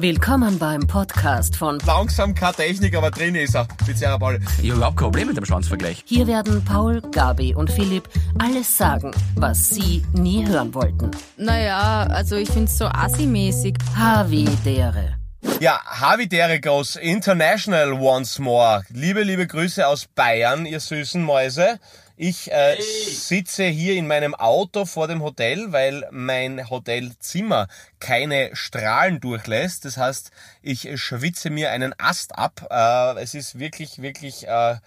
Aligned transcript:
Willkommen 0.00 0.60
beim 0.60 0.86
Podcast 0.86 1.56
von 1.56 1.80
Langsam 1.84 2.32
keine 2.32 2.54
Technik, 2.54 2.94
aber 2.94 3.10
drin 3.10 3.34
ist 3.34 3.56
er. 3.56 3.66
Mit 3.84 3.98
seiner 3.98 4.16
Ball. 4.16 4.38
Ich 4.62 4.70
habe 4.70 4.76
überhaupt 4.76 4.96
kein 4.96 5.06
Problem 5.06 5.26
mit 5.26 5.36
dem 5.36 5.44
Schwanzvergleich. 5.44 6.04
Hier 6.06 6.28
werden 6.28 6.64
Paul, 6.64 7.00
Gabi 7.10 7.52
und 7.52 7.68
Philipp 7.68 8.08
alles 8.38 8.78
sagen, 8.78 9.10
was 9.34 9.70
sie 9.70 10.04
nie 10.12 10.46
hören 10.46 10.72
wollten. 10.72 11.10
Naja, 11.36 12.04
also 12.10 12.36
ich 12.36 12.48
find's 12.48 12.78
so 12.78 12.84
assi-mäßig. 12.84 13.74
Havidere. 13.96 15.16
Ja, 15.58 15.80
Havidere 15.84 16.60
goes 16.60 16.94
international 16.94 17.92
once 17.94 18.38
more. 18.38 18.82
Liebe, 18.90 19.24
liebe 19.24 19.48
Grüße 19.48 19.84
aus 19.84 20.06
Bayern, 20.14 20.64
ihr 20.64 20.78
süßen 20.78 21.20
Mäuse. 21.20 21.80
Ich 22.20 22.50
äh, 22.50 22.76
sitze 22.80 23.62
hier 23.66 23.94
in 23.94 24.08
meinem 24.08 24.34
Auto 24.34 24.86
vor 24.86 25.06
dem 25.06 25.22
Hotel, 25.22 25.70
weil 25.70 26.04
mein 26.10 26.68
Hotelzimmer 26.68 27.68
keine 28.00 28.50
Strahlen 28.56 29.20
durchlässt. 29.20 29.84
Das 29.84 29.98
heißt, 29.98 30.32
ich 30.60 31.00
schwitze 31.00 31.48
mir 31.48 31.70
einen 31.70 31.94
Ast 31.96 32.36
ab. 32.36 32.66
Äh, 32.70 33.22
es 33.22 33.34
ist 33.34 33.60
wirklich, 33.60 34.02
wirklich 34.02 34.48
äh, 34.48 34.78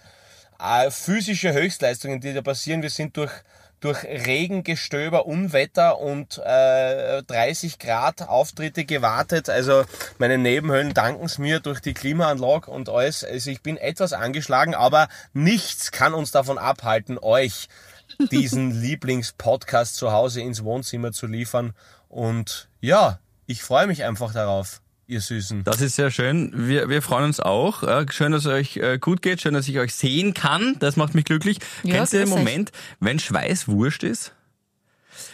äh, 0.60 0.90
physische 0.90 1.54
Höchstleistungen, 1.54 2.20
die 2.20 2.34
da 2.34 2.42
passieren. 2.42 2.82
Wir 2.82 2.90
sind 2.90 3.16
durch 3.16 3.32
durch 3.82 4.04
Regen, 4.04 4.62
Gestöber, 4.62 5.26
Unwetter 5.26 5.98
und 5.98 6.38
äh, 6.38 7.22
30 7.24 7.80
Grad 7.80 8.22
Auftritte 8.22 8.84
gewartet. 8.84 9.50
Also 9.50 9.84
meine 10.18 10.38
Nebenhöhlen 10.38 10.94
danken 10.94 11.26
es 11.26 11.38
mir 11.38 11.58
durch 11.58 11.80
die 11.80 11.92
Klimaanlage 11.92 12.70
und 12.70 12.88
alles. 12.88 13.24
Also 13.24 13.50
ich 13.50 13.60
bin 13.60 13.76
etwas 13.76 14.12
angeschlagen, 14.12 14.76
aber 14.76 15.08
nichts 15.32 15.90
kann 15.90 16.14
uns 16.14 16.30
davon 16.30 16.58
abhalten, 16.58 17.18
euch 17.18 17.68
diesen 18.30 18.70
Lieblingspodcast 18.80 19.96
zu 19.96 20.12
Hause 20.12 20.42
ins 20.42 20.62
Wohnzimmer 20.62 21.10
zu 21.10 21.26
liefern. 21.26 21.74
Und 22.08 22.68
ja, 22.80 23.18
ich 23.46 23.64
freue 23.64 23.88
mich 23.88 24.04
einfach 24.04 24.32
darauf 24.32 24.80
ihr 25.12 25.20
Süßen. 25.20 25.64
Das 25.64 25.80
ist 25.80 25.96
sehr 25.96 26.10
schön. 26.10 26.50
Wir, 26.68 26.88
wir 26.88 27.02
freuen 27.02 27.24
uns 27.26 27.38
auch. 27.40 27.82
Äh, 27.82 28.06
Schön, 28.10 28.32
dass 28.32 28.46
es 28.46 28.50
euch 28.50 28.76
äh, 28.78 28.98
gut 28.98 29.22
geht. 29.22 29.40
Schön, 29.40 29.54
dass 29.54 29.68
ich 29.68 29.78
euch 29.78 29.94
sehen 29.94 30.34
kann. 30.34 30.76
Das 30.80 30.96
macht 30.96 31.14
mich 31.14 31.24
glücklich. 31.24 31.58
Ja, 31.82 31.96
Kennst 31.96 32.12
du 32.14 32.18
den. 32.18 32.28
Moment, 32.28 32.72
wenn 33.00 33.18
Schweiß 33.18 33.68
wurscht 33.68 34.02
ist? 34.02 34.32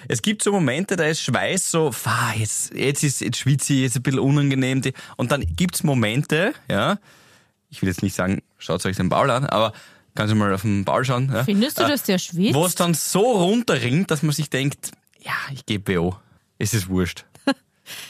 Es 0.09 0.23
gibt 0.23 0.43
so 0.43 0.53
Momente, 0.53 0.97
da 0.97 1.05
ist 1.05 1.23
Schweiß 1.23 1.71
so, 1.71 1.91
"Pah, 2.05 2.35
jetzt, 2.37 2.75
jetzt 2.75 3.03
ist, 3.05 3.21
jetzt 3.21 3.39
schwitze 3.39 3.73
ich, 3.73 3.81
jetzt 3.81 3.97
ein 3.97 4.03
bisschen 4.03 4.21
unangenehm. 4.21 4.83
Und 5.17 5.33
dann 5.33 5.45
gibt's 5.57 5.83
Momente, 5.83 6.53
ja, 6.71 6.99
ich 7.71 7.81
will 7.83 7.89
jetzt 7.89 8.03
nicht 8.03 8.15
sagen, 8.15 8.43
schaut 8.59 8.85
euch 8.87 8.97
den 8.97 9.09
Baul 9.09 9.31
an, 9.31 9.47
aber 9.47 9.73
kannst 10.15 10.33
du 10.33 10.37
mal 10.37 10.53
auf 10.53 10.63
den 10.63 10.85
Baul 10.85 11.05
schauen. 11.05 11.31
Ja? 11.33 11.45
Findest 11.45 11.79
du, 11.79 11.87
dass 11.87 12.03
der 12.03 12.19
schwitzt? 12.19 12.55
Wo 12.55 12.67
es 12.67 12.75
dann 12.75 12.95
so 12.95 13.21
runterringt, 13.21 14.11
dass 14.11 14.23
man 14.23 14.33
sich 14.33 14.51
denkt, 14.51 14.91
ja, 15.21 15.33
ich 15.53 15.65
gebe 15.67 15.95
BO. 15.95 16.17
Es 16.59 16.75
ist 16.75 16.89
wurscht. 16.89 17.25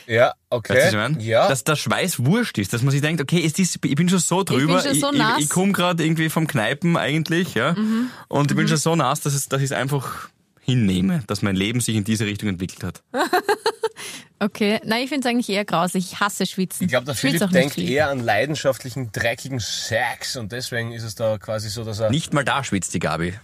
Ja, 0.06 0.32
okay. 0.50 0.74
Weißt 0.74 0.92
du, 0.94 0.98
was 0.98 1.08
ich 1.08 1.12
meine? 1.14 1.24
Ja. 1.24 1.48
Dass 1.48 1.64
der 1.64 1.76
Schweiß 1.76 2.24
wurscht 2.24 2.58
ist, 2.58 2.72
dass 2.72 2.82
man 2.82 2.90
sich 2.90 3.00
denkt, 3.00 3.20
okay, 3.20 3.42
es 3.44 3.58
ist, 3.58 3.78
ich 3.84 3.94
bin 3.94 4.08
schon 4.08 4.18
so 4.18 4.42
drüber, 4.42 4.80
schon 4.82 4.94
so 4.94 5.12
ich, 5.12 5.18
nass. 5.18 5.38
ich, 5.38 5.44
ich 5.44 5.50
komme 5.50 5.72
gerade 5.72 6.04
irgendwie 6.04 6.28
vom 6.28 6.46
Kneipen 6.46 6.96
eigentlich, 6.96 7.54
ja, 7.54 7.72
Mhm. 7.72 8.10
und 8.28 8.50
ich 8.50 8.56
bin 8.56 8.68
schon 8.68 8.76
so 8.76 8.96
nass, 8.96 9.20
dass, 9.20 9.34
es, 9.34 9.48
dass 9.48 9.60
ich 9.60 9.66
es 9.66 9.72
einfach 9.72 10.28
hinnehme, 10.60 11.22
dass 11.26 11.42
mein 11.42 11.56
Leben 11.56 11.80
sich 11.80 11.96
in 11.96 12.04
diese 12.04 12.26
Richtung 12.26 12.48
entwickelt 12.48 12.84
hat. 12.84 13.02
Okay, 14.40 14.80
nein, 14.84 15.02
ich 15.02 15.08
find's 15.08 15.26
eigentlich 15.26 15.48
eher 15.48 15.64
grausig. 15.64 16.12
Ich 16.12 16.20
hasse 16.20 16.46
Schwitzen. 16.46 16.84
Ich 16.84 16.90
glaube, 16.90 17.06
der 17.06 17.14
Schwitz 17.14 17.38
Philipp 17.38 17.50
denkt 17.50 17.76
eher 17.78 18.08
an 18.08 18.20
leidenschaftlichen, 18.20 19.10
dreckigen 19.10 19.58
Sex 19.58 20.36
und 20.36 20.52
deswegen 20.52 20.92
ist 20.92 21.02
es 21.02 21.16
da 21.16 21.38
quasi 21.38 21.68
so, 21.68 21.82
dass 21.82 21.98
er... 21.98 22.10
Nicht 22.10 22.32
mal 22.32 22.44
da 22.44 22.62
schwitzt 22.62 22.94
die 22.94 23.00
Gabi. 23.00 23.34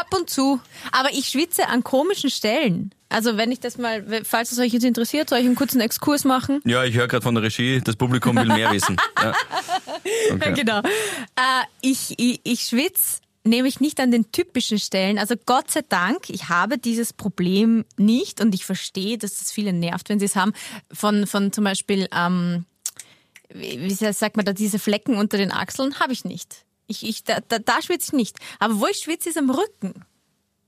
Ab 0.00 0.14
und 0.14 0.30
zu. 0.30 0.60
Aber 0.90 1.10
ich 1.12 1.28
schwitze 1.28 1.68
an 1.68 1.84
komischen 1.84 2.30
Stellen. 2.30 2.94
Also 3.08 3.36
wenn 3.36 3.52
ich 3.52 3.60
das 3.60 3.76
mal, 3.76 4.24
falls 4.24 4.52
es 4.52 4.58
euch 4.58 4.72
jetzt 4.72 4.84
interessiert, 4.84 5.28
soll 5.28 5.38
ich 5.38 5.44
einen 5.44 5.54
kurzen 5.54 5.80
Exkurs 5.80 6.24
machen? 6.24 6.60
Ja, 6.64 6.84
ich 6.84 6.94
höre 6.94 7.08
gerade 7.08 7.22
von 7.22 7.34
der 7.34 7.44
Regie, 7.44 7.80
das 7.82 7.96
Publikum 7.96 8.36
will 8.36 8.46
mehr 8.46 8.72
wissen. 8.72 8.96
Ja. 9.22 9.34
Okay. 10.32 10.54
Genau. 10.54 10.78
Äh, 10.80 11.64
ich, 11.80 12.14
ich, 12.18 12.40
ich 12.42 12.62
schwitze 12.62 13.20
nämlich 13.44 13.80
nicht 13.80 14.00
an 14.00 14.10
den 14.10 14.32
typischen 14.32 14.78
Stellen. 14.78 15.18
Also 15.18 15.34
Gott 15.46 15.70
sei 15.70 15.82
Dank, 15.88 16.28
ich 16.28 16.48
habe 16.48 16.78
dieses 16.78 17.12
Problem 17.12 17.84
nicht 17.96 18.40
und 18.40 18.54
ich 18.54 18.64
verstehe, 18.64 19.18
dass 19.18 19.38
das 19.38 19.52
viele 19.52 19.72
nervt, 19.72 20.08
wenn 20.08 20.18
sie 20.18 20.26
es 20.26 20.36
haben. 20.36 20.52
Von, 20.92 21.26
von 21.26 21.52
zum 21.52 21.64
Beispiel, 21.64 22.08
ähm, 22.16 22.64
wie 23.50 23.80
wie 23.82 24.12
sagt 24.12 24.36
man 24.36 24.44
da, 24.44 24.52
diese 24.52 24.78
Flecken 24.78 25.16
unter 25.16 25.36
den 25.36 25.52
Achseln 25.52 26.00
habe 26.00 26.12
ich 26.12 26.24
nicht. 26.24 26.64
Ich, 26.86 27.06
ich, 27.06 27.24
da, 27.24 27.38
da, 27.48 27.58
da 27.58 27.80
schwitze 27.82 28.08
ich 28.08 28.12
nicht. 28.12 28.36
Aber 28.58 28.80
wo 28.80 28.86
ich 28.86 28.98
schwitze, 28.98 29.28
ist 29.30 29.38
am 29.38 29.50
Rücken. 29.50 30.04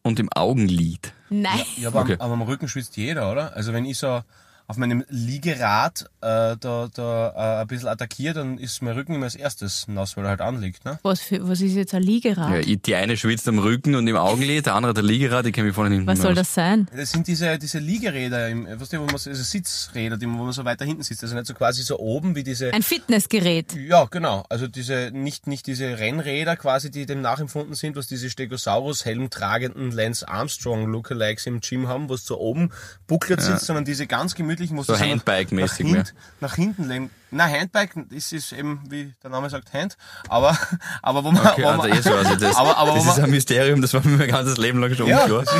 Und 0.02 0.18
im 0.20 0.28
Augenlid. 0.34 1.12
Nein. 1.30 1.62
Ja, 1.76 1.88
aber, 1.88 2.00
Okay. 2.02 2.14
am, 2.14 2.20
aber 2.20 2.32
am 2.34 2.42
Rücken 2.42 2.68
schwitzt 2.68 2.96
jeder, 2.96 3.30
oder? 3.32 3.54
Also 3.56 3.72
wenn 3.72 3.84
ich 3.84 3.98
so 3.98 4.22
auf 4.66 4.76
meinem 4.78 5.04
Liegerad 5.08 6.04
äh, 6.22 6.56
da, 6.58 6.88
da 6.94 7.58
äh, 7.58 7.60
ein 7.62 7.66
bisschen 7.66 7.88
attackiere, 7.88 8.34
dann 8.34 8.56
ist 8.58 8.80
mein 8.82 8.94
Rücken 8.94 9.14
immer 9.14 9.24
als 9.26 9.34
erstes 9.34 9.86
nass, 9.88 10.16
weil 10.16 10.24
er 10.24 10.30
halt 10.30 10.40
anliegt. 10.40 10.84
Ne? 10.86 10.98
Was, 11.02 11.20
für, 11.20 11.46
was 11.46 11.60
ist 11.60 11.74
jetzt 11.74 11.92
ein 11.94 12.02
Liegerad? 12.02 12.50
Ja, 12.50 12.58
ich- 12.60 12.80
die 12.80 12.94
eine 12.94 13.16
schwitzt 13.16 13.46
am 13.48 13.58
Rücken 13.58 13.94
und 13.94 14.06
im 14.06 14.16
Augenlid, 14.16 14.66
der 14.66 14.74
andere 14.74 14.90
hat 14.90 14.96
der 14.96 15.04
Liegerad, 15.04 15.44
ich 15.46 15.52
kenne 15.52 15.66
mich 15.66 15.74
vorne 15.74 15.90
hinten 15.94 16.06
was 16.06 16.20
soll 16.20 16.32
aus. 16.32 16.38
das 16.38 16.54
sein? 16.54 16.88
Das 16.96 17.10
sind 17.10 17.26
diese, 17.26 17.58
diese 17.58 17.78
Liegeräder, 17.78 18.48
im, 18.48 18.66
weißt 18.80 18.94
du, 18.94 19.00
wo 19.00 19.04
man 19.04 19.18
so, 19.18 19.28
also 19.28 19.42
Sitzräder, 19.42 20.16
die, 20.16 20.26
wo 20.26 20.30
man 20.30 20.52
so 20.52 20.64
weiter 20.64 20.84
hinten 20.86 21.02
sitzt. 21.02 21.22
Also 21.22 21.34
nicht 21.34 21.46
so 21.46 21.54
quasi 21.54 21.82
so 21.82 21.98
oben 21.98 22.34
wie 22.34 22.42
diese... 22.42 22.72
Ein 22.72 22.82
Fitnessgerät. 22.82 23.74
Ja, 23.74 24.06
genau. 24.06 24.44
Also 24.48 24.66
diese 24.66 25.10
nicht 25.12 25.46
nicht 25.46 25.66
diese 25.66 25.98
Rennräder 25.98 26.56
quasi, 26.56 26.90
die 26.90 27.04
dem 27.06 27.20
nachempfunden 27.20 27.74
sind, 27.74 27.96
was 27.96 28.06
diese 28.06 28.30
Stegosaurus-Helm 28.30 29.28
tragenden 29.30 29.90
Lance 29.92 30.26
Armstrong 30.26 30.86
Lookalikes 30.86 31.46
im 31.46 31.60
Gym 31.60 31.88
haben, 31.88 32.08
wo 32.08 32.14
es 32.14 32.24
so 32.24 32.38
oben 32.38 32.70
buckelt 33.06 33.40
sitzt, 33.42 33.66
sondern 33.66 33.84
diese 33.84 34.06
ganz 34.06 34.34
gemütlichen, 34.34 34.53
wo 34.60 34.82
So 34.82 34.92
du 34.94 34.98
nach- 34.98 35.06
Handbike-mäßig 35.06 35.86
nach, 35.86 35.94
hint, 35.96 36.14
nach 36.40 36.54
hinten 36.54 36.84
legen. 36.88 37.10
Na, 37.30 37.48
Handbike 37.48 37.94
ist, 38.10 38.32
ist 38.32 38.52
eben, 38.52 38.80
wie 38.88 39.12
der 39.22 39.30
Name 39.30 39.50
sagt, 39.50 39.72
Hand. 39.72 39.96
Aber, 40.28 40.56
aber 41.02 41.24
wo 41.24 41.32
man, 41.32 41.46
Okay, 41.46 41.62
wo 41.64 41.68
also 41.68 41.82
man 41.88 41.92
eh 41.92 42.00
so, 42.00 42.14
also 42.14 42.36
das, 42.36 42.56
aber, 42.56 42.76
aber 42.76 42.92
das 42.94 43.06
ist 43.06 43.16
man, 43.16 43.24
ein 43.24 43.30
Mysterium, 43.30 43.82
das 43.82 43.92
war 43.94 44.04
mir 44.06 44.16
mein 44.18 44.28
ganzes 44.28 44.56
Leben 44.58 44.80
lang 44.80 44.94
schon 44.94 45.06
ja, 45.06 45.22
unklar. 45.24 45.44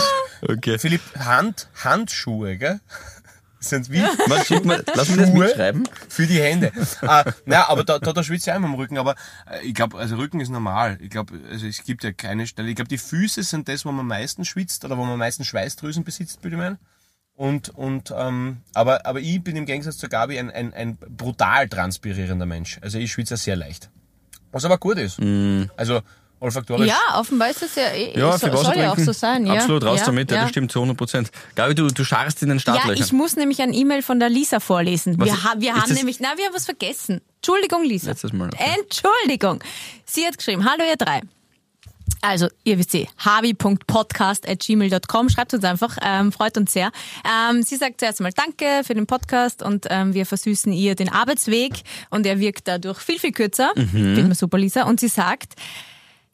Okay. 0.47 0.79
Philipp, 0.79 1.01
Hand, 1.19 1.69
Handschuhe, 1.83 2.57
gell? 2.59 2.81
Sind 3.61 3.91
wie 3.91 4.03
Was, 4.27 4.47
schick 4.47 4.63
mal, 4.67 4.85
lass 4.95 5.09
mich 5.09 5.17
das 5.17 5.31
Schuhe 5.31 5.39
mitschreiben. 5.47 5.89
für 6.11 6.27
die 6.27 6.39
Hände. 6.39 6.71
äh, 7.01 7.25
na, 7.47 7.67
aber 7.71 7.83
da, 7.83 7.99
da, 7.99 8.13
da 8.13 8.23
schwitze 8.23 8.51
ich 8.51 8.55
einmal 8.55 8.69
am 8.71 8.77
Rücken. 8.77 8.99
Aber 8.99 9.15
äh, 9.51 9.63
ich 9.67 9.73
glaube, 9.73 9.97
also 9.97 10.17
Rücken 10.17 10.41
ist 10.41 10.51
normal. 10.51 10.99
Ich 11.01 11.09
glaube, 11.09 11.33
also 11.51 11.67
es 11.67 11.83
gibt 11.83 12.05
ja 12.05 12.13
keine 12.13 12.47
Stelle. 12.47 12.69
Ich 12.69 12.77
glaube, 12.77 12.91
die 12.91 12.99
Füße 12.99 13.43
sind 13.43 13.67
das, 13.69 13.87
wo 13.87 13.91
man 13.91 14.01
am 14.01 14.09
meisten 14.09 14.45
schwitzt 14.45 14.85
oder 14.85 14.99
wo 14.99 15.05
man 15.05 15.15
am 15.15 15.19
meisten 15.19 15.47
Schweißdrüsen 15.47 16.05
besitzt, 16.05 16.45
würde 16.45 16.57
ich 16.57 16.61
meinen. 16.63 16.79
Und, 17.37 17.71
und 17.71 18.13
ähm, 18.17 18.59
aber, 18.75 19.07
aber 19.07 19.21
ich 19.21 19.43
bin 19.43 19.57
im 19.57 19.67
Gegensatz 19.67 19.99
zu 19.99 20.09
Gabi 20.09 20.39
ein, 20.39 20.51
ein, 20.51 20.73
ein 20.73 20.97
brutal 20.97 21.69
transpirierender 21.69 22.47
Mensch. 22.47 22.79
Also 22.81 22.99
ich 22.99 23.11
schwitze 23.13 23.37
sehr 23.37 23.57
leicht. 23.57 23.91
Was 24.53 24.65
aber 24.65 24.79
gut 24.79 24.99
ist. 24.99 25.19
Also 25.77 26.01
olfaktorisch. 26.39 26.87
Ja, 26.87 27.19
offenbar 27.19 27.51
ist 27.51 27.63
das 27.63 27.75
ja, 27.75 27.89
eh- 27.89 28.17
Ja, 28.17 28.29
Wasser 28.29 28.57
soll 28.57 28.77
ja 28.77 28.93
auch 28.93 28.99
so 28.99 29.13
sein. 29.13 29.47
Ja. 29.47 29.55
Absolut, 29.55 29.83
raus 29.85 30.01
ja, 30.01 30.07
damit, 30.07 30.31
ja, 30.31 30.37
ja. 30.37 30.43
das 30.43 30.51
stimmt 30.51 30.71
zu 30.71 30.79
100 30.79 30.97
Prozent. 30.97 31.31
Gabi, 31.57 31.75
du, 31.75 31.89
du 31.89 32.05
scharst 32.05 32.41
in 32.43 32.51
den 32.51 32.59
Ja, 32.59 32.61
Startlöchern. 32.61 33.03
ich 33.05 33.13
muss 33.13 33.35
nämlich 33.35 33.61
ein 33.63 33.73
E-Mail 33.73 34.03
von 34.03 34.21
der 34.21 34.29
Lisa 34.29 34.61
vorlesen. 34.61 35.19
Was- 35.19 35.27
wir 35.27 35.43
ha 35.45 35.55
wir 35.59 35.75
haben 35.75 35.89
das- 35.89 35.99
nämlich, 35.99 36.21
na, 36.21 36.35
wir 36.37 36.45
haben 36.47 36.55
was 36.55 36.67
vergessen. 36.67 37.21
Entschuldigung, 37.37 37.83
Lisa. 37.85 38.11
Letztes 38.11 38.33
Mal, 38.33 38.49
okay. 38.49 38.63
Entschuldigung. 38.81 39.61
Sie 40.05 40.25
hat 40.25 40.37
geschrieben, 40.39 40.65
hallo 40.71 40.85
ihr 40.89 40.97
drei. 40.97 41.21
Also, 42.21 42.49
ihr 42.65 42.79
wisst 42.79 42.95
eh, 42.95 43.07
havi.podcast.gmail.com. 43.23 45.29
Schreibt 45.29 45.55
uns 45.55 45.65
einfach, 45.65 45.99
ähm, 46.03 46.33
freut 46.33 46.57
uns 46.57 46.73
sehr. 46.73 46.91
Ähm, 47.25 47.63
sie 47.63 47.77
sagt 47.77 48.01
zuerst 48.01 48.21
einmal 48.21 48.33
Danke 48.33 48.83
für 48.83 48.95
den 48.95 49.07
Podcast 49.07 49.63
und 49.63 49.87
ähm, 49.91 50.15
wir 50.15 50.25
versüßen 50.25 50.73
ihr 50.73 50.95
den 50.95 51.11
Arbeitsweg 51.11 51.83
und 52.11 52.27
er 52.27 52.41
wirkt 52.41 52.67
dadurch 52.67 53.01
viel, 53.01 53.19
viel 53.19 53.33
kürzer. 53.33 53.73
Mhm. 53.77 53.89
Finden 53.89 54.29
wir 54.29 54.35
super, 54.35 54.59
Lisa. 54.59 54.85
Und 54.85 55.01
sie 55.01 55.09
sagt, 55.09 55.55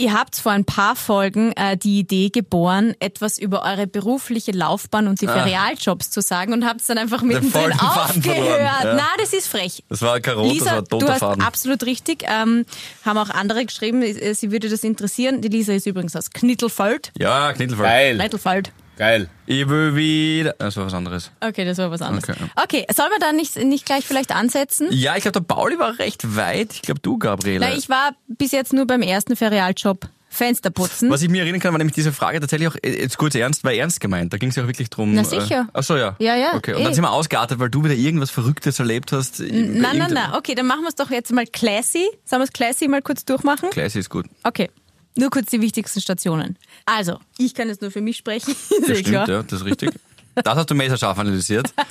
Ihr 0.00 0.15
habt 0.15 0.37
vor 0.37 0.53
ein 0.53 0.65
paar 0.65 0.97
Folgen 0.97 1.53
äh, 1.53 1.77
die 1.77 1.99
Idee 1.99 2.31
geboren, 2.31 2.94
etwas 3.00 3.38
über 3.38 3.62
eure 3.65 3.87
berufliche 3.87 4.50
Laufbahn 4.50 5.09
und 5.09 5.21
die 5.21 5.27
Ferialjobs 5.27 6.11
zu 6.11 6.22
sagen 6.22 6.55
und 6.55 6.65
habt 6.65 6.81
es 6.81 6.87
dann 6.87 6.97
einfach 6.97 7.21
mittendrin 7.21 7.72
aufgehört. 7.78 8.61
ja. 8.62 8.94
Na, 8.94 9.06
das 9.19 9.34
ist 9.34 9.47
frech. 9.47 9.84
das 9.91 10.00
war 10.00 10.19
kein 10.21 10.37
Rot, 10.37 10.47
das 10.47 10.52
Lisa, 10.55 10.64
war 10.70 10.79
ein 10.79 10.85
du 10.85 10.99
toter 11.00 11.12
hast 11.12 11.19
Faden. 11.20 11.44
absolut 11.44 11.82
richtig. 11.85 12.25
Ähm, 12.26 12.64
haben 13.05 13.19
auch 13.19 13.29
andere 13.29 13.67
geschrieben, 13.67 14.00
äh, 14.00 14.32
sie 14.35 14.50
würde 14.50 14.70
das 14.70 14.85
interessieren. 14.85 15.43
Die 15.43 15.49
Lisa 15.49 15.75
ist 15.75 15.87
übrigens 15.87 16.17
aus 16.17 16.31
Knittelfeld. 16.31 17.12
Ja, 17.19 17.52
Knittelfall. 17.52 17.87
Geil. 17.87 18.17
Knittelfeld. 18.17 18.73
Geil. 18.96 19.28
Ich 19.46 19.69
will 19.69 19.96
wieder... 19.96 20.54
Das 20.58 20.76
war 20.76 20.87
was 20.87 20.94
anderes. 20.94 21.31
Okay, 21.40 21.64
das 21.64 21.78
war 21.78 21.90
was 21.90 22.02
anderes. 22.02 22.28
Okay, 22.28 22.50
Okay, 22.62 22.87
soll 22.94 23.08
man 23.08 23.20
da 23.20 23.32
nicht, 23.32 23.56
nicht 23.56 23.87
gleich 23.87 24.04
vielleicht 24.04 24.34
ansetzen? 24.34 24.88
Ja, 24.90 25.16
ich 25.16 25.22
glaube, 25.22 25.40
der 25.40 25.54
Pauli 25.54 25.78
war 25.78 25.98
recht 25.98 26.37
weit. 26.37 26.75
Ich 26.75 26.82
glaube, 26.82 27.00
du, 27.00 27.19
Gabriele. 27.19 27.60
Na, 27.60 27.75
ich 27.75 27.88
war 27.88 28.14
bis 28.28 28.52
jetzt 28.52 28.72
nur 28.72 28.87
beim 28.87 29.02
ersten 29.02 29.37
Ferialjob 29.37 30.08
Fenster 30.32 30.70
putzen. 30.70 31.10
Was 31.10 31.22
ich 31.22 31.28
mir 31.28 31.42
erinnern 31.42 31.60
kann, 31.60 31.72
war 31.72 31.78
nämlich 31.78 31.94
diese 31.94 32.12
Frage 32.12 32.38
tatsächlich 32.38 32.69
auch, 32.69 32.76
äh, 32.82 33.00
jetzt 33.00 33.19
kurz 33.19 33.34
ernst, 33.34 33.64
war 33.64 33.72
ernst 33.72 34.00
gemeint. 34.00 34.32
Da 34.32 34.38
ging 34.38 34.50
es 34.50 34.56
ja 34.56 34.62
auch 34.62 34.69
wirklich 34.69 34.88
drum. 34.88 35.12
Na, 35.12 35.25
sicher. 35.25 35.66
Äh, 35.66 35.72
ach 35.72 35.82
so, 35.82 35.96
ja. 35.96 36.14
Ja, 36.20 36.37
ja, 36.37 36.54
Okay. 36.54 36.75
Und 36.75 36.82
eh. 36.82 36.84
dann 36.84 36.94
sind 36.94 37.02
wir 37.02 37.10
ausgeartet, 37.10 37.58
weil 37.58 37.69
du 37.69 37.82
wieder 37.82 37.94
irgendwas 37.94 38.31
Verrücktes 38.31 38.78
erlebt 38.78 39.10
hast. 39.10 39.40
Nein, 39.40 39.81
nein, 39.81 40.12
nein. 40.12 40.32
Okay, 40.34 40.54
dann 40.54 40.66
machen 40.66 40.82
wir 40.82 40.88
es 40.88 40.94
doch 40.94 41.10
jetzt 41.10 41.32
mal 41.32 41.46
classy. 41.46 42.06
Sollen 42.25 42.40
wir 42.40 42.44
es 42.44 42.52
classy 42.52 42.87
mal 42.87 43.02
kurz 43.02 43.25
durchmachen? 43.25 43.70
Classy 43.70 43.98
ist 43.98 44.08
gut. 44.08 44.26
Okay. 44.44 44.70
Nur 45.17 45.31
kurz 45.31 45.51
die 45.51 45.61
wichtigsten 45.61 46.01
Stationen. 46.01 46.57
Also, 46.87 47.19
ich 47.39 47.55
kann 47.55 47.69
jetzt 47.69 47.83
nur 47.83 47.91
für 47.91 48.01
mich 48.01 48.17
sprechen. 48.17 48.55
Das 48.87 48.99
stimmt, 48.99 49.29
ja, 49.29 49.43
das 49.43 49.53
ist 49.61 49.65
richtig. 49.65 49.91
Das 50.35 50.55
hast 50.57 50.71
du 50.71 50.75
messerscharf 50.75 51.19
analysiert. 51.19 51.73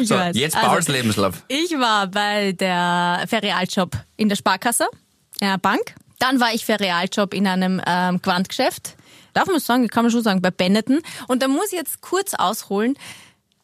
Ich 0.00 0.08
So, 0.08 0.16
weiß. 0.16 0.36
jetzt 0.36 0.56
Also, 0.56 0.68
Pauls 0.68 0.88
Lebenslauf. 0.88 1.42
Ich 1.48 1.70
war 1.78 2.08
bei 2.08 2.52
der 2.52 3.24
Ferialjob 3.28 3.96
in 4.16 4.28
der 4.28 4.36
Sparkasse, 4.36 4.86
einer 5.40 5.58
Bank. 5.58 5.94
Dann 6.18 6.40
war 6.40 6.52
ich 6.54 6.64
Ferialjob 6.64 7.32
in 7.34 7.46
einem 7.46 7.80
ähm, 7.86 8.20
Quantgeschäft. 8.22 8.96
Darf 9.34 9.46
man 9.46 9.60
sagen, 9.60 9.86
kann 9.88 10.04
man 10.04 10.10
schon 10.10 10.22
sagen, 10.22 10.40
bei 10.42 10.50
Benetton. 10.50 11.00
Und 11.28 11.42
da 11.42 11.48
muss 11.48 11.66
ich 11.66 11.78
jetzt 11.78 12.00
kurz 12.00 12.34
ausholen, 12.34 12.94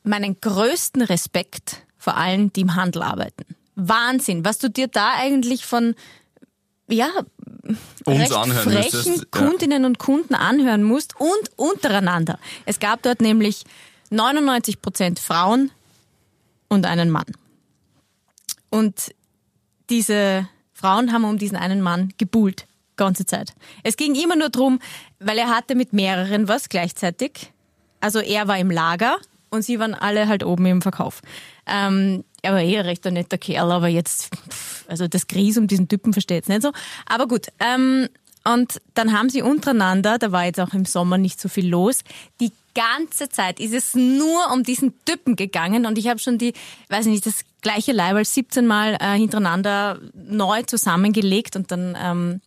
meinen 0.05 0.39
größten 0.41 1.03
Respekt 1.03 1.79
vor 1.99 2.17
allen, 2.17 2.53
die 2.53 2.61
im 2.61 2.75
Handel 2.77 3.03
arbeiten. 3.03 3.45
Wahnsinn, 3.75 4.45
was 4.45 4.59
du 4.59 4.69
dir 4.69 4.87
da 4.89 5.15
eigentlich 5.17 5.65
von, 5.65 5.95
ja, 6.89 7.09
Uns 8.05 8.21
recht 8.21 8.33
anhören 8.33 8.71
frechen 8.71 8.97
müsstest. 8.97 9.27
Ja. 9.35 9.47
Kundinnen 9.47 9.85
und 9.85 9.99
Kunden 9.99 10.35
anhören 10.35 10.83
musst 10.83 11.15
und 11.19 11.51
untereinander. 11.57 12.39
Es 12.67 12.81
gab 12.81 13.03
dort 13.03 13.21
nämlich 13.21 13.65
99 14.11 14.83
Prozent 14.83 15.19
Frauen 15.19 15.71
und 16.69 16.87
einen 16.87 17.11
Mann. 17.11 17.27
Und 18.71 19.15
diese 19.91 20.49
Frauen 20.73 21.13
haben 21.13 21.25
um 21.25 21.39
diesen 21.39 21.57
einen 21.57 21.81
Mann 21.81 22.13
gebuhlt, 22.19 22.67
ganze 22.97 23.27
Zeit. 23.27 23.53
Es 23.83 23.97
ging 23.97 24.15
immer 24.15 24.37
nur 24.37 24.49
drum, 24.49 24.79
weil 25.19 25.39
er 25.39 25.49
hatte 25.49 25.75
mit 25.75 25.93
mehreren 25.93 26.49
was 26.49 26.69
gleichzeitig. 26.69 27.53
Also 28.01 28.19
er 28.19 28.49
war 28.49 28.59
im 28.59 28.71
Lager 28.71 29.19
und 29.53 29.63
sie 29.63 29.79
waren 29.79 29.95
alle 29.95 30.29
halt 30.29 30.45
oben 30.45 30.67
im 30.67 30.83
Verkauf. 30.83 31.21
Ähm, 31.67 32.25
er 32.43 32.55
war 32.55 32.61
eh 32.61 32.79
ein 32.79 32.87
recht 32.87 33.05
netter 33.05 33.39
Kerl, 33.39 33.71
aber 33.71 33.89
jetzt, 33.89 34.35
pff, 34.35 34.85
also 34.89 35.07
das 35.07 35.29
Gries 35.29 35.59
um 35.59 35.69
diesen 35.69 35.89
Typen 35.89 36.13
versteht's 36.13 36.49
nicht 36.49 36.63
so. 36.63 36.73
Aber 37.07 37.29
gut, 37.29 37.47
ähm, 37.61 38.09
und 38.45 38.81
dann 38.95 39.17
haben 39.17 39.29
sie 39.29 39.43
untereinander, 39.43 40.19
da 40.19 40.33
war 40.33 40.47
jetzt 40.47 40.59
auch 40.59 40.73
im 40.73 40.85
Sommer 40.85 41.19
nicht 41.19 41.41
so 41.41 41.49
viel 41.49 41.69
los, 41.69 42.01
die 42.41 42.51
ganze 42.75 43.29
Zeit 43.29 43.61
ist 43.61 43.75
es 43.75 43.95
nur 43.95 44.51
um 44.53 44.63
diesen 44.63 44.95
Typen 45.05 45.37
gegangen 45.37 45.87
und 45.87 45.99
ich 45.99 46.09
habe 46.09 46.19
schon 46.19 46.39
die, 46.39 46.55
weiß 46.89 47.07
nicht, 47.07 47.27
das 47.27 47.45
gleiche 47.61 47.93
Leiberl 47.93 48.25
17 48.25 48.67
Mal 48.67 48.97
äh, 48.99 49.17
hintereinander 49.17 50.01
neu 50.15 50.63
zusammengelegt 50.63 51.55
und 51.55 51.71
dann 51.71 51.97
ähm, 52.01 52.41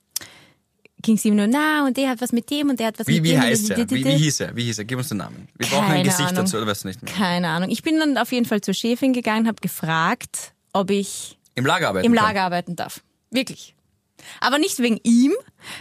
ging 1.06 1.16
es 1.16 1.24
ihm 1.24 1.36
nur, 1.36 1.48
na, 1.48 1.86
und 1.86 1.96
der 1.96 2.10
hat 2.10 2.20
was 2.22 2.32
mit 2.32 2.50
dem 2.50 2.70
und 2.70 2.80
der 2.80 2.88
hat 2.88 3.00
was 3.00 3.08
Wie, 3.08 3.22
mit 3.22 3.24
wie 3.24 3.30
dem. 3.32 3.42
heißt 3.42 3.70
er? 3.70 3.78
Wie, 3.78 4.04
wie 4.04 4.18
hieß 4.18 4.40
er? 4.42 4.56
Wie 4.56 4.64
hieß 4.64 4.80
er? 4.80 4.86
Gib 4.86 4.98
uns 4.98 5.08
den 5.10 5.20
Namen. 5.20 5.48
Wir 5.56 5.68
brauchen 5.68 5.86
ein 5.86 5.90
Keine 5.92 6.04
Gesicht 6.04 6.30
Ahnung. 6.30 6.36
dazu, 6.36 6.58
oder 6.58 6.68
weißt 6.68 6.84
du 6.84 6.88
nicht 6.90 7.02
mehr? 7.04 7.14
Keine 7.14 7.48
Ahnung. 7.50 7.70
Ich 7.70 7.84
bin 7.84 8.00
dann 8.00 8.18
auf 8.18 8.32
jeden 8.32 8.46
Fall 8.46 8.62
zur 8.62 8.74
Chefin 8.74 9.14
gegangen, 9.14 9.48
habe 9.48 9.62
gefragt, 9.62 10.54
ob 10.74 10.90
ich 10.90 11.38
Im 11.54 11.66
Lager 11.66 11.90
arbeiten 11.90 12.06
im 12.08 12.14
kann. 12.14 12.26
Lager 12.26 12.42
arbeiten 12.44 12.76
darf. 12.76 13.02
Wirklich. 13.32 13.76
Aber 14.42 14.58
nicht 14.58 14.80
wegen 14.80 15.00
ihm, 15.04 15.34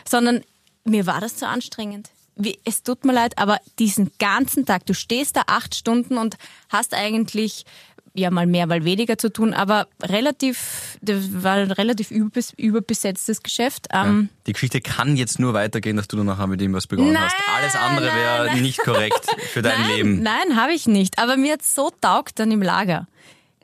sondern 0.09 0.43
mir 0.85 1.07
war 1.07 1.21
das 1.21 1.37
zu 1.37 1.49
anstrengend. 1.49 2.11
Wie, 2.37 2.59
es 2.65 2.83
tut 2.83 3.05
mir 3.05 3.13
leid, 3.13 3.39
aber 3.39 3.59
diesen 3.79 4.11
ganzen 4.19 4.67
Tag, 4.67 4.87
du 4.87 4.93
stehst 4.95 5.37
da 5.37 5.43
acht 5.47 5.75
Stunden 5.75 6.19
und 6.19 6.37
hast 6.69 6.93
eigentlich 6.93 7.65
ja 8.15 8.31
mal 8.31 8.47
mehr, 8.47 8.67
mal 8.67 8.85
weniger 8.85 9.19
zu 9.19 9.31
tun, 9.33 9.53
aber 9.53 9.89
relativ, 10.03 10.99
das 11.03 11.43
war 11.43 11.55
ein 11.57 11.71
relativ 11.73 12.11
überbes, 12.11 12.53
überbesetztes 12.57 13.43
Geschäft. 13.43 13.89
Ähm, 13.93 14.29
Die 14.47 14.53
Geschichte 14.53 14.81
kann 14.81 15.17
jetzt 15.17 15.39
nur 15.41 15.53
weitergehen, 15.53 15.97
dass 15.97 16.09
du 16.09 16.17
dann 16.17 16.27
nachher 16.27 16.47
mit 16.47 16.63
ihm 16.63 16.73
was 16.73 16.87
begonnen 16.87 17.13
Nein, 17.13 17.25
hast. 17.25 17.35
Alles 17.57 17.75
andere 17.75 18.07
wäre 18.07 18.57
nicht 18.61 18.79
korrekt 18.79 19.27
für 19.53 19.63
dein 19.63 19.81
nein, 19.81 19.91
Leben. 19.91 20.23
Nein, 20.23 20.57
habe 20.57 20.73
ich 20.73 20.87
nicht. 20.87 21.19
Aber 21.19 21.37
mir 21.37 21.55
hat 21.55 21.63
so 21.63 21.91
taugt 22.01 22.39
dann 22.39 22.53
im 22.53 22.63
Lager. 22.63 23.09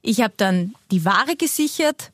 Ich 0.03 0.21
habe 0.21 0.35
dann 0.37 0.75
die 0.91 1.05
Ware 1.05 1.37
gesichert 1.37 2.11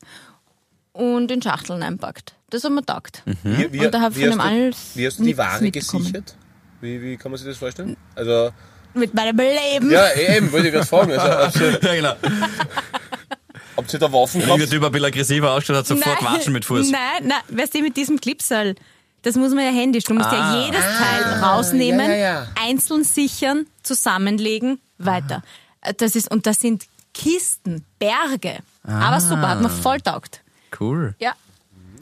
und 0.93 1.31
in 1.31 1.41
Schachteln 1.41 1.81
einpackt. 1.81 2.35
Das 2.49 2.63
hat 2.63 2.71
mir 2.71 2.85
taugt. 2.85 3.23
Wie, 3.43 3.73
wie, 3.73 3.85
Und 3.85 3.93
da 3.93 4.01
hab 4.01 4.15
wie, 4.15 4.25
von 4.25 4.29
hast 4.29 4.33
dem 4.33 4.39
du, 4.39 4.43
alles 4.43 4.91
wie 4.95 5.07
hast 5.07 5.19
du 5.19 5.23
die 5.23 5.37
Ware 5.37 5.71
gesichert? 5.71 6.35
Wie, 6.81 7.01
wie 7.01 7.17
kann 7.17 7.31
man 7.31 7.37
sich 7.39 7.47
das 7.47 7.57
vorstellen? 7.57 7.97
Also, 8.15 8.51
Mit 8.93 9.13
meinem 9.13 9.37
Leben. 9.37 9.91
ja, 9.91 10.13
eben, 10.15 10.51
wollte 10.51 10.67
ich 10.67 10.73
gerade 10.73 10.85
fragen. 10.87 11.11
Also, 11.13 11.63
ihr, 11.63 11.79
Ja, 11.83 11.93
genau. 11.95 12.13
habt 13.75 13.93
ihr 13.93 13.99
da 13.99 14.11
Waffen 14.11 14.41
Wenn 14.41 14.47
der 14.47 14.57
gehabt? 14.57 14.71
Typ 14.71 14.83
ein 14.83 14.91
bisschen 14.91 15.05
aggressiver 15.05 15.51
ausschaut, 15.51 15.75
hat 15.77 15.87
sofort 15.87 16.23
Watschen 16.23 16.53
mit 16.53 16.65
Fuß. 16.65 16.89
Nein, 16.91 16.99
nein, 17.27 17.37
weißt 17.49 17.75
du, 17.75 17.81
mit 17.81 17.95
diesem 17.97 18.19
Clipsal, 18.19 18.75
das 19.21 19.35
muss 19.35 19.53
man 19.53 19.63
ja 19.65 19.71
händisch. 19.71 20.03
Du 20.05 20.13
musst 20.13 20.31
ja 20.31 20.63
jedes 20.65 20.79
Teil 20.81 21.43
rausnehmen, 21.43 21.99
Ah. 22.01 22.09
ja, 22.09 22.15
ja, 22.15 22.33
ja. 22.41 22.47
einzeln 22.61 23.03
sichern, 23.03 23.67
zusammenlegen, 23.83 24.79
weiter. 24.97 25.43
Das 25.97 26.15
ist, 26.15 26.29
und 26.31 26.45
das 26.47 26.59
sind 26.59 26.85
Kisten, 27.13 27.85
Berge. 27.99 28.57
Aber 28.83 29.19
super, 29.19 29.49
hat 29.49 29.61
mir 29.61 29.69
voll 29.69 29.99
taugt. 30.01 30.41
Cool. 30.79 31.15
Ja. 31.19 31.33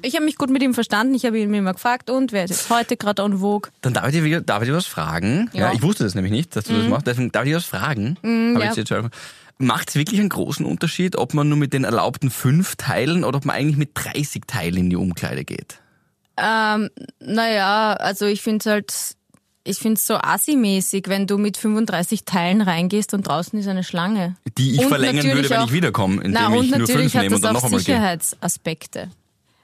Ich 0.05 0.15
habe 0.15 0.25
mich 0.25 0.37
gut 0.37 0.49
mit 0.49 0.61
ihm 0.61 0.73
verstanden. 0.73 1.15
Ich 1.15 1.25
habe 1.25 1.39
ihn 1.39 1.49
mir 1.49 1.57
immer 1.57 1.73
gefragt, 1.73 2.09
und 2.09 2.31
wer 2.31 2.43
ist 2.45 2.51
jetzt 2.51 2.69
heute 2.69 2.95
gerade 2.97 3.23
en 3.23 3.39
vogue? 3.39 3.71
Dann 3.81 3.93
darf 3.93 4.05
ich 4.07 4.13
dir, 4.13 4.23
wieder- 4.23 4.41
darf 4.41 4.61
ich 4.61 4.69
dir 4.69 4.75
was 4.75 4.85
fragen. 4.85 5.49
Ja. 5.53 5.61
Ja. 5.61 5.69
Mhm. 5.69 5.75
ich 5.77 5.81
wusste 5.81 6.03
das 6.03 6.15
nämlich 6.15 6.31
nicht, 6.31 6.55
dass 6.55 6.65
du 6.65 6.73
das 6.77 6.87
machst. 6.87 7.07
Deswegen 7.07 7.31
darf 7.31 7.43
ich 7.45 7.51
dir 7.51 7.57
was 7.57 7.65
fragen. 7.65 8.17
Hab 8.55 8.77
ja. 8.77 9.09
Macht 9.57 9.89
es 9.89 9.95
wirklich 9.95 10.19
einen 10.19 10.29
großen 10.29 10.65
Unterschied, 10.65 11.15
ob 11.17 11.33
man 11.33 11.47
nur 11.47 11.57
mit 11.57 11.71
den 11.73 11.85
erlaubten 11.85 12.29
fünf 12.29 12.75
Teilen 12.75 13.23
oder 13.23 13.37
ob 13.37 13.45
man 13.45 13.55
eigentlich 13.55 13.77
mit 13.77 13.91
30 13.93 14.43
Teilen 14.47 14.75
in 14.77 14.89
die 14.89 14.95
Umkleide 14.97 15.45
geht? 15.45 15.79
Ähm, 16.37 16.89
naja, 17.19 17.93
also 17.93 18.25
ich 18.25 18.41
finde 18.41 18.57
es 18.59 18.65
halt, 18.65 18.93
ich 19.63 19.77
finde 19.77 19.93
es 19.95 20.05
so 20.05 20.15
assi-mäßig, 20.15 21.05
wenn 21.07 21.25
du 21.25 21.37
mit 21.37 21.55
35 21.55 22.25
Teilen 22.25 22.61
reingehst 22.61 23.13
und 23.13 23.25
draußen 23.25 23.57
ist 23.57 23.67
eine 23.69 23.85
Schlange. 23.85 24.35
Die 24.57 24.73
ich 24.73 24.79
Und 24.81 24.89
verlängern 24.89 25.25
würde, 25.25 25.49
wenn 25.49 25.57
auch- 25.59 25.67
ich 25.67 25.71
wiederkomme, 25.73 26.15
indem 26.17 26.31
Na, 26.33 26.53
ich 26.61 26.75
nur 26.75 26.85
fünf 26.87 27.13
nehme 27.13 27.25
und 27.27 27.31
das 27.31 27.41
dann 27.41 27.49
auch 27.55 27.61
noch 27.61 27.63
einmal 27.63 27.79
gehe. 27.79 27.95
Sicherheitsaspekte. 27.95 29.09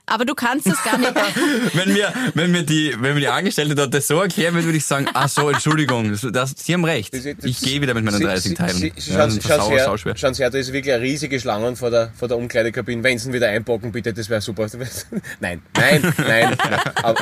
Aber 0.07 0.25
du 0.25 0.33
kannst 0.35 0.67
das 0.67 0.83
gar 0.83 0.97
nicht. 0.97 1.13
Wenn 1.73 1.93
mir, 1.93 2.11
wenn 2.33 2.51
mir 2.51 2.63
die, 2.63 2.93
wenn 2.99 3.13
mir 3.13 3.21
die 3.21 3.27
Angestellte 3.27 3.75
dort 3.75 3.93
das 3.93 4.07
so 4.07 4.19
erklären 4.19 4.53
würde, 4.55 4.65
würde 4.65 4.77
ich 4.77 4.85
sagen, 4.85 5.07
ach 5.13 5.29
so, 5.29 5.49
Entschuldigung, 5.49 6.11
das, 6.11 6.27
das, 6.31 6.53
Sie 6.57 6.73
haben 6.73 6.83
recht. 6.83 7.13
Ich 7.13 7.59
gehe 7.61 7.81
wieder 7.81 7.93
mit 7.93 8.03
meinen 8.03 8.19
30 8.21 8.55
Teilen. 8.55 8.75
Sie, 8.75 8.87
Ja, 9.11 9.29
sie, 9.29 9.41
schauen, 9.41 9.61
Sie 9.61 9.71
her, 9.71 9.85
sauschwer. 9.85 10.17
schauen 10.17 10.33
Sie 10.33 10.43
her, 10.43 10.49
da 10.49 10.57
ist 10.57 10.73
wirklich 10.73 10.93
eine 10.93 11.03
riesige 11.03 11.39
Schlange 11.39 11.75
vor 11.75 11.91
der, 11.91 12.11
vor 12.17 12.27
der 12.27 12.37
Umkleidekabine. 12.37 13.03
Wenn 13.03 13.19
Sie 13.19 13.29
ihn 13.29 13.33
wieder 13.33 13.47
einpacken, 13.49 13.91
bitte, 13.91 14.13
das 14.13 14.27
wäre 14.29 14.41
super. 14.41 14.67
Nein, 15.39 15.61
nein, 15.75 16.13
nein. 16.17 16.57
nein. 16.57 17.15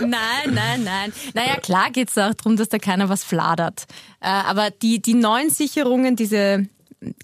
Nein, 0.00 0.54
nein, 0.54 0.84
nein. 0.84 1.12
Naja, 1.34 1.56
klar 1.56 1.90
geht's 1.92 2.16
auch 2.18 2.34
darum, 2.34 2.56
dass 2.56 2.68
da 2.68 2.78
keiner 2.78 3.08
was 3.08 3.24
fladert. 3.24 3.84
Äh, 4.20 4.26
aber 4.28 4.70
die, 4.70 5.00
die 5.00 5.14
neuen 5.14 5.50
Sicherungen, 5.50 6.16
diese 6.16 6.66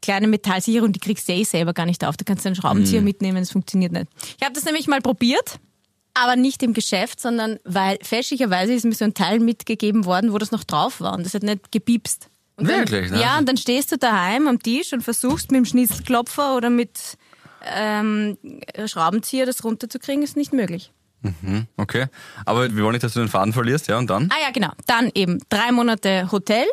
kleine 0.00 0.26
Metallsicherung, 0.26 0.92
die 0.92 1.00
kriegst 1.00 1.28
du 1.28 1.32
eh 1.32 1.44
selber 1.44 1.72
gar 1.72 1.86
nicht 1.86 2.04
auf. 2.04 2.16
Da 2.16 2.24
kannst 2.24 2.44
du 2.44 2.48
einen 2.48 2.56
Schraubenzieher 2.56 3.02
mitnehmen, 3.02 3.38
das 3.38 3.50
funktioniert 3.50 3.92
nicht. 3.92 4.06
Ich 4.38 4.44
habe 4.44 4.54
das 4.54 4.64
nämlich 4.64 4.86
mal 4.86 5.00
probiert, 5.00 5.58
aber 6.14 6.36
nicht 6.36 6.62
im 6.62 6.72
Geschäft, 6.72 7.20
sondern 7.20 7.58
weil 7.64 7.98
fälschlicherweise 8.02 8.72
ist 8.72 8.84
mir 8.84 8.94
so 8.94 9.04
ein 9.04 9.14
Teil 9.14 9.40
mitgegeben 9.40 10.04
worden, 10.04 10.32
wo 10.32 10.38
das 10.38 10.50
noch 10.50 10.64
drauf 10.64 11.00
war 11.00 11.14
und 11.14 11.26
das 11.26 11.34
hat 11.34 11.42
nicht 11.42 11.72
gepiepst. 11.72 12.28
Und 12.56 12.68
dann, 12.68 12.80
Wirklich, 12.80 13.10
ne? 13.10 13.20
Ja, 13.20 13.38
und 13.38 13.48
dann 13.48 13.58
stehst 13.58 13.92
du 13.92 13.98
daheim 13.98 14.48
am 14.48 14.58
Tisch 14.62 14.92
und 14.92 15.02
versuchst 15.02 15.50
mit 15.50 15.58
dem 15.58 15.64
Schnitzelklopfer 15.66 16.56
oder 16.56 16.70
mit 16.70 17.18
ähm, 17.66 18.38
Schraubenzieher 18.86 19.44
das 19.44 19.62
runterzukriegen, 19.62 20.22
ist 20.22 20.36
nicht 20.36 20.52
möglich. 20.52 20.92
Okay. 21.76 22.06
Aber 22.44 22.74
wir 22.74 22.82
wollen 22.82 22.92
nicht, 22.92 23.02
dass 23.02 23.14
du 23.14 23.20
den 23.20 23.28
Faden 23.28 23.52
verlierst, 23.52 23.88
ja, 23.88 23.98
und 23.98 24.08
dann? 24.08 24.30
Ah 24.32 24.40
ja, 24.42 24.50
genau. 24.52 24.70
Dann 24.86 25.10
eben 25.14 25.40
drei 25.48 25.72
Monate 25.72 26.30
Hotel. 26.30 26.64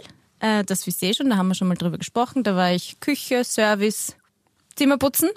Äh, 0.43 0.63
das 0.65 0.85
wisst 0.85 1.01
ihr 1.01 1.13
schon, 1.13 1.29
da 1.29 1.37
haben 1.37 1.47
wir 1.47 1.55
schon 1.55 1.67
mal 1.69 1.77
drüber 1.77 1.97
gesprochen. 1.97 2.43
Da 2.43 2.55
war 2.55 2.71
ich 2.71 2.99
Küche, 2.99 3.43
Service, 3.43 4.15
Zimmerputzen. 4.75 5.29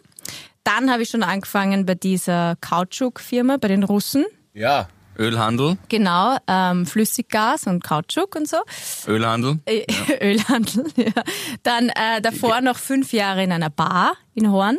Dann 0.64 0.90
habe 0.90 1.02
ich 1.02 1.10
schon 1.10 1.22
angefangen 1.22 1.86
bei 1.86 1.94
dieser 1.94 2.56
Kautschuk-Firma, 2.60 3.56
bei 3.58 3.68
den 3.68 3.84
Russen. 3.84 4.25
ja, 4.52 4.88
Ölhandel, 5.18 5.78
Genau, 5.88 6.36
ähm, 6.46 6.84
Flüssiggas 6.84 7.66
und 7.66 7.82
Kautschuk 7.82 8.36
und 8.36 8.46
so. 8.46 8.58
Ölhandel. 9.06 9.60
Äh, 9.64 9.86
Ölhandel, 10.20 10.84
ja. 10.96 11.22
Dann 11.62 11.88
äh, 11.88 12.20
davor 12.20 12.60
noch 12.60 12.76
fünf 12.76 13.14
Jahre 13.14 13.42
in 13.42 13.50
einer 13.50 13.70
Bar 13.70 14.12
in 14.34 14.50
Horn. 14.52 14.76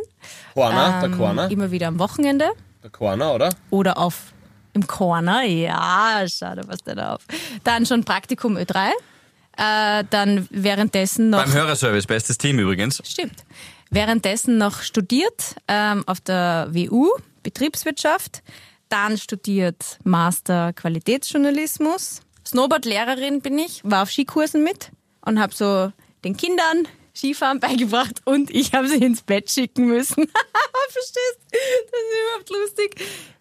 Corner, 0.54 1.00
der 1.02 1.10
Ähm, 1.10 1.18
Corner, 1.18 1.50
Immer 1.50 1.72
wieder 1.72 1.88
am 1.88 1.98
Wochenende. 1.98 2.50
der 2.84 2.92
Corner, 2.92 3.34
oder? 3.34 3.50
Oder 3.72 3.98
auf 3.98 4.34
im 4.74 4.86
Corner, 4.86 5.42
ja, 5.42 6.24
schade, 6.28 6.62
was 6.68 6.84
denn 6.84 7.00
auf. 7.00 7.22
Dann 7.64 7.88
schon 7.88 8.04
Praktikum 8.04 8.58
Ö3. 8.58 8.90
Äh, 9.58 10.04
dann 10.10 10.48
währenddessen 10.52 11.30
noch. 11.32 11.44
Beim 11.44 11.54
Hörerservice, 11.54 12.06
bestes 12.06 12.38
Team 12.38 12.60
übrigens. 12.60 13.02
Stimmt. 13.04 13.44
Währenddessen 13.90 14.58
noch 14.58 14.82
studiert 14.82 15.56
ähm, 15.68 16.04
auf 16.08 16.20
der 16.20 16.70
WU, 16.72 17.10
Betriebswirtschaft. 17.44 18.44
Dann 18.90 19.18
studiert 19.18 19.98
Master 20.04 20.74
Qualitätsjournalismus. 20.74 22.22
Snowboard-Lehrerin 22.46 23.42
bin 23.42 23.58
ich, 23.58 23.82
war 23.84 24.04
auf 24.04 24.12
Skikursen 24.12 24.64
mit 24.64 24.92
und 25.22 25.40
habe 25.40 25.54
so 25.54 25.92
den 26.24 26.38
Kindern 26.38 26.88
Skifahren 27.16 27.60
beigebracht 27.60 28.22
und 28.26 28.52
ich 28.52 28.74
habe 28.74 28.88
sie 28.88 28.98
ins 29.04 29.24
Bett 29.24 29.50
schicken 29.50 29.88
müssen. 29.88 30.28
Verstehst? 30.90 31.40
Das 31.52 31.60
ist 31.60 32.18
überhaupt 32.24 32.50
lustig. 32.50 32.96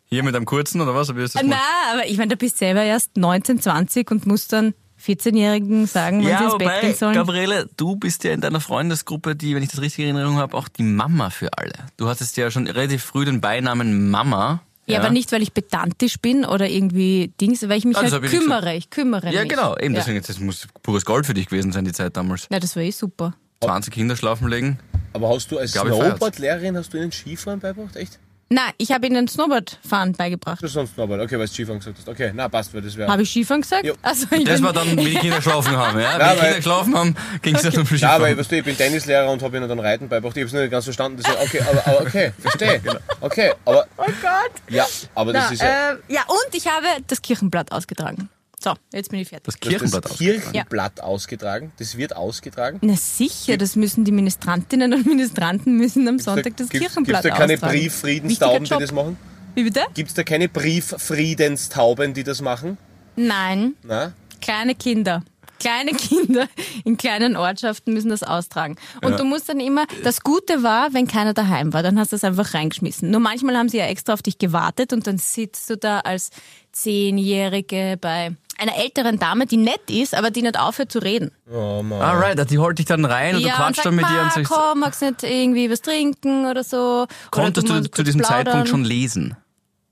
Hier 0.08 0.22
mit 0.22 0.34
einem 0.34 0.46
kurzen, 0.46 0.80
oder 0.80 0.94
was? 0.94 1.08
Na, 1.08 1.40
gemacht? 1.40 1.60
aber 1.92 2.06
ich 2.06 2.16
meine, 2.16 2.28
du 2.28 2.36
bist 2.36 2.58
selber 2.58 2.82
erst 2.82 3.16
19, 3.16 3.60
20 3.60 4.10
und 4.10 4.26
musst 4.26 4.52
dann 4.52 4.74
14-Jährigen 5.06 5.86
sagen, 5.86 6.24
wann 6.24 6.38
sie 6.38 6.44
ins 6.44 6.58
Bett 6.58 6.80
gehen 6.80 6.94
sollen. 6.94 7.14
Gabriele, 7.14 7.68
du 7.76 7.96
bist 7.96 8.24
ja 8.24 8.32
in 8.32 8.40
deiner 8.40 8.60
Freundesgruppe, 8.60 9.36
die, 9.36 9.54
wenn 9.54 9.62
ich 9.62 9.70
das 9.70 9.80
richtig 9.80 10.04
in 10.06 10.16
Erinnerung 10.16 10.38
habe, 10.38 10.56
auch 10.56 10.68
die 10.68 10.82
Mama 10.82 11.30
für 11.30 11.56
alle. 11.56 11.72
Du 11.96 12.08
hattest 12.08 12.36
ja 12.36 12.50
schon 12.50 12.66
relativ 12.66 13.02
früh 13.04 13.24
den 13.24 13.40
Beinamen 13.40 14.10
Mama. 14.10 14.60
Ja, 14.86 14.94
Ja. 14.94 15.00
aber 15.00 15.10
nicht, 15.10 15.32
weil 15.32 15.42
ich 15.42 15.52
pedantisch 15.52 16.18
bin 16.20 16.44
oder 16.44 16.68
irgendwie 16.68 17.32
Dings, 17.40 17.68
weil 17.68 17.78
ich 17.78 17.84
mich 17.84 17.96
Ah, 17.96 18.02
halt 18.02 18.24
ich 18.24 18.30
kümmere. 18.30 18.74
Ich 18.76 18.90
kümmere 18.90 19.32
Ja, 19.32 19.40
mich. 19.40 19.50
genau. 19.50 19.76
Eben, 19.76 19.94
ja. 19.94 20.00
deswegen, 20.00 20.22
das 20.24 20.38
muss 20.38 20.68
pures 20.82 21.04
Gold 21.04 21.26
für 21.26 21.34
dich 21.34 21.48
gewesen 21.48 21.72
sein, 21.72 21.84
die 21.84 21.92
Zeit 21.92 22.16
damals. 22.16 22.46
Ja, 22.50 22.60
das 22.60 22.76
war 22.76 22.82
eh 22.84 22.90
super. 22.92 23.34
20 23.64 23.92
Kinder 23.92 24.14
schlafen 24.16 24.48
legen. 24.48 24.78
Aber 25.12 25.30
hast 25.30 25.50
du 25.50 25.58
als. 25.58 25.72
Snowboard-Lehrerin, 25.72 26.76
hast 26.76 26.92
du 26.92 26.98
ihnen 26.98 27.10
Skifahren 27.10 27.58
beigebracht? 27.58 27.96
Echt? 27.96 28.18
Nein, 28.48 28.70
ich 28.78 28.92
habe 28.92 29.06
ihnen 29.08 29.26
Snowboardfahren 29.26 30.12
beigebracht. 30.12 30.62
Du 30.62 30.68
sonst 30.68 30.94
Snowboard, 30.94 31.20
okay, 31.20 31.36
weil 31.36 31.46
du 31.46 31.52
Skifahren 31.52 31.80
gesagt 31.80 31.98
hast. 31.98 32.08
Okay, 32.08 32.30
na 32.32 32.48
passt, 32.48 32.72
weil 32.72 32.80
das 32.80 32.96
wäre... 32.96 33.10
Habe 33.10 33.22
ich 33.22 33.30
Skifahren 33.30 33.60
gesagt? 33.62 33.84
Jo. 33.84 33.94
Also 34.02 34.26
ich 34.30 34.44
Das 34.44 34.62
war 34.62 34.72
dann, 34.72 34.96
wie 34.96 35.04
die 35.10 35.16
Kinder 35.16 35.38
geschlafen 35.38 35.76
haben. 35.76 35.98
Ja? 35.98 36.12
Wenn 36.18 36.20
Ja, 36.20 36.34
die 36.34 36.40
Kinder 36.40 36.56
geschlafen 36.56 36.94
haben, 36.96 37.16
ging 37.42 37.56
es 37.56 37.62
dann 37.62 37.72
um 37.76 37.78
Ja, 37.96 38.10
aber 38.10 38.26
Skifahren. 38.26 38.38
weißt 38.38 38.52
du, 38.52 38.56
ich 38.58 38.64
bin 38.64 38.76
Tennislehrer 38.76 39.30
und 39.32 39.42
habe 39.42 39.56
ihnen 39.56 39.68
dann 39.68 39.80
Reiten 39.80 40.08
beigebracht. 40.08 40.36
Ich 40.36 40.42
habe 40.44 40.56
es 40.56 40.62
nicht 40.62 40.70
ganz 40.70 40.84
verstanden. 40.84 41.20
Das 41.20 41.32
ist, 41.34 41.40
okay, 41.42 41.60
aber, 41.68 41.86
aber 41.88 42.00
okay, 42.06 42.32
verstehe. 42.38 42.80
Okay, 43.20 43.52
aber... 43.64 43.84
Oh 43.96 44.04
Gott. 44.04 44.52
Ja, 44.68 44.86
aber 45.16 45.32
das 45.32 45.46
Na, 45.48 45.52
ist 45.52 45.62
ja... 45.62 45.90
äh, 45.92 45.96
ja, 46.06 46.20
und 46.28 46.54
ich 46.54 46.68
habe 46.68 46.86
das 47.08 47.22
Kirchenblatt 47.22 47.72
ausgetragen. 47.72 48.28
So, 48.58 48.74
jetzt 48.92 49.10
bin 49.10 49.20
ich 49.20 49.28
fertig. 49.28 49.44
Das 49.44 49.60
Kirchenblatt 49.60 50.04
das. 50.06 50.16
Kirchenblatt 50.16 51.00
ausgetragen. 51.02 51.72
Das 51.78 51.96
wird 51.96 52.16
ausgetragen. 52.16 52.78
Na 52.82 52.96
sicher, 52.96 53.58
das 53.58 53.76
müssen 53.76 54.04
die 54.04 54.12
Ministrantinnen 54.12 54.94
und 54.94 55.06
Ministranten 55.06 55.76
müssen 55.76 56.08
am 56.08 56.18
Sonntag 56.18 56.56
das 56.56 56.70
Gibt 56.70 56.82
Kirchenblatt 56.84 57.24
es 57.24 57.30
da 57.30 57.36
keine 57.36 57.54
austragen. 57.54 57.78
Brieffriedenstauben, 57.78 58.64
die 58.64 58.70
das 58.70 58.92
machen? 58.92 59.18
Wie 59.54 59.64
bitte? 59.64 59.80
Gibt 59.94 60.08
es 60.08 60.14
da 60.14 60.22
keine 60.22 60.48
Brieffriedenstauben, 60.48 62.14
die 62.14 62.24
das 62.24 62.40
machen? 62.40 62.78
Nein, 63.16 63.74
Na? 63.82 64.12
kleine 64.40 64.74
Kinder. 64.74 65.22
Kleine 65.58 65.92
Kinder 65.92 66.48
in 66.84 66.98
kleinen 66.98 67.34
Ortschaften 67.34 67.94
müssen 67.94 68.10
das 68.10 68.22
austragen. 68.22 68.76
Und 69.02 69.18
du 69.18 69.24
musst 69.24 69.48
dann 69.48 69.58
immer, 69.58 69.86
das 70.04 70.20
Gute 70.20 70.62
war, 70.62 70.92
wenn 70.92 71.06
keiner 71.06 71.32
daheim 71.32 71.72
war, 71.72 71.82
dann 71.82 71.98
hast 71.98 72.12
du 72.12 72.16
es 72.16 72.24
einfach 72.24 72.52
reingeschmissen. 72.52 73.10
Nur 73.10 73.20
manchmal 73.20 73.56
haben 73.56 73.70
sie 73.70 73.78
ja 73.78 73.86
extra 73.86 74.12
auf 74.12 74.20
dich 74.20 74.36
gewartet 74.36 74.92
und 74.92 75.06
dann 75.06 75.16
sitzt 75.16 75.70
du 75.70 75.78
da 75.78 76.00
als 76.00 76.28
Zehnjährige 76.72 77.96
bei 77.98 78.36
einer 78.58 78.76
älteren 78.76 79.18
Dame, 79.18 79.46
die 79.46 79.56
nett 79.56 79.90
ist, 79.90 80.14
aber 80.14 80.30
die 80.30 80.42
nicht 80.42 80.58
aufhört 80.58 80.90
zu 80.92 80.98
reden. 81.00 81.30
Oh 81.50 81.82
Mann. 81.82 82.00
Alright, 82.00 82.50
die 82.50 82.58
holt 82.58 82.78
dich 82.78 82.86
dann 82.86 83.04
rein 83.04 83.36
und 83.36 83.42
du 83.42 83.48
ja, 83.48 83.54
und 83.54 83.60
quatschst 83.60 83.76
sagt, 83.76 83.86
dann 83.86 83.94
mit 83.96 84.04
ihr 84.10 84.18
und 84.20 84.24
"Ma, 84.26 84.30
sagst, 84.30 84.50
komm, 84.52 84.80
magst 84.80 85.02
nicht 85.02 85.22
irgendwie 85.22 85.70
was 85.70 85.82
trinken 85.82 86.46
oder 86.46 86.64
so? 86.64 87.06
konntest 87.30 87.66
oder 87.70 87.76
du 87.80 87.82
mal 87.82 87.90
zu 87.90 88.02
diesem 88.02 88.20
plaudern. 88.20 88.44
Zeitpunkt 88.46 88.68
schon 88.68 88.84
lesen? 88.84 89.36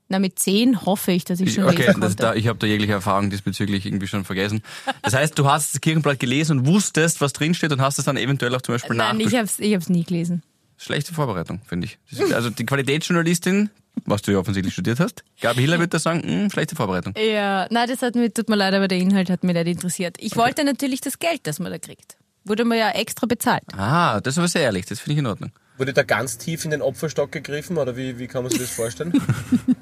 Na, 0.09 0.19
mit 0.19 0.39
zehn 0.39 0.85
hoffe 0.85 1.13
ich, 1.13 1.25
dass 1.25 1.41
ich 1.41 1.55
schon 1.55 1.65
Okay, 1.65 1.87
lesen 1.87 2.01
konnte. 2.01 2.17
da, 2.17 2.35
ich 2.35 2.47
habe 2.47 2.59
da 2.59 2.67
jegliche 2.67 2.93
Erfahrung 2.93 3.31
diesbezüglich 3.31 3.87
irgendwie 3.87 4.07
schon 4.07 4.25
vergessen. 4.25 4.63
Das 5.03 5.15
heißt, 5.15 5.39
du 5.39 5.47
hast 5.51 5.75
das 5.75 5.81
Kirchenblatt 5.81 6.21
gelesen 6.21 6.59
und 6.59 6.67
wusstest, 6.67 7.23
was 7.23 7.33
drinsteht 7.33 7.73
und 7.73 7.81
hast 7.81 7.99
es 7.99 8.05
dann 8.05 8.19
eventuell 8.19 8.55
auch 8.55 8.61
zum 8.63 8.75
Beispiel 8.75 8.97
Nein, 8.97 9.19
ich 9.19 9.33
nachbesprochen. 9.33 9.41
hab's, 9.41 9.59
ich 9.61 9.75
hab's 9.75 9.89
nie 9.89 10.05
gelesen. 10.05 10.43
Schlechte 10.77 11.15
Vorbereitung, 11.15 11.63
finde 11.67 11.87
ich. 11.87 11.99
Also 12.35 12.51
die 12.51 12.67
Qualitätsjournalistin, 12.67 13.71
was 14.05 14.23
du 14.23 14.33
ja 14.33 14.39
offensichtlich 14.39 14.75
studiert 14.75 15.01
hast, 15.01 15.25
Gabi 15.41 15.63
Hiller 15.63 15.79
würde 15.79 15.89
da 15.89 15.99
sagen, 15.99 16.23
hm, 16.23 16.51
schlechte 16.51 16.77
Vorbereitung. 16.77 17.15
Ja, 17.17 17.67
nein, 17.71 17.89
das 17.89 18.03
hat 18.03 18.15
mir, 18.15 18.33
tut 18.33 18.49
mir 18.49 18.57
leid, 18.57 18.75
aber 18.75 18.89
der 18.89 18.99
Inhalt 18.99 19.31
hat 19.31 19.45
mich 19.45 19.55
nicht 19.55 19.67
interessiert. 19.67 20.17
Ich 20.19 20.37
wollte 20.37 20.65
natürlich 20.65 21.01
das 21.01 21.19
Geld, 21.19 21.41
das 21.45 21.59
man 21.59 21.73
da 21.73 21.79
kriegt. 21.79 22.17
Wurde 22.45 22.65
mir 22.65 22.77
ja 22.77 22.91
extra 22.91 23.27
bezahlt. 23.27 23.65
Ah, 23.77 24.21
das 24.21 24.35
ist 24.35 24.39
aber 24.39 24.49
sehr 24.49 24.63
ehrlich, 24.63 24.87
das 24.87 25.01
finde 25.01 25.15
ich 25.15 25.19
in 25.21 25.27
Ordnung. 25.27 25.51
Wurde 25.79 25.93
da 25.93 26.03
ganz 26.03 26.39
tief 26.39 26.65
in 26.65 26.71
den 26.71 26.83
Opferstock 26.83 27.33
gegriffen 27.33 27.79
oder 27.79 27.97
wie, 27.97 28.19
wie 28.19 28.29
kann 28.29 28.43
man 28.43 28.51
sich 28.51 28.61
das 28.61 28.71
vorstellen? 28.71 29.13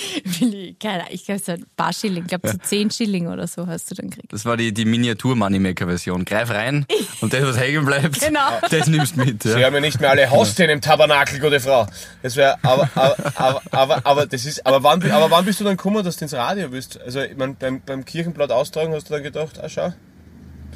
Willi, 0.24 0.76
keine 0.80 0.94
Ahnung, 1.00 1.08
ich 1.10 1.24
glaube, 1.24 1.40
so 1.44 1.52
ein 1.52 1.64
paar 1.76 1.92
Schilling, 1.92 2.22
ich 2.22 2.28
glaube, 2.28 2.48
so 2.48 2.58
zehn 2.58 2.90
Schilling 2.90 3.28
oder 3.28 3.46
so 3.46 3.66
hast 3.66 3.90
du 3.90 3.94
dann 3.94 4.10
gekriegt. 4.10 4.32
Das 4.32 4.44
war 4.44 4.56
die, 4.56 4.72
die 4.72 4.84
Miniatur-Moneymaker-Version. 4.84 6.24
Greif 6.24 6.50
rein 6.50 6.86
und 7.20 7.32
das, 7.32 7.42
was 7.44 7.58
hängen 7.58 7.84
bleibt, 7.84 8.20
Genau. 8.20 8.40
das 8.70 8.86
nimmst 8.86 9.16
mit. 9.16 9.42
Sie 9.42 9.50
Ja. 9.50 9.66
haben 9.66 9.74
ja 9.74 9.80
nicht 9.80 10.00
mehr 10.00 10.10
alle 10.10 10.30
Hostien 10.30 10.70
im 10.70 10.80
Tabernakel, 10.80 11.40
gute 11.40 11.60
Frau. 11.60 11.86
Das 12.22 12.36
wäre, 12.36 12.56
aber, 12.62 12.88
aber, 12.94 13.16
aber, 13.36 13.62
aber, 13.70 14.06
aber, 14.06 14.26
das 14.26 14.44
ist, 14.44 14.64
aber 14.66 14.82
wann, 14.82 15.02
aber 15.10 15.30
wann 15.30 15.44
bist 15.44 15.60
du 15.60 15.64
dann 15.64 15.76
gekommen, 15.76 16.04
dass 16.04 16.16
du 16.16 16.24
ins 16.24 16.34
Radio 16.34 16.70
willst? 16.72 17.00
Also, 17.00 17.20
ich 17.20 17.36
mein, 17.36 17.56
beim, 17.56 17.80
beim 17.84 18.04
Kirchenblatt 18.04 18.50
austragen 18.52 18.92
hast 18.94 19.08
du 19.10 19.14
dann 19.14 19.22
gedacht, 19.22 19.58
ah, 19.62 19.68
schau, 19.68 19.92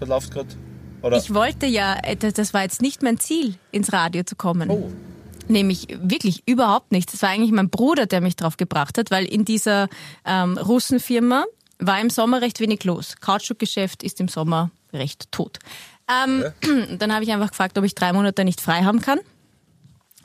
da 0.00 0.06
läuft 0.06 0.30
gerade, 0.32 0.48
oder? 1.02 1.16
Ich 1.18 1.32
wollte 1.32 1.66
ja, 1.66 1.96
äh, 2.02 2.16
das 2.16 2.34
das 2.34 2.54
war 2.54 2.62
jetzt 2.62 2.82
nicht 2.82 3.02
mein 3.02 3.18
Ziel, 3.18 3.54
ins 3.72 3.92
Radio 3.92 4.22
zu 4.24 4.36
kommen. 4.36 4.70
Oh. 4.70 4.90
Nämlich 5.48 5.86
wirklich 6.00 6.42
überhaupt 6.46 6.92
nicht. 6.92 7.12
Das 7.12 7.22
war 7.22 7.30
eigentlich 7.30 7.52
mein 7.52 7.70
Bruder, 7.70 8.06
der 8.06 8.20
mich 8.20 8.36
drauf 8.36 8.56
gebracht 8.56 8.98
hat, 8.98 9.10
weil 9.10 9.24
in 9.24 9.44
dieser 9.44 9.88
ähm, 10.24 10.58
Russenfirma 10.58 11.44
war 11.78 12.00
im 12.00 12.10
Sommer 12.10 12.40
recht 12.40 12.60
wenig 12.60 12.84
los. 12.84 13.16
Kautschukgeschäft 13.20 14.02
ist 14.02 14.20
im 14.20 14.28
Sommer 14.28 14.70
recht 14.92 15.30
tot. 15.30 15.58
Ähm, 16.08 16.44
Dann 16.98 17.12
habe 17.12 17.24
ich 17.24 17.32
einfach 17.32 17.50
gefragt, 17.50 17.78
ob 17.78 17.84
ich 17.84 17.94
drei 17.94 18.12
Monate 18.12 18.44
nicht 18.44 18.60
frei 18.60 18.82
haben 18.82 19.00
kann. 19.00 19.20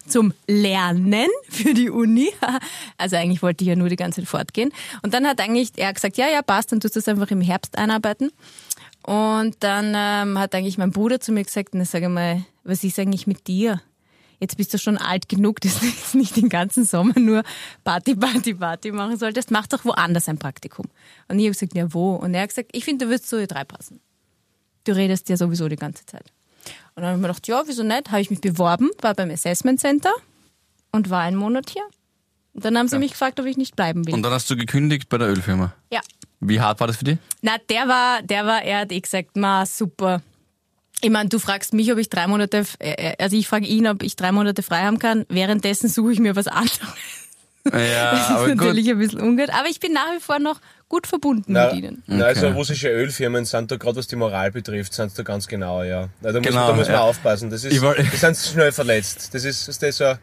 Zum 0.07 0.33
Lernen 0.47 1.27
für 1.49 1.73
die 1.73 1.89
Uni. 1.89 2.31
Also 2.97 3.15
eigentlich 3.15 3.41
wollte 3.41 3.63
ich 3.63 3.69
ja 3.69 3.75
nur 3.75 3.89
die 3.89 3.95
ganze 3.95 4.21
Zeit 4.21 4.29
fortgehen. 4.29 4.71
Und 5.01 5.15
dann 5.15 5.25
hat 5.25 5.39
eigentlich 5.41 5.71
er 5.77 5.91
gesagt, 5.91 6.17
ja, 6.17 6.27
ja, 6.29 6.43
passt, 6.43 6.71
dann 6.71 6.79
tust 6.79 6.95
du 6.95 6.99
das 6.99 7.07
einfach 7.07 7.31
im 7.31 7.41
Herbst 7.41 7.75
einarbeiten. 7.79 8.31
Und 9.01 9.55
dann 9.61 9.93
ähm, 9.95 10.37
hat 10.37 10.53
eigentlich 10.53 10.77
mein 10.77 10.91
Bruder 10.91 11.19
zu 11.19 11.31
mir 11.31 11.43
gesagt, 11.43 11.69
na 11.73 11.83
sag 11.83 12.07
mal, 12.07 12.43
was 12.63 12.83
ist 12.83 12.99
eigentlich 12.99 13.25
mit 13.25 13.47
dir? 13.47 13.81
Jetzt 14.41 14.57
bist 14.57 14.73
du 14.73 14.79
schon 14.79 14.97
alt 14.97 15.29
genug, 15.29 15.61
dass 15.61 15.79
du 15.79 15.85
jetzt 15.85 16.15
nicht 16.15 16.35
den 16.35 16.49
ganzen 16.49 16.83
Sommer 16.83 17.17
nur 17.19 17.43
Party, 17.83 18.15
Party, 18.15 18.55
Party 18.55 18.91
machen 18.91 19.15
solltest. 19.17 19.51
Mach 19.51 19.67
doch 19.67 19.85
woanders 19.85 20.27
ein 20.27 20.39
Praktikum. 20.39 20.87
Und 21.27 21.37
ich 21.39 21.45
habe 21.45 21.53
gesagt, 21.53 21.75
ja 21.75 21.93
wo? 21.93 22.15
Und 22.15 22.33
er 22.33 22.41
hat 22.41 22.49
gesagt, 22.49 22.69
ich 22.73 22.83
finde, 22.83 23.05
du 23.05 23.11
wirst 23.11 23.29
zu 23.29 23.39
ihr 23.39 23.47
drei 23.47 23.63
passen. 23.63 24.01
Du 24.83 24.93
redest 24.93 25.29
ja 25.29 25.37
sowieso 25.37 25.69
die 25.69 25.75
ganze 25.75 26.05
Zeit. 26.07 26.25
Und 26.95 27.03
dann 27.03 27.05
habe 27.05 27.15
ich 27.17 27.21
mir 27.21 27.27
gedacht, 27.27 27.47
ja, 27.47 27.61
wieso 27.67 27.83
nicht? 27.83 28.09
Habe 28.09 28.21
ich 28.21 28.31
mich 28.31 28.41
beworben, 28.41 28.89
war 29.01 29.13
beim 29.13 29.29
Assessment 29.29 29.79
Center 29.79 30.11
und 30.91 31.09
war 31.11 31.21
einen 31.21 31.37
Monat 31.37 31.69
hier. 31.69 31.83
Und 32.53 32.65
dann 32.65 32.77
haben 32.77 32.87
sie 32.87 32.97
mich 32.97 33.11
gefragt, 33.11 33.39
ob 33.39 33.45
ich 33.45 33.57
nicht 33.57 33.75
bleiben 33.75 34.05
will. 34.07 34.13
Und 34.13 34.23
dann 34.23 34.33
hast 34.33 34.49
du 34.49 34.57
gekündigt 34.57 35.07
bei 35.07 35.17
der 35.19 35.29
Ölfirma. 35.29 35.73
ja. 35.91 36.01
Wie 36.43 36.59
hart 36.59 36.79
war 36.79 36.87
das 36.87 36.97
für 36.97 37.05
dich? 37.05 37.19
Na, 37.43 37.57
der 37.69 37.87
war, 37.87 38.23
der 38.23 38.47
war, 38.47 38.63
er 38.63 38.79
hat 38.79 38.91
eh 38.91 38.99
gesagt, 38.99 39.37
ma, 39.37 39.63
super. 39.63 40.23
Ich 41.01 41.09
meine, 41.09 41.29
du 41.29 41.39
fragst 41.39 41.73
mich, 41.73 41.91
ob 41.91 41.97
ich 41.97 42.09
drei 42.09 42.27
Monate, 42.27 42.63
äh, 42.79 43.13
also 43.19 43.35
ich 43.35 43.47
frage 43.47 43.65
ihn, 43.65 43.87
ob 43.87 44.03
ich 44.03 44.15
drei 44.15 44.31
Monate 44.31 44.61
frei 44.63 44.83
haben 44.83 44.99
kann. 44.99 45.25
Währenddessen 45.29 45.89
suche 45.89 46.13
ich 46.13 46.19
mir 46.19 46.35
was 46.35 46.47
anderes. 46.47 46.79
Ja, 47.65 47.71
Das 48.11 48.21
ist 48.21 48.29
aber 48.29 48.47
gut. 48.49 48.57
natürlich 48.57 48.89
ein 48.89 48.97
bisschen 48.99 49.21
ungut. 49.21 49.49
Aber 49.49 49.67
ich 49.69 49.79
bin 49.79 49.93
nach 49.93 50.13
wie 50.15 50.19
vor 50.19 50.39
noch 50.39 50.59
gut 50.89 51.07
verbunden 51.07 51.53
Na, 51.53 51.67
mit 51.73 51.83
ihnen. 51.83 52.03
na, 52.07 52.25
also 52.25 52.49
russische 52.49 52.89
Ölfirmen 52.89 53.45
sind 53.45 53.71
da 53.71 53.77
gerade 53.77 53.95
was 53.95 54.07
die 54.07 54.15
Moral 54.17 54.51
betrifft, 54.51 54.93
sind 54.93 55.17
da 55.17 55.23
ganz 55.23 55.47
genau, 55.47 55.83
ja. 55.83 56.09
Na, 56.21 56.31
da 56.33 56.39
muss, 56.39 56.47
Genau, 56.49 56.67
da 56.67 56.73
muss 56.73 56.87
man 56.87 56.95
ja. 56.95 57.01
aufpassen. 57.01 57.49
Das 57.49 57.63
ist, 57.63 57.71
die 57.81 58.17
sind 58.17 58.37
schnell 58.37 58.71
verletzt. 58.71 59.33
Das 59.33 59.43
ist, 59.45 59.67
das 59.67 59.77
ist 59.81 59.97
so, 59.97 60.13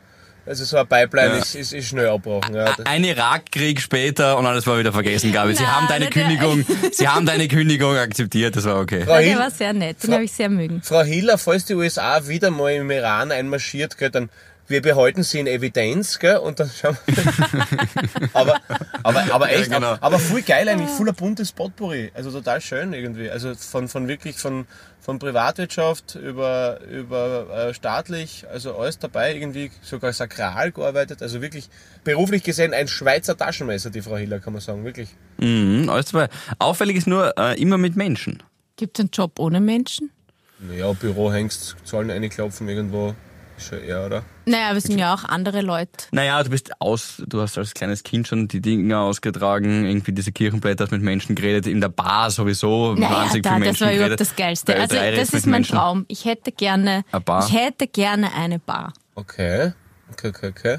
also 0.49 0.65
so 0.65 0.77
ein 0.79 0.87
Pipeline 0.87 1.35
Ja. 1.35 1.37
ist, 1.37 1.55
ist, 1.55 1.73
ist 1.73 1.89
schnell 1.89 2.09
abbrochen. 2.09 2.55
Ja. 2.55 2.75
Ein 2.85 3.05
Irakkrieg 3.05 3.81
später 3.81 4.37
und 4.39 4.47
alles 4.47 4.67
war 4.67 4.79
wieder 4.79 4.93
vergessen, 4.93 5.33
Gabi. 5.33 5.55
Sie 5.55 5.63
Na, 5.63 5.77
haben 5.77 5.89
deine 5.89 6.07
Kündigung, 6.11 6.65
sie 6.93 7.07
haben 7.09 7.27
deine 7.27 7.49
Kündigung 7.49 7.97
akzeptiert, 7.97 8.57
das 8.57 8.65
war 8.65 8.81
okay. 8.81 9.03
Frau, 9.05 9.13
Der 9.19 9.21
Hill, 9.23 9.39
war 9.39 9.51
sehr 9.51 9.73
nett, 9.73 10.03
den 10.03 10.15
habe 10.15 10.25
ich 10.25 10.33
sehr 10.33 10.49
mögen. 10.49 10.81
Frau 10.83 11.03
Hiller, 11.03 11.39
falls 11.39 11.65
die 11.67 11.75
USA 11.75 12.27
wieder 12.27 12.51
mal 12.51 12.73
im 12.73 12.91
Iran 12.91 13.31
einmarschiert, 13.31 13.97
gell, 13.99 14.11
dann 14.11 14.31
wir 14.71 14.83
behalten 14.83 15.23
sie 15.23 15.39
in 15.41 15.47
Evidenz, 15.47 16.19
gell, 16.19 16.37
und 16.37 16.61
dann 16.61 16.71
schauen 16.71 16.99
wir. 17.07 17.25
aber, 18.35 18.61
aber, 19.03 19.25
aber 19.33 19.51
echt, 19.51 19.71
Ja, 19.71 19.77
genau. 19.79 19.93
aber, 19.93 20.03
aber 20.03 20.19
voll 20.19 20.43
geil 20.43 20.69
eigentlich, 20.69 20.91
voller 20.91 21.15
buntes 21.15 21.53
Potpourri. 21.53 22.11
Also 22.15 22.31
total 22.31 22.61
schön 22.61 22.93
irgendwie. 22.93 23.31
Also 23.31 23.55
von, 23.55 23.89
von 23.89 24.09
wirklich 24.09 24.37
von, 24.37 24.67
von 25.09 25.19
Privatwirtschaft 25.19 26.17
über, 26.17 26.81
über 26.83 27.49
äh, 27.49 27.73
staatlich, 27.73 28.45
also 28.53 28.77
alles 28.77 28.99
dabei, 28.99 29.35
irgendwie 29.35 29.71
sogar 29.81 30.13
sakral 30.13 30.71
gearbeitet. 30.71 31.23
Also 31.23 31.41
wirklich 31.41 31.71
beruflich 32.05 32.43
gesehen 32.43 32.75
ein 32.75 32.89
Schweizer 32.89 33.35
Taschenmesser, 33.35 33.89
die 33.89 34.03
Frau 34.03 34.19
Hiller, 34.19 34.39
kann 34.39 34.53
man 34.53 34.61
sagen, 34.61 34.85
wirklich. 34.85 35.09
Mhm, 35.39 35.89
alles 35.89 36.13
dabei. 36.13 36.29
Auffällig 36.59 36.99
ist 36.99 37.07
nur 37.07 37.33
äh, 37.39 37.59
immer 37.59 37.79
mit 37.79 37.97
Menschen. 37.97 38.43
Gibt 38.77 38.99
es 38.99 39.01
einen 39.01 39.11
Job 39.11 39.39
ohne 39.39 39.63
Menschen? 39.63 40.11
Naja, 40.59 40.93
Büro 40.93 41.33
hängst, 41.33 41.77
Zahlen 41.85 42.11
einklopfen 42.11 42.69
irgendwo, 42.69 43.15
schon 43.61 43.83
eher, 43.83 44.07
oder? 44.07 44.25
Naja, 44.47 44.75
wir 44.75 44.81
sind 44.81 44.99
ja 44.99 45.15
auch 45.15 45.25
andere 45.25 45.61
Leute. 45.61 45.91
Naja, 46.13 46.43
du 46.43 46.51
bist 46.51 46.71
aus, 46.81 47.23
du 47.27 47.41
hast 47.41 47.59
als 47.59 47.75
kleines 47.75 48.03
Kind 48.03 48.29
schon 48.29 48.49
die 48.49 48.61
Dinge 48.61 48.99
ausgetragen, 48.99 49.85
irgendwie 49.87 50.13
diese 50.13 50.33
Kirchenblätter 50.33 50.85
hast 50.85 50.91
mit 50.91 51.03
Menschen 51.03 51.35
geredet, 51.35 51.67
in 51.67 51.81
der 51.81 51.89
Bar 51.89 52.31
sowieso 52.31 52.95
Naja, 52.95 53.17
wahnsinnig 53.17 53.43
da, 53.43 53.51
viel 53.51 53.59
das 53.59 53.67
Menschen 53.67 53.87
war 53.87 53.95
überhaupt 53.95 54.21
das 54.21 54.37
Geilste. 54.37 54.75
Also 54.77 54.97
Ö3 54.97 55.17
das 55.17 55.35
ist 55.35 55.47
mein 55.47 55.53
Menschen. 55.53 55.77
Traum. 55.77 56.05
Ich 56.09 56.25
hätte 56.25 56.53
gerne, 56.53 57.05
Eine 57.13 57.21
Bar. 57.21 57.47
ich 57.47 57.55
hätte 57.55 57.87
gerne 57.87 58.33
eine 58.35 58.59
Bar. 58.59 58.93
Okay, 59.15 59.73
okay, 60.13 60.29
okay, 60.29 60.49
okay. 60.49 60.79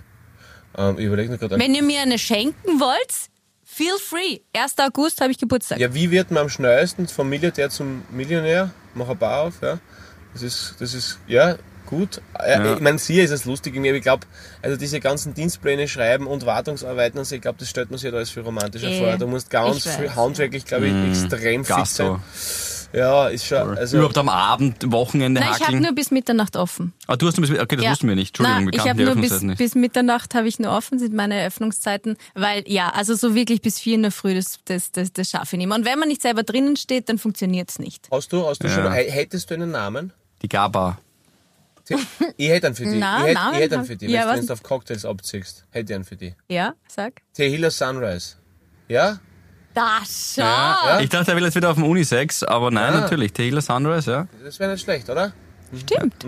Ähm, 0.78 0.98
ich 0.98 1.06
überlege 1.06 1.32
mir 1.32 1.38
gerade. 1.38 1.60
Wenn 1.60 1.74
ihr 1.76 1.84
mir 1.84 2.02
eine 2.02 2.18
schenken 2.18 2.80
wollt, 2.80 3.14
feel 3.64 3.98
free. 4.00 4.40
1. 4.54 4.76
August 4.80 5.22
habe 5.22 5.32
ich 5.32 5.38
Geburtstag. 5.38 5.80
Ja, 5.80 5.94
wie 5.94 6.12
wird 6.12 6.32
man 6.32 6.44
am 6.44 6.50
schnellsten 6.50 7.08
vom 7.08 7.30
Milliardär 7.30 7.70
zum 7.70 8.04
Millionär? 8.12 8.72
Mach 8.94 9.08
eine 9.08 9.16
Bar 9.16 9.42
auf, 9.42 9.62
ja. 9.62 9.80
Das 10.34 10.44
ist, 10.44 10.76
das 10.80 10.94
ist, 10.94 11.20
ja, 11.28 11.56
gut. 11.90 12.22
Äh, 12.40 12.52
Ja. 12.64 12.74
Ich 12.76 12.80
meine, 12.82 12.98
hier 13.00 13.24
ist 13.24 13.32
es 13.32 13.46
lustig 13.46 13.76
aber 13.76 13.86
ich 13.88 14.02
glaube, 14.04 14.26
also 14.62 14.78
diese 14.78 15.00
ganzen 15.00 15.34
Dienstpläne 15.34 15.88
schreiben 15.88 16.28
und 16.28 16.46
Wartungsarbeiten, 16.46 17.18
also 17.20 17.36
ich 17.36 17.42
glaube, 17.42 17.58
das 17.60 17.70
stellt 17.70 17.90
man 17.90 17.98
sich 17.98 18.06
halt 18.06 18.16
alles 18.16 18.30
viel 18.30 18.44
romantischer 18.44 18.88
Eh, 18.90 19.00
vor. 19.00 19.18
Du 19.18 19.28
musst 19.28 19.50
ganz 19.50 19.86
ich 19.86 19.92
viel 19.92 20.16
handwerklich, 20.16 20.66
glaube 20.66 20.88
ich, 20.88 20.94
extrem 21.10 21.64
Gas 21.64 21.90
fit 21.90 21.98
sein. 21.98 22.22
Ja, 22.92 23.28
ist 23.28 23.46
schon. 23.46 23.78
Also, 23.78 23.98
Überhaupt 23.98 24.18
am 24.18 24.30
Abend, 24.30 24.92
Wochenende 24.92 25.42
Nein, 25.42 25.52
ich 25.60 25.68
habe 25.68 25.80
nur 25.80 25.94
bis 25.94 26.10
Mitternacht 26.10 26.56
offen. 26.58 26.92
ah, 27.06 27.16
du 27.16 27.28
hast 27.28 27.38
nur 27.38 27.48
bis, 27.48 27.60
okay, 27.60 27.76
das 27.76 27.86
Ja. 27.86 27.92
wussten 27.92 28.08
wir 28.08 28.16
nicht. 28.16 28.30
Entschuldigung, 28.32 28.58
Nein, 28.58 28.66
wir 28.66 28.74
ich 28.74 28.78
kannten 28.84 28.90
habe 28.90 29.16
die 29.16 29.22
nur 29.22 29.30
bis, 29.30 29.42
nicht. 29.44 29.58
bis 29.60 29.76
Mitternacht 29.76 30.34
habe 30.34 30.48
ich 30.48 30.58
nur 30.58 30.72
offen, 30.76 30.98
sind 30.98 31.14
meine 31.14 31.36
Eröffnungszeiten, 31.36 32.18
weil 32.34 32.64
ja, 32.66 32.90
also 32.90 33.14
so 33.14 33.36
wirklich 33.36 33.62
bis 33.62 33.78
vier 33.80 33.94
in 33.94 34.02
der 34.02 34.12
Früh, 34.12 34.34
das, 34.34 34.58
das, 34.66 34.92
das, 34.92 35.14
das 35.14 35.30
schaffe 35.30 35.56
ich 35.56 35.58
nicht 35.60 35.68
mehr. 35.68 35.78
Und 35.78 35.86
wenn 35.86 36.00
man 36.00 36.08
nicht 36.08 36.24
selber 36.24 36.42
drinnen 36.42 36.78
steht, 36.78 37.10
dann 37.10 37.20
funktioniert's 37.20 37.78
nicht. 37.78 38.08
hast 38.12 38.34
du, 38.34 38.48
hast 38.48 38.64
du 38.64 38.68
Ja. 38.68 38.74
schon, 38.74 38.92
hä- 38.92 39.12
hättest 39.12 39.52
du 39.52 39.54
einen 39.54 39.70
Namen? 39.70 40.12
Die 40.42 40.48
Gaba. 40.50 40.98
Ich 42.38 42.50
hätte 42.50 42.68
einen 42.68 42.76
für 42.76 42.84
dich. 42.86 42.96
Na, 43.00 43.20
ich 43.22 43.36
hätte, 43.38 43.40
ich 43.54 43.60
hätte 43.60 43.76
einen 43.76 43.86
für 43.86 43.96
dich. 43.96 44.10
Ja, 44.10 44.28
wenn 44.28 44.36
du 44.36 44.40
jetzt 44.42 44.52
auf 44.52 44.64
Cocktails 44.64 45.06
abziehst, 45.06 45.66
hätte 45.72 45.92
ich 45.92 45.96
einen 45.96 46.04
für 46.06 46.16
dich. 46.16 46.34
Ja, 46.48 46.74
sag. 46.88 47.22
Tehila 47.34 47.70
Sunrise. 47.72 48.36
Ja? 48.88 49.20
Das 49.74 50.34
schau! 50.36 50.42
Ja. 50.44 51.00
Ich 51.00 51.10
dachte, 51.10 51.32
er 51.32 51.38
will 51.38 51.44
jetzt 51.44 51.56
wieder 51.56 51.70
auf 51.70 51.76
dem 51.76 51.84
Unisex, 51.86 52.44
aber 52.44 52.72
nein, 52.72 52.94
Ah. 52.94 53.02
natürlich. 53.02 53.34
Taylor 53.34 53.62
Sunrise, 53.62 54.12
ja. 54.12 54.28
Das 54.44 54.60
wäre 54.60 54.72
nicht 54.72 54.84
schlecht, 54.84 55.10
oder? 55.10 55.32
Stimmt. 55.78 56.26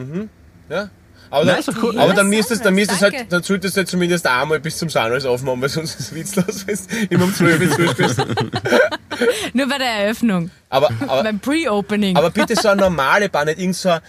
Ja? 0.69 0.89
Aber, 1.31 1.45
Nein, 1.45 1.63
dann, 1.65 1.75
cool. 1.81 1.97
aber 1.97 2.13
dann 2.13 2.29
Ja, 2.31 2.37
müsstest, 2.37 2.65
dann 2.65 2.73
müsstest 2.75 3.01
halt, 3.01 3.31
dann 3.31 3.41
solltest 3.41 3.77
du 3.77 3.79
halt 3.79 3.87
zumindest 3.87 4.27
einmal 4.27 4.59
bis 4.59 4.77
zum 4.77 4.89
Sunrise 4.89 5.29
aufmachen, 5.29 5.61
weil 5.61 5.69
sonst 5.69 5.97
ist 5.97 6.11
es 6.11 6.13
witzlos, 6.13 6.67
wenn 6.67 6.75
du 7.07 7.15
immer 7.15 7.23
um 7.23 7.33
12 7.33 7.61
Uhr 7.61 7.87
zuspielst. 7.87 8.17
Nur 9.53 9.67
bei 9.69 9.77
der 9.77 9.87
Eröffnung, 9.87 10.51
Aber, 10.69 10.89
aber, 11.07 11.23
beim 11.23 11.39
Pre-Opening. 11.39 12.17
aber 12.17 12.31
bitte 12.31 12.55
so 12.55 12.67
eine 12.69 12.81
normale 12.81 13.29
Bar, 13.29 13.45
nicht 13.45 13.59
irgend 13.59 13.75
so 13.77 13.89
eine 13.89 14.01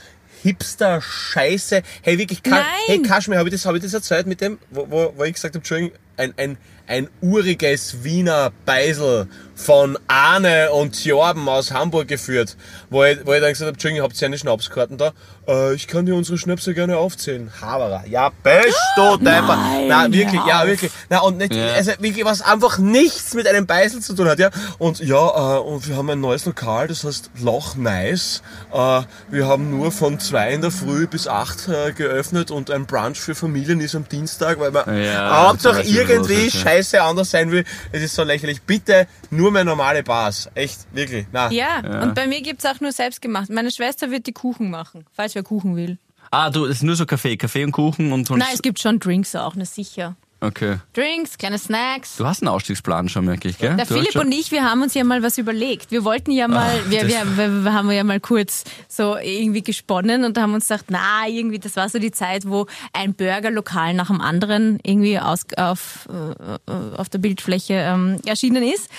Hipster-Scheiße. 0.43 1.83
Hey, 2.03 2.19
wirklich, 2.19 2.43
Ka 2.43 2.51
Nein. 2.51 2.65
hey, 2.87 3.03
Kaschmir, 3.03 3.39
habe 3.39 3.49
ich, 3.49 3.55
das- 3.55 3.67
hab 3.67 3.75
ich 3.75 3.83
das 3.83 3.95
erzählt 3.95 4.27
mit 4.27 4.41
dem, 4.41 4.59
wo, 4.71 4.87
wo, 4.91 5.13
wo 5.17 5.25
ich 5.25 5.35
gesagt 5.35 5.55
habe, 5.55 5.59
Entschuldigung, 5.61 5.93
ein, 6.17 6.35
ein, 6.37 6.57
ein 6.87 7.09
uriges 7.21 8.05
Wiener 8.05 8.53
Beisel 8.67 9.29
von 9.55 9.97
Arne 10.09 10.73
und 10.73 11.05
Jorben 11.05 11.49
aus 11.49 11.71
Hamburg 11.71 12.09
geführt, 12.09 12.57
wo 12.91 13.05
ich, 13.05 13.19
wo 13.25 13.33
ich 13.33 13.41
dann 13.41 13.51
gesagt 13.51 13.67
habe, 13.67 13.73
Entschuldigung, 13.75 14.05
habt 14.05 14.21
ihr 14.21 14.27
eine 14.27 14.39
Schnapskarten 14.39 14.99
da? 14.99 15.13
Äh, 15.47 15.75
ich 15.75 15.87
kann 15.87 16.05
dir 16.05 16.17
unsere 16.17 16.37
Schnäpse 16.37 16.75
gerne 16.75 16.97
aufzählen. 16.97 17.51
Haberer. 17.61 18.03
Ja, 18.09 18.31
best 18.43 18.77
du 18.97 19.19
Depper. 19.19 19.59
Na, 19.87 20.11
wirklich, 20.11 20.41
ja, 20.49 20.67
wirklich. 20.67 20.91
Na, 21.11 21.21
und 21.21 21.39
nicht, 21.39 21.55
Ja. 21.55 21.75
also 21.75 21.93
wirklich, 22.01 22.25
was 22.25 22.43
einfach 22.43 22.79
nichts 22.79 23.35
mit 23.35 23.47
einem 23.47 23.67
Beisel 23.67 24.01
zu 24.01 24.15
tun 24.15 24.27
hat, 24.29 24.41
ja. 24.41 24.51
Und 24.79 24.99
ja, 25.01 25.57
äh, 25.59 25.61
und 25.61 25.87
wir 25.87 25.97
haben 25.97 26.11
ein 26.11 26.21
neues 26.21 26.45
Lokal, 26.45 26.89
das 26.89 27.05
heißt 27.05 27.31
Loch 27.41 27.77
Nice. 27.77 28.43
Äh, 28.73 29.03
wir 29.31 29.47
haben 29.47 29.71
nur 29.71 29.93
von 29.93 30.19
zwei 30.19 30.53
in 30.53 30.61
der 30.63 30.73
Früh 30.73 31.07
bis 31.07 31.29
acht 31.29 31.69
äh, 31.69 31.93
geöffnet 31.93 32.51
und 32.51 32.71
ein 32.71 32.87
Brunch 32.87 33.21
für 33.21 33.35
Familien 33.37 33.81
ist 33.81 33.95
am 33.95 34.09
Dienstag, 34.09 34.59
weil 34.59 34.73
man 34.73 35.03
Ja, 35.03 35.49
Hauptsache 35.49 35.81
was 35.81 35.87
irgendwie 36.09 36.47
ist, 36.47 36.55
ja. 36.55 36.61
scheiße 36.61 37.03
anders 37.03 37.31
sein 37.31 37.51
will. 37.51 37.65
Es 37.93 38.03
ist 38.03 38.15
so 38.15 38.23
lächerlich. 38.23 38.63
Bitte 38.63 39.07
nur 39.31 39.51
mehr 39.51 39.65
normale 39.65 40.03
Bars. 40.03 40.49
Echt, 40.55 40.87
wirklich. 40.93 41.27
Na. 41.33 41.51
ja, 41.51 42.03
und 42.03 42.15
bei 42.15 42.27
mir 42.27 42.43
gibt's 42.43 42.65
auch 42.67 42.81
nur 42.81 42.93
selbstgemacht. 42.93 43.51
Meine 43.51 43.71
Schwester 43.71 44.11
wird 44.11 44.27
die 44.27 44.33
Kuchen 44.33 44.71
machen, 44.71 45.05
falls 45.13 45.35
wer 45.35 45.43
Kuchen 45.43 45.77
will. 45.77 45.99
Ah, 46.31 46.51
du, 46.51 46.65
es 46.65 46.77
ist 46.77 46.83
nur 46.83 46.97
so 46.97 47.05
Kaffee, 47.05 47.37
Kaffee 47.37 47.65
und 47.65 47.73
Kuchen 47.73 48.13
und 48.13 48.27
sonst. 48.27 48.41
Nein, 48.41 48.55
es 48.55 48.63
gibt 48.63 48.81
schon 48.81 48.99
Drinks 48.99 49.37
auch, 49.37 49.55
na 49.55 49.65
sicher. 49.65 50.17
Okay. 50.43 50.79
Drinks, 50.93 51.39
kleine 51.39 51.57
Snacks. 51.57 52.17
Du 52.17 52.27
hast 52.27 52.43
einen 52.43 52.49
Ausstiegsplan 52.49 53.09
schon 53.09 53.29
wirklich, 53.29 53.59
gell? 53.59 53.77
Der 53.77 53.87
du 53.87 53.95
Philipp 53.95 54.17
und 54.17 54.33
ich, 54.33 54.51
wir 54.51 54.65
haben 54.65 54.83
uns 54.83 54.93
ja 54.93 55.05
mal 55.05 55.23
was 55.23 55.39
überlegt. 55.39 55.93
Wir 55.93 56.03
wollten 56.03 56.33
ja 56.33 56.49
mal, 56.49 56.81
wir, 56.89 57.07
wir, 57.07 57.37
wir, 57.37 57.65
wir 57.65 57.73
haben 57.73 57.89
ja 57.93 58.03
mal 58.03 58.19
kurz 58.19 58.65
so 58.89 59.17
irgendwie 59.17 59.63
gesponnen 59.63 60.25
und 60.25 60.37
haben 60.37 60.53
uns 60.53 60.67
gedacht, 60.67 60.87
na, 60.89 61.29
irgendwie, 61.29 61.61
das 61.61 61.77
war 61.77 61.89
so 61.89 62.01
die 62.01 62.11
Zeit, 62.11 62.45
wo 62.45 62.67
ein 62.93 63.15
Burgerlokal 63.15 63.95
nach 63.95 64.09
dem 64.09 64.21
anderen 64.21 64.81
irgendwie 64.83 65.21
aus, 65.21 65.43
auf, 65.57 66.09
äh, 66.09 66.97
auf 66.97 67.09
der 67.09 67.19
Bildfläche 67.19 67.75
ähm, 67.75 68.19
erschienen 68.27 68.65
ist. 68.65 68.91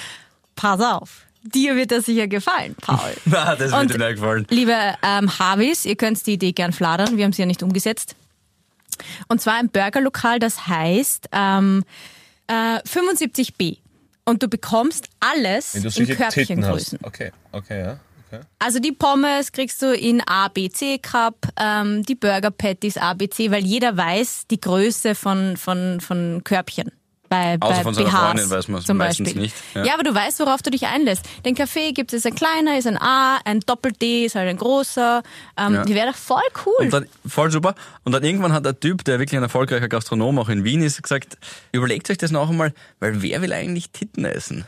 Pass 0.56 0.80
auf. 0.80 1.26
Dir 1.44 1.76
wird 1.76 1.92
das 1.92 2.06
sicher 2.06 2.28
gefallen, 2.28 2.74
Paul. 2.80 2.98
Ah, 3.34 3.58
das 3.58 3.74
wird 3.74 4.00
dir 4.00 4.14
gefallen. 4.14 4.48
Liebe 4.50 4.74
ähm, 5.04 5.38
Harvis, 5.40 5.84
ihr 5.84 5.98
könnt 5.98 6.26
die 6.26 6.34
Idee 6.34 6.54
gern 6.54 6.72
fladern, 6.72 7.18
wir 7.18 7.26
haben 7.26 7.34
sie 7.34 7.42
ja 7.42 7.46
nicht 7.46 7.64
umgesetzt. 7.64 8.16
Und 9.28 9.42
zwar 9.42 9.56
ein 9.56 9.70
Burgerlokal, 9.70 10.40
das 10.40 10.68
heißt 10.68 11.30
ähm, 11.32 11.84
äh, 12.48 12.80
75b. 12.80 13.78
Und 14.26 14.42
du 14.42 14.48
bekommst 14.48 15.10
alles 15.20 15.76
in 15.76 16.08
Körbchengrößen. 16.08 17.00
Okay, 17.04 17.32
okay, 17.52 17.82
ja. 17.82 18.00
Okay. 18.28 18.42
Also 18.58 18.80
die 18.80 18.94
Pommes 18.94 19.52
kriegst 19.52 19.82
du 19.82 19.94
in 19.94 20.22
A, 20.26 20.48
B, 20.48 20.70
C 20.70 20.98
Cup, 20.98 21.36
ähm, 21.60 22.04
die 22.04 22.16
Burger 22.16 22.52
Patties 22.52 22.98
A, 22.98 23.14
B, 23.14 23.30
C, 23.30 23.52
weil 23.52 23.66
jeder 23.66 23.96
weiß 23.96 24.48
die 24.50 24.60
Größe 24.60 25.14
von, 25.14 25.58
von, 25.58 26.00
von 26.00 26.42
Körbchen. 26.44 26.92
Bei, 27.34 27.58
Außer 27.60 27.76
bei 27.78 27.84
von 27.84 27.94
seiner 27.94 28.10
BHs 28.10 28.20
Freundin 28.20 28.50
weiß 28.50 28.68
man's 28.70 28.86
zum 28.86 28.98
meistens 28.98 29.26
Beispiel. 29.28 29.42
nicht, 29.42 29.56
Ja. 29.74 29.84
ja. 29.86 29.94
aber 29.96 30.04
du 30.04 30.14
weißt, 30.14 30.40
worauf 30.40 30.62
du 30.62 30.70
dich 30.72 30.86
einlässt. 30.88 31.26
Den 31.46 31.56
Kaffee 31.56 31.92
gibt 31.92 32.14
es 32.14 32.26
ein 32.26 32.36
kleiner, 32.36 32.78
ist 32.78 32.88
ein 32.88 32.98
A, 32.98 33.40
ein 33.46 33.60
Doppel-D 33.62 34.26
ist 34.26 34.36
halt 34.36 34.50
ein 34.50 34.58
großer. 34.58 35.24
Ähm, 35.58 35.74
Ja. 35.74 35.84
Die 35.86 35.96
wäre 35.96 36.08
doch 36.12 36.18
voll 36.18 36.42
cool. 36.66 36.74
Und 36.86 36.94
dann, 36.94 37.06
voll 37.28 37.52
super. 37.52 37.76
Und 38.04 38.12
dann 38.12 38.24
irgendwann 38.24 38.54
hat 38.54 38.66
der 38.66 38.80
Typ, 38.80 39.04
der 39.06 39.20
wirklich 39.20 39.38
ein 39.38 39.44
erfolgreicher 39.44 39.88
Gastronom 39.90 40.40
auch 40.40 40.50
in 40.50 40.64
Wien 40.64 40.82
ist, 40.82 41.02
gesagt, 41.02 41.38
überlegt 41.72 42.10
euch 42.10 42.18
das 42.18 42.32
noch 42.32 42.50
einmal, 42.50 42.74
weil 43.00 43.22
wer 43.22 43.42
will 43.42 43.54
eigentlich 43.54 43.90
Titten 43.92 44.26
essen? 44.26 44.66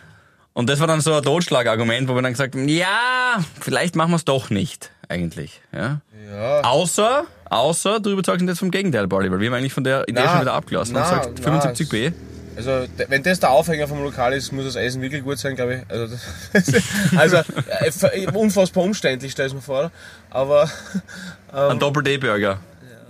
Und 0.53 0.69
das 0.69 0.79
war 0.79 0.87
dann 0.87 1.01
so 1.01 1.13
ein 1.13 1.21
Totschlagargument, 1.21 2.07
wo 2.07 2.15
wir 2.15 2.21
dann 2.21 2.31
gesagt 2.31 2.55
haben, 2.55 2.69
ja, 2.69 3.43
vielleicht 3.59 3.97
machen 3.97 4.11
wir 4.11 4.15
es 4.15 4.23
doch 4.23 4.49
nicht, 4.49 4.89
eigentlich. 5.09 5.61
Ja. 5.73 5.99
Ja. 6.31 6.61
Außer, 6.61 7.25
außer 7.49 7.99
du 7.99 8.11
überzeugst 8.11 8.41
uns 8.41 8.49
jetzt 8.51 8.59
vom 8.59 8.71
Gegenteil, 8.71 9.05
Barley, 9.07 9.29
weil 9.31 9.41
wir 9.41 9.47
haben 9.49 9.55
eigentlich 9.55 9.73
von 9.73 9.83
der 9.83 10.03
Idee 10.07 10.21
Na, 10.23 10.31
schon 10.31 10.41
wieder 10.41 10.53
abgelassen. 10.53 10.95
und 10.95 11.01
na, 11.01 11.07
sagt 11.09 11.41
na, 11.43 11.59
75b. 11.59 12.13
Also, 12.55 12.85
wenn 13.09 13.23
das 13.23 13.39
der 13.39 13.49
Aufhänger 13.51 13.87
vom 13.87 14.01
Lokal 14.03 14.33
ist, 14.33 14.51
muss 14.51 14.65
das 14.65 14.75
Essen 14.75 15.01
wirklich 15.01 15.23
gut 15.23 15.37
sein, 15.37 15.55
glaube 15.55 15.75
ich. 15.75 15.81
Also, 15.91 16.15
das, 16.53 16.71
also 17.17 17.37
äh, 17.37 17.91
ver- 17.91 18.35
unfassbar 18.35 18.83
umständlich, 18.83 19.31
stell 19.33 19.47
ich 19.47 19.53
mir 19.53 19.61
vor. 19.61 19.91
Aber, 20.29 20.69
Ein 21.51 21.79
Doppel-D-Burger. 21.79 22.59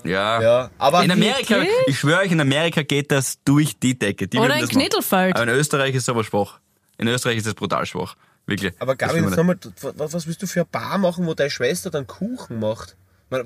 Ja. 0.04 0.42
ja, 0.42 0.70
aber 0.78 1.04
In 1.04 1.10
Amerika, 1.12 1.56
Wirklich? 1.56 1.72
ich 1.88 1.98
schwöre 2.00 2.20
euch, 2.22 2.32
in 2.32 2.40
Amerika 2.40 2.84
geht 2.84 3.12
das 3.12 3.40
durch 3.44 3.80
die 3.80 3.98
Decke. 3.98 4.28
Die 4.28 4.38
Oder 4.38 4.50
würden 4.50 4.56
in 4.58 4.62
das 4.62 4.70
machen. 4.70 4.80
Knittelfeld. 4.82 5.36
Aber 5.36 5.44
in 5.44 5.50
Österreich 5.58 5.96
ist 5.96 6.04
es 6.04 6.10
aber 6.10 6.24
schwach. 6.24 6.60
In 7.00 7.08
Österreich 7.08 7.38
ist 7.38 7.48
es 7.48 7.56
brutal 7.56 7.86
schwach. 7.88 8.16
Wirklich. 8.46 8.74
Aber 8.80 8.96
Gabi, 8.96 9.20
jetzt 9.20 9.36
nochmal, 9.36 9.58
was, 9.82 10.14
was 10.14 10.28
willst 10.28 10.44
du 10.44 10.48
für 10.48 10.60
eine 10.60 10.68
Bar 10.72 11.00
machen, 11.00 11.26
wo 11.26 11.34
deine 11.34 11.50
Schwester 11.50 11.90
dann 11.90 12.06
Kuchen 12.06 12.60
macht? 12.60 12.96
Ja 13.32 13.40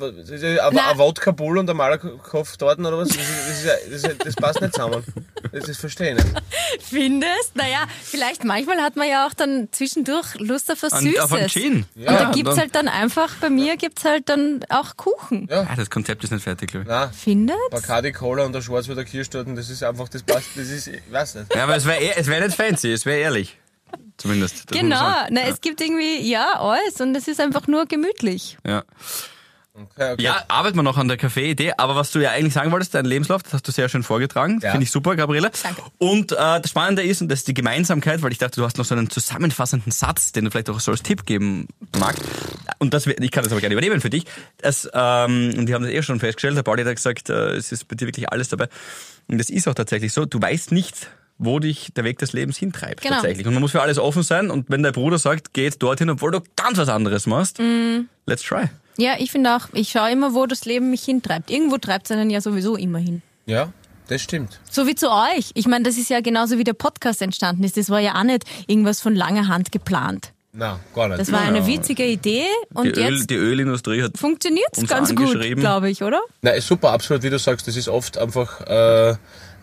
Ein 0.91 0.97
Wodka 0.97 1.31
Bull 1.31 1.57
und 1.57 1.69
ein 1.69 1.77
Malakoff 1.77 2.57
dort 2.57 2.79
oder 2.79 2.97
was? 2.97 3.07
Das, 3.09 3.17
ist, 3.17 3.29
das, 3.47 3.57
ist 3.57 3.65
ja, 3.65 3.73
das, 3.85 3.93
ist 3.95 4.07
ja, 4.07 4.13
das 4.25 4.35
passt 4.35 4.61
nicht 4.61 4.73
zusammen. 4.73 5.03
Das 5.51 5.69
ist 5.69 5.79
verstehe 5.79 6.15
ich 6.17 6.23
nicht. 6.23 6.41
Findest? 6.81 7.55
Naja, 7.55 7.85
vielleicht 8.03 8.43
manchmal 8.43 8.77
hat 8.81 8.95
man 8.97 9.07
ja 9.07 9.25
auch 9.25 9.33
dann 9.33 9.69
zwischendurch 9.71 10.35
Lust 10.39 10.69
auf 10.71 10.83
was 10.83 10.93
An- 10.93 11.03
Süßes. 11.05 11.19
auf 11.21 11.31
einen 11.33 11.47
Gin. 11.49 11.85
und 11.95 12.01
Ja, 12.03 12.11
da 12.25 12.31
gibt's 12.31 12.51
dann- 12.51 12.59
halt 12.59 12.75
dann 12.75 12.87
einfach, 12.89 13.35
bei 13.35 13.49
mir 13.49 13.77
gibt's 13.77 14.03
halt 14.03 14.27
dann 14.29 14.65
auch 14.69 14.97
Kuchen. 14.97 15.47
Ja. 15.49 15.61
Ah, 15.69 15.75
das 15.75 15.89
Konzept 15.89 16.23
ist 16.23 16.31
nicht 16.31 16.43
fertig, 16.43 16.71
glaube 16.71 16.83
ich. 16.83 16.89
Nein, 16.89 17.09
Findest? 17.13 17.69
Bacardi 17.71 18.11
Cola 18.11 18.43
und 18.43 18.53
der 18.53 18.61
Schwarzwälder 18.61 19.05
Kirschtorten, 19.05 19.55
das 19.55 19.69
ist 19.69 19.81
einfach, 19.83 20.09
das 20.09 20.23
passt, 20.23 20.49
das 20.55 20.67
ist, 20.67 20.87
ich 20.87 21.01
weiß 21.11 21.35
nicht. 21.35 21.55
Ja, 21.55 21.63
aber 21.63 21.77
es 21.77 21.85
wäre 21.85 22.15
es 22.17 22.27
wär 22.27 22.45
nicht 22.45 22.55
fancy, 22.55 22.91
es 22.91 23.05
wäre 23.05 23.19
ehrlich. 23.19 23.57
Zumindest. 24.17 24.67
Genau. 24.67 25.13
Na, 25.29 25.41
es 25.47 25.61
gibt 25.61 25.79
irgendwie, 25.81 26.29
ja, 26.29 26.59
alles 26.59 26.99
und 26.99 27.15
es 27.15 27.27
ist 27.29 27.39
einfach 27.39 27.67
nur 27.67 27.85
gemütlich. 27.85 28.57
Ja. 28.67 28.83
Okay, 29.73 30.13
okay. 30.13 30.21
ja, 30.23 30.43
arbeiten 30.49 30.75
wir 30.77 30.83
noch 30.83 30.97
an 30.97 31.07
der 31.07 31.15
Kaffee-Idee, 31.15 31.73
aber 31.77 31.95
was 31.95 32.11
du 32.11 32.19
ja 32.19 32.31
eigentlich 32.31 32.53
sagen 32.53 32.71
wolltest, 32.71 32.95
dein 32.95 33.05
Lebenslauf, 33.05 33.43
das 33.43 33.53
hast 33.53 33.67
du 33.67 33.71
sehr 33.71 33.87
schön 33.87 34.03
vorgetragen. 34.03 34.59
Ja. 34.61 34.71
Finde 34.71 34.83
ich 34.83 34.91
super, 34.91 35.15
Gabriele. 35.15 35.51
Danke. 35.63 35.81
Und 35.99 36.31
äh, 36.33 36.35
das 36.35 36.69
Spannende 36.71 37.03
ist, 37.03 37.21
und 37.21 37.29
das 37.29 37.39
ist 37.39 37.47
die 37.47 37.53
Gemeinsamkeit, 37.53 38.21
weil 38.21 38.31
ich 38.31 38.39
dachte, 38.39 38.59
du 38.59 38.65
hast 38.65 38.77
noch 38.77 38.85
so 38.85 38.95
einen 38.95 39.09
zusammenfassenden 39.09 39.91
Satz, 39.91 40.31
den 40.33 40.45
du 40.45 40.51
vielleicht 40.51 40.69
auch 40.69 40.79
so 40.79 40.91
als 40.91 41.03
Tipp 41.03 41.25
geben 41.25 41.67
magst. 41.97 42.21
Und 42.79 42.93
das, 42.93 43.05
ich 43.07 43.31
kann 43.31 43.43
das 43.43 43.53
aber 43.53 43.61
gerne 43.61 43.73
übernehmen 43.73 44.01
für 44.01 44.09
dich. 44.09 44.25
Das, 44.57 44.89
ähm, 44.93 45.53
und 45.57 45.65
die 45.67 45.73
haben 45.73 45.83
das 45.83 45.91
eh 45.93 46.01
schon 46.01 46.19
festgestellt, 46.19 46.57
der 46.57 46.63
Pauli 46.63 46.83
hat 46.83 46.95
gesagt, 46.95 47.29
äh, 47.29 47.51
es 47.55 47.71
ist 47.71 47.87
bei 47.87 47.95
dir 47.95 48.07
wirklich 48.07 48.29
alles 48.31 48.49
dabei. 48.49 48.67
Und 49.27 49.37
das 49.37 49.49
ist 49.49 49.67
auch 49.67 49.75
tatsächlich 49.75 50.11
so, 50.11 50.25
du 50.25 50.41
weißt 50.41 50.71
nicht, 50.71 51.07
wo 51.37 51.59
dich 51.59 51.93
der 51.95 52.03
Weg 52.03 52.17
des 52.17 52.33
Lebens 52.33 52.57
hintreibt 52.57 53.01
Genau. 53.01 53.13
tatsächlich. 53.15 53.47
Und 53.47 53.53
man 53.53 53.61
muss 53.61 53.71
für 53.71 53.81
alles 53.81 53.97
offen 53.97 54.23
sein. 54.23 54.49
Und 54.51 54.69
wenn 54.69 54.83
der 54.83 54.91
Bruder 54.91 55.17
sagt, 55.19 55.53
geh 55.53 55.63
jetzt 55.63 55.81
dorthin, 55.81 56.09
obwohl 56.09 56.31
du 56.31 56.41
ganz 56.57 56.77
was 56.77 56.89
anderes 56.89 57.27
machst, 57.27 57.59
Mhm. 57.59 58.09
let's 58.25 58.43
try. 58.43 58.65
Ja, 58.99 59.13
ich 59.17 59.31
finde 59.31 59.55
auch, 59.55 59.67
ich 59.73 59.89
schaue 59.89 60.11
immer, 60.11 60.33
wo 60.33 60.45
das 60.45 60.65
Leben 60.65 60.89
mich 60.89 61.03
hintreibt. 61.03 61.49
Irgendwo 61.49 61.77
treibt 61.77 62.05
es 62.05 62.11
einen 62.11 62.29
ja 62.29 62.41
sowieso 62.41 62.75
immer 62.75 62.99
hin. 62.99 63.21
Ja, 63.45 63.71
das 64.07 64.21
stimmt. 64.21 64.59
So 64.69 64.87
wie 64.87 64.95
zu 64.95 65.09
euch. 65.09 65.51
Ich 65.53 65.67
meine, 65.67 65.85
das 65.85 65.97
ist 65.97 66.09
ja 66.09 66.19
genauso 66.19 66.57
wie 66.57 66.63
der 66.63 66.73
Podcast 66.73 67.21
entstanden 67.21 67.63
ist. 67.63 67.77
Das 67.77 67.89
war 67.89 67.99
ja 67.99 68.15
auch 68.15 68.23
nicht 68.23 68.43
irgendwas 68.67 68.99
von 69.01 69.15
langer 69.15 69.47
Hand 69.47 69.71
geplant. 69.71 70.33
Nein, 70.51 70.79
gar 70.95 71.07
nicht. 71.07 71.19
Das 71.19 71.31
war 71.31 71.41
eine 71.41 71.65
witzige 71.65 72.05
Idee 72.05 72.45
und 72.73 72.95
Die, 72.95 72.99
Öl, 72.99 73.13
jetzt 73.13 73.29
die 73.29 73.35
Ölindustrie 73.35 74.01
hat 74.01 74.17
funktioniert 74.17 74.65
ganz 74.87 75.15
gut, 75.15 75.39
glaube 75.55 75.89
ich, 75.91 76.01
oder? 76.03 76.19
Na, 76.41 76.51
ist 76.51 76.67
super, 76.67 76.91
absolut, 76.91 77.23
wie 77.23 77.29
du 77.29 77.37
sagst, 77.37 77.67
das 77.67 77.75
ist 77.75 77.87
oft 77.87 78.17
einfach 78.17 78.61
äh, 78.61 79.15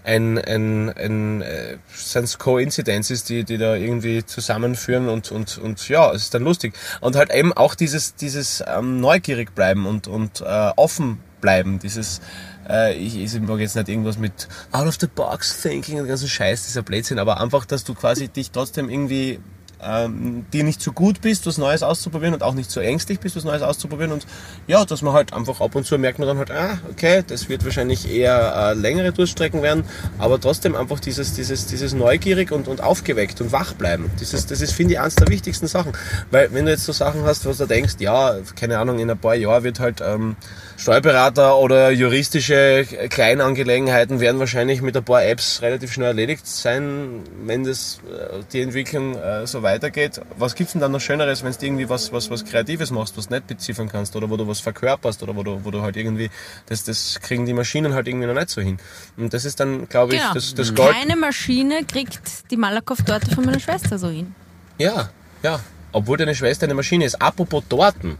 ein, 0.06 0.38
ein, 0.38 0.88
ein 0.90 1.42
äh, 1.42 1.78
sind's 1.92 2.38
Coincidences, 2.38 3.24
die, 3.24 3.44
die 3.44 3.58
da 3.58 3.74
irgendwie 3.74 4.24
zusammenführen 4.24 5.08
und, 5.08 5.32
und, 5.32 5.58
und 5.58 5.88
ja, 5.88 6.12
es 6.12 6.22
ist 6.22 6.34
dann 6.34 6.44
lustig. 6.44 6.74
Und 7.00 7.16
halt 7.16 7.34
eben 7.34 7.52
auch 7.52 7.74
dieses, 7.74 8.14
dieses 8.14 8.62
ähm, 8.66 9.00
neugierig 9.00 9.54
bleiben 9.54 9.84
und, 9.84 10.06
und 10.06 10.40
äh, 10.40 10.70
offen 10.76 11.18
bleiben, 11.40 11.80
dieses 11.80 12.20
äh, 12.68 12.94
ich, 12.94 13.16
ich 13.16 13.40
mag 13.40 13.58
jetzt 13.58 13.76
nicht 13.76 13.88
irgendwas 13.88 14.18
mit 14.18 14.48
out 14.72 14.86
of 14.86 14.96
the 15.00 15.06
box 15.06 15.60
thinking 15.60 16.00
und 16.00 16.06
ganzen 16.06 16.28
Scheiß, 16.28 16.66
dieser 16.66 16.82
Blödsinn, 16.82 17.18
aber 17.18 17.40
einfach, 17.40 17.64
dass 17.64 17.84
du 17.84 17.94
quasi 17.94 18.28
dich 18.28 18.50
trotzdem 18.50 18.88
irgendwie 18.88 19.40
ähm, 19.82 20.46
dir 20.52 20.64
nicht 20.64 20.80
zu 20.80 20.92
gut 20.92 21.20
bist, 21.20 21.46
was 21.46 21.58
Neues 21.58 21.82
auszuprobieren 21.82 22.34
und 22.34 22.42
auch 22.42 22.54
nicht 22.54 22.70
zu 22.70 22.80
ängstlich 22.80 23.20
bist, 23.20 23.36
was 23.36 23.44
Neues 23.44 23.62
auszuprobieren. 23.62 24.12
Und 24.12 24.26
ja, 24.66 24.84
dass 24.84 25.02
man 25.02 25.12
halt 25.12 25.32
einfach 25.32 25.60
ab 25.60 25.74
und 25.74 25.86
zu 25.86 25.98
merkt 25.98 26.18
man 26.18 26.28
dann 26.28 26.38
halt, 26.38 26.50
ah, 26.50 26.78
okay, 26.90 27.22
das 27.26 27.48
wird 27.48 27.64
wahrscheinlich 27.64 28.10
eher 28.10 28.54
äh, 28.56 28.74
längere 28.74 29.12
Durststrecken 29.12 29.62
werden, 29.62 29.84
aber 30.18 30.40
trotzdem 30.40 30.74
einfach 30.74 31.00
dieses, 31.00 31.34
dieses, 31.34 31.66
dieses 31.66 31.92
neugierig 31.92 32.52
und, 32.52 32.68
und 32.68 32.82
aufgeweckt 32.82 33.40
und 33.40 33.52
wach 33.52 33.74
bleiben. 33.74 34.10
Dieses, 34.20 34.46
das 34.46 34.60
ist, 34.60 34.72
finde 34.72 34.94
ich, 34.94 35.00
eines 35.00 35.16
der 35.16 35.28
wichtigsten 35.28 35.66
Sachen, 35.66 35.92
weil 36.30 36.52
wenn 36.52 36.64
du 36.64 36.70
jetzt 36.70 36.84
so 36.84 36.92
Sachen 36.92 37.24
hast, 37.24 37.46
was 37.46 37.58
du 37.58 37.66
denkst, 37.66 37.94
ja, 37.98 38.36
keine 38.58 38.78
Ahnung, 38.78 38.98
in 38.98 39.10
ein 39.10 39.18
paar 39.18 39.34
Jahren 39.34 39.64
wird 39.64 39.80
halt 39.80 40.00
ähm, 40.00 40.36
Steuerberater 40.76 41.58
oder 41.58 41.90
juristische 41.90 42.86
Kleinangelegenheiten 43.08 44.20
werden 44.20 44.38
wahrscheinlich 44.38 44.82
mit 44.82 44.96
ein 44.96 45.04
paar 45.04 45.24
Apps 45.24 45.62
relativ 45.62 45.92
schnell 45.92 46.08
erledigt 46.08 46.46
sein, 46.46 47.22
wenn 47.44 47.64
das 47.64 48.00
äh, 48.06 48.40
die 48.52 48.60
Entwicklung 48.60 49.16
äh, 49.16 49.46
so 49.46 49.62
weitergeht. 49.66 50.20
Was 50.38 50.54
gibt's 50.54 50.72
denn 50.72 50.80
dann 50.80 50.92
noch 50.92 51.00
Schöneres, 51.00 51.42
wenn 51.44 51.52
du 51.52 51.66
irgendwie 51.66 51.88
was, 51.88 52.12
was, 52.12 52.30
was 52.30 52.44
Kreatives 52.44 52.90
machst, 52.90 53.16
was 53.18 53.28
du 53.28 53.34
nicht 53.34 53.46
beziffern 53.46 53.88
kannst 53.88 54.16
oder 54.16 54.30
wo 54.30 54.36
du 54.36 54.46
was 54.48 54.60
verkörperst 54.60 55.22
oder 55.22 55.36
wo 55.36 55.42
du, 55.42 55.64
wo 55.64 55.70
du 55.70 55.82
halt 55.82 55.96
irgendwie, 55.96 56.30
das, 56.66 56.84
das 56.84 57.18
kriegen 57.20 57.44
die 57.44 57.52
Maschinen 57.52 57.92
halt 57.92 58.06
irgendwie 58.08 58.26
noch 58.26 58.34
nicht 58.34 58.48
so 58.50 58.60
hin. 58.62 58.78
Und 59.16 59.34
das 59.34 59.44
ist 59.44 59.60
dann, 59.60 59.88
glaube 59.88 60.14
ich, 60.14 60.20
Genau. 60.20 60.34
das, 60.34 60.54
das 60.54 60.74
Gold. 60.74 60.92
Keine 60.94 61.16
Maschine 61.16 61.84
kriegt 61.84 62.50
die 62.50 62.56
Malakoff-Torte 62.56 63.34
von 63.34 63.44
meiner 63.44 63.60
Schwester 63.60 63.98
so 63.98 64.08
hin. 64.08 64.34
Ja, 64.78 65.10
ja. 65.42 65.60
Obwohl 65.96 66.18
deine 66.18 66.34
Schwester 66.34 66.64
eine 66.66 66.74
Maschine 66.74 67.06
ist. 67.06 67.22
Apropos 67.22 67.64
Torten. 67.70 68.18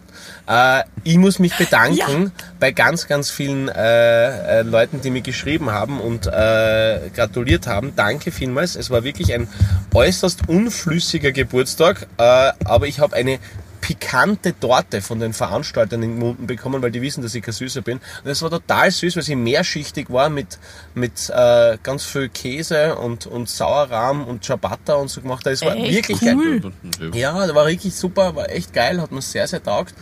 Äh, 0.48 0.84
ich 1.04 1.18
muss 1.18 1.38
mich 1.38 1.54
bedanken 1.58 2.32
bei 2.58 2.72
ganz, 2.72 3.06
ganz 3.06 3.28
vielen 3.28 3.68
äh, 3.68 4.60
äh, 4.60 4.62
Leuten, 4.62 5.02
die 5.02 5.10
mir 5.10 5.20
geschrieben 5.20 5.70
haben 5.70 6.00
und 6.00 6.26
äh, 6.26 7.10
gratuliert 7.14 7.66
haben. 7.66 7.92
Danke 7.94 8.32
vielmals. 8.32 8.76
Es 8.76 8.88
war 8.88 9.04
wirklich 9.04 9.34
ein 9.34 9.46
äußerst 9.92 10.48
unflüssiger 10.48 11.32
Geburtstag, 11.32 12.06
äh, 12.16 12.52
aber 12.64 12.86
ich 12.86 12.98
habe 12.98 13.14
eine 13.14 13.38
pikante 13.86 14.58
Torte 14.58 15.00
von 15.00 15.20
den 15.20 15.32
Veranstaltern 15.32 16.02
in 16.02 16.18
Munden 16.18 16.48
bekommen, 16.48 16.82
weil 16.82 16.90
die 16.90 17.02
wissen, 17.02 17.22
dass 17.22 17.36
ich 17.36 17.42
kein 17.44 17.54
Süßer 17.54 17.82
bin. 17.82 18.00
Und 18.24 18.28
es 18.28 18.42
war 18.42 18.50
total 18.50 18.90
süß, 18.90 19.14
weil 19.14 19.22
sie 19.22 19.36
mehrschichtig 19.36 20.10
war 20.10 20.28
mit, 20.28 20.58
mit 20.94 21.30
äh, 21.30 21.78
ganz 21.84 22.04
viel 22.04 22.28
Käse 22.28 22.96
und, 22.96 23.26
und 23.26 23.48
Sauerrahm 23.48 24.24
und 24.24 24.42
Ciabatta 24.42 24.94
und 24.94 25.08
so 25.08 25.20
gemacht. 25.20 25.46
Es 25.46 25.62
war 25.62 25.76
Echt 25.76 26.08
wirklich 26.08 26.20
cool. 26.34 26.60
geil. 26.98 27.10
Ja, 27.14 27.46
das 27.46 27.54
war 27.54 27.66
richtig 27.66 27.94
super, 27.94 28.34
war 28.34 28.50
echt 28.50 28.72
geil, 28.72 29.00
hat 29.00 29.12
mir 29.12 29.22
sehr, 29.22 29.46
sehr 29.46 29.62
taugt. 29.62 29.94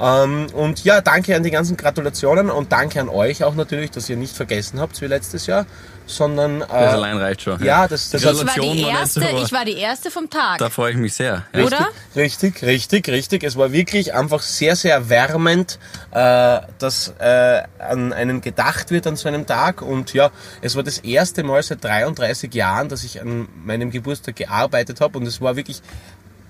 Ähm, 0.00 0.46
und 0.54 0.82
ja, 0.84 1.00
danke 1.00 1.36
an 1.36 1.42
die 1.44 1.50
ganzen 1.52 1.76
Gratulationen 1.76 2.50
und 2.50 2.72
danke 2.72 3.00
an 3.00 3.08
euch 3.08 3.44
auch 3.44 3.54
natürlich, 3.54 3.92
dass 3.92 4.08
ihr 4.10 4.16
nicht 4.16 4.34
vergessen 4.36 4.80
habt 4.80 5.00
wie 5.00 5.06
letztes 5.06 5.46
Jahr, 5.46 5.66
sondern 6.06 6.62
äh, 6.62 6.66
Das 6.68 6.94
allein 6.94 7.16
reicht 7.16 7.42
schon. 7.42 7.62
ja, 7.64 7.86
das, 7.86 8.10
das 8.10 8.22
Ich 8.22 8.26
war, 8.26 8.54
die 8.54 8.82
war 8.82 8.90
erste, 8.90 9.26
aber- 9.28 9.42
ich 9.42 9.52
war 9.52 9.64
die 9.64 9.76
erste 9.78 10.10
vom 10.10 10.28
Tag. 10.28 10.58
Da 10.58 10.68
freue 10.68 10.90
ich 10.90 10.96
mich 10.98 11.14
sehr. 11.14 11.44
Ja. 11.54 11.62
Oder? 11.64 11.88
Richtig, 12.16 12.60
richtig, 12.62 13.08
richtig. 13.08 13.44
Es 13.44 13.56
war 13.56 13.70
wirklich 13.70 14.12
einfach 14.14 14.40
sehr, 14.42 14.74
sehr 14.74 15.08
wärmend, 15.08 15.78
äh, 16.10 16.58
dass 16.78 17.14
äh, 17.20 17.62
an 17.78 18.12
einen 18.12 18.40
gedacht 18.40 18.90
wird 18.90 19.06
an 19.06 19.14
so 19.14 19.28
einem 19.28 19.46
Tag. 19.46 19.80
Und 19.80 20.12
ja, 20.12 20.30
es 20.60 20.74
war 20.74 20.82
das 20.82 20.98
erste 20.98 21.44
Mal 21.44 21.62
seit 21.62 21.84
33 21.84 22.52
Jahren, 22.52 22.88
dass 22.88 23.04
ich 23.04 23.20
an 23.20 23.48
meinem 23.64 23.90
Geburtstag 23.92 24.34
gearbeitet 24.36 25.00
habe. 25.00 25.18
Und 25.18 25.26
es 25.26 25.40
war 25.40 25.54
wirklich 25.56 25.80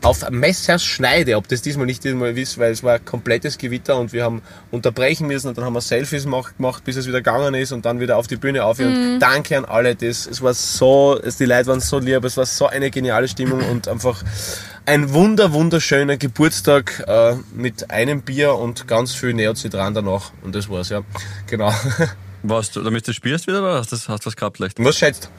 auf 0.04 0.28
Messerschneide, 0.30 1.36
ob 1.36 1.48
das 1.48 1.62
diesmal 1.62 1.86
nicht 1.86 2.04
diesmal 2.04 2.36
ist, 2.36 2.58
weil 2.58 2.72
es 2.72 2.82
war 2.82 2.94
ein 2.96 3.04
komplettes 3.04 3.56
Gewitter 3.58 3.96
und 3.96 4.12
wir 4.12 4.22
haben 4.22 4.42
unterbrechen 4.70 5.26
müssen 5.26 5.48
und 5.48 5.56
dann 5.56 5.64
haben 5.64 5.72
wir 5.72 5.80
Selfies 5.80 6.26
mach- 6.26 6.56
gemacht, 6.56 6.84
bis 6.84 6.96
es 6.96 7.06
wieder 7.06 7.18
gegangen 7.18 7.54
ist 7.54 7.72
und 7.72 7.84
dann 7.86 8.00
wieder 8.00 8.18
auf 8.18 8.26
die 8.26 8.36
Bühne 8.36 8.64
auf. 8.64 8.78
Und 8.78 9.18
danke 9.18 9.56
an 9.56 9.64
alle, 9.64 9.94
das, 9.94 10.26
es 10.26 10.42
war 10.42 10.52
so, 10.52 11.18
es, 11.22 11.38
die 11.38 11.46
Leute 11.46 11.68
waren 11.68 11.80
so 11.80 11.98
lieb, 11.98 12.22
es 12.24 12.36
war 12.36 12.44
so 12.46 12.66
eine 12.66 12.90
geniale 12.90 13.28
Stimmung 13.28 13.62
und 13.70 13.88
einfach 13.88 14.22
ein 14.86 15.14
wunder, 15.14 15.52
wunderschöner 15.54 16.18
Geburtstag 16.18 17.02
äh, 17.06 17.36
mit 17.54 17.90
einem 17.90 18.20
Bier 18.20 18.54
und 18.54 18.86
ganz 18.86 19.14
viel 19.14 19.32
Neocitran 19.32 19.94
danach 19.94 20.32
und 20.42 20.54
das 20.54 20.68
war's, 20.68 20.90
ja. 20.90 21.00
Genau. 21.46 21.72
Was, 22.42 22.70
du, 22.72 22.82
damit 22.82 23.08
du 23.08 23.14
spürst 23.14 23.46
wieder 23.46 23.60
oder 23.60 23.78
hast 23.78 23.90
du 23.90 23.96
hast 23.96 24.06
du 24.06 24.26
was 24.26 24.36
gehabt 24.36 24.58
vielleicht? 24.58 24.78
Was 24.84 24.98
schätzt? 24.98 25.30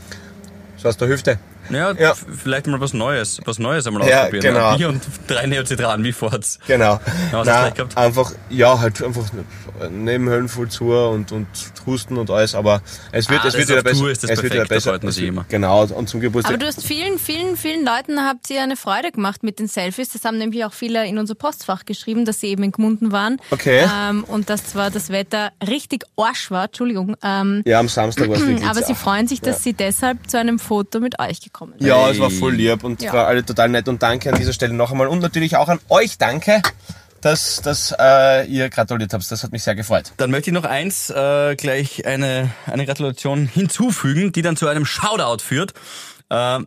So 0.77 0.89
aus 0.89 0.97
der 0.97 1.07
Hüfte. 1.07 1.37
Ja, 1.69 1.91
Ja. 1.93 2.13
vielleicht 2.15 2.67
mal 2.67 2.79
was 2.79 2.93
Neues, 2.93 3.39
was 3.45 3.59
Neues 3.59 3.85
einmal 3.87 4.07
Ja, 4.07 4.23
ausprobieren. 4.25 4.53
genau. 4.53 4.71
ne? 4.71 4.77
Bier 4.77 4.89
und 4.89 5.01
drei 5.27 5.45
Neozitranen, 5.47 6.05
wie 6.05 6.11
fort's? 6.13 6.59
Genau. 6.67 6.93
Ja, 6.93 6.99
was 7.31 7.47
hast 7.47 7.77
du 7.77 7.83
Nein, 7.85 7.95
einfach, 7.95 8.31
ja, 8.49 8.79
halt 8.79 9.03
einfach 9.03 9.25
Nebenhöhlen 9.89 10.47
voll 10.47 10.69
zu 10.69 10.91
und, 10.93 11.31
und 11.31 11.47
Husten 11.85 12.17
und 12.17 12.29
alles, 12.29 12.55
aber 12.55 12.81
es 13.11 13.29
wird, 13.29 13.41
Ah, 13.43 13.47
es 13.47 13.53
das 13.53 13.59
wird 13.59 13.69
wieder 13.69 13.83
besser. 13.83 14.09
Ist 14.09 14.23
das 14.23 14.31
es 14.31 14.37
wird 14.43 14.53
wieder 14.53 14.65
perfekt, 14.65 14.85
das 14.87 14.93
besser. 15.01 15.11
sich 15.11 15.21
wird- 15.23 15.29
immer. 15.33 15.45
Genau, 15.49 15.83
und 15.83 16.07
zum 16.09 16.19
Geburtstag. 16.21 16.53
Aber 16.53 16.59
du 16.59 16.67
hast 16.67 16.83
vielen, 16.85 17.19
vielen, 17.19 17.57
vielen 17.57 17.85
Leuten 17.85 18.19
habt 18.21 18.49
ihr 18.49 18.61
eine 18.61 18.75
Freude 18.77 19.11
gemacht 19.11 19.43
mit 19.43 19.59
den 19.59 19.67
Selfies. 19.67 20.09
Das 20.09 20.23
haben 20.25 20.37
nämlich 20.37 20.63
auch 20.65 20.73
viele 20.73 21.05
in 21.05 21.17
unser 21.17 21.35
Postfach 21.35 21.85
geschrieben, 21.85 22.25
dass 22.25 22.39
sie 22.39 22.47
eben 22.47 22.63
in 22.63 22.71
Gmunden 22.71 23.11
waren. 23.11 23.37
Okay. 23.51 23.85
Ähm, 23.93 24.23
und 24.23 24.49
dass 24.49 24.65
zwar 24.65 24.91
das 24.91 25.09
Wetter 25.09 25.51
richtig 25.67 26.03
arsch 26.17 26.51
war, 26.51 26.65
Entschuldigung. 26.65 27.15
Ähm, 27.23 27.61
ja, 27.65 27.79
am 27.79 27.89
Samstag 27.89 28.29
war 28.29 28.35
es 28.37 28.45
wirklich 28.47 28.65
aber 28.65 28.81
sie 28.83 28.95
freuen 28.95 29.27
sich, 29.27 29.41
dass 29.41 29.61
sie 29.63 29.73
deshalb 29.73 30.29
zu 30.29 30.37
einem 30.39 30.59
Foto 30.59 30.99
mit 30.99 31.19
euch 31.19 31.41
gekommen 31.41 31.54
sind. 31.59 31.81
Ja, 31.81 32.03
Hey. 32.05 32.11
es 32.13 32.19
war 32.19 32.29
voll 32.31 32.53
lieb 32.55 32.83
und 32.83 33.01
Ja. 33.01 33.13
war 33.13 33.27
alle 33.27 33.45
total 33.45 33.69
nett 33.69 33.87
und 33.87 34.01
danke 34.03 34.29
an 34.31 34.37
dieser 34.37 34.53
Stelle 34.53 34.73
noch 34.73 34.91
einmal 34.91 35.07
und 35.07 35.19
natürlich 35.19 35.55
auch 35.57 35.69
an 35.69 35.79
euch 35.89 36.17
danke, 36.17 36.61
dass, 37.21 37.61
dass 37.61 37.93
äh, 37.99 38.45
ihr 38.47 38.69
gratuliert 38.69 39.13
habt. 39.13 39.29
Das 39.31 39.43
hat 39.43 39.51
mich 39.51 39.63
sehr 39.63 39.73
gefreut. 39.75 40.11
Dann 40.17 40.29
möchte 40.31 40.51
ich 40.51 40.53
noch 40.53 40.63
eins, 40.65 41.09
äh, 41.09 41.55
gleich 41.55 42.05
eine, 42.05 42.51
eine 42.67 42.85
Gratulation 42.85 43.47
hinzufügen, 43.47 44.31
die 44.31 44.41
dann 44.43 44.55
zu 44.57 44.67
einem 44.67 44.85
Shoutout 44.85 45.41
führt. 45.43 45.73
Äh, 46.29 46.59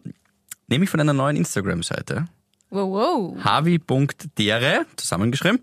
nämlich 0.67 0.91
von 0.91 1.01
einer 1.01 1.13
neuen 1.13 1.37
Instagram-Seite. 1.37 2.27
Wow, 2.71 2.91
wow. 2.91 3.45
havi.dere, 3.45 4.85
zusammengeschrieben, 4.97 5.61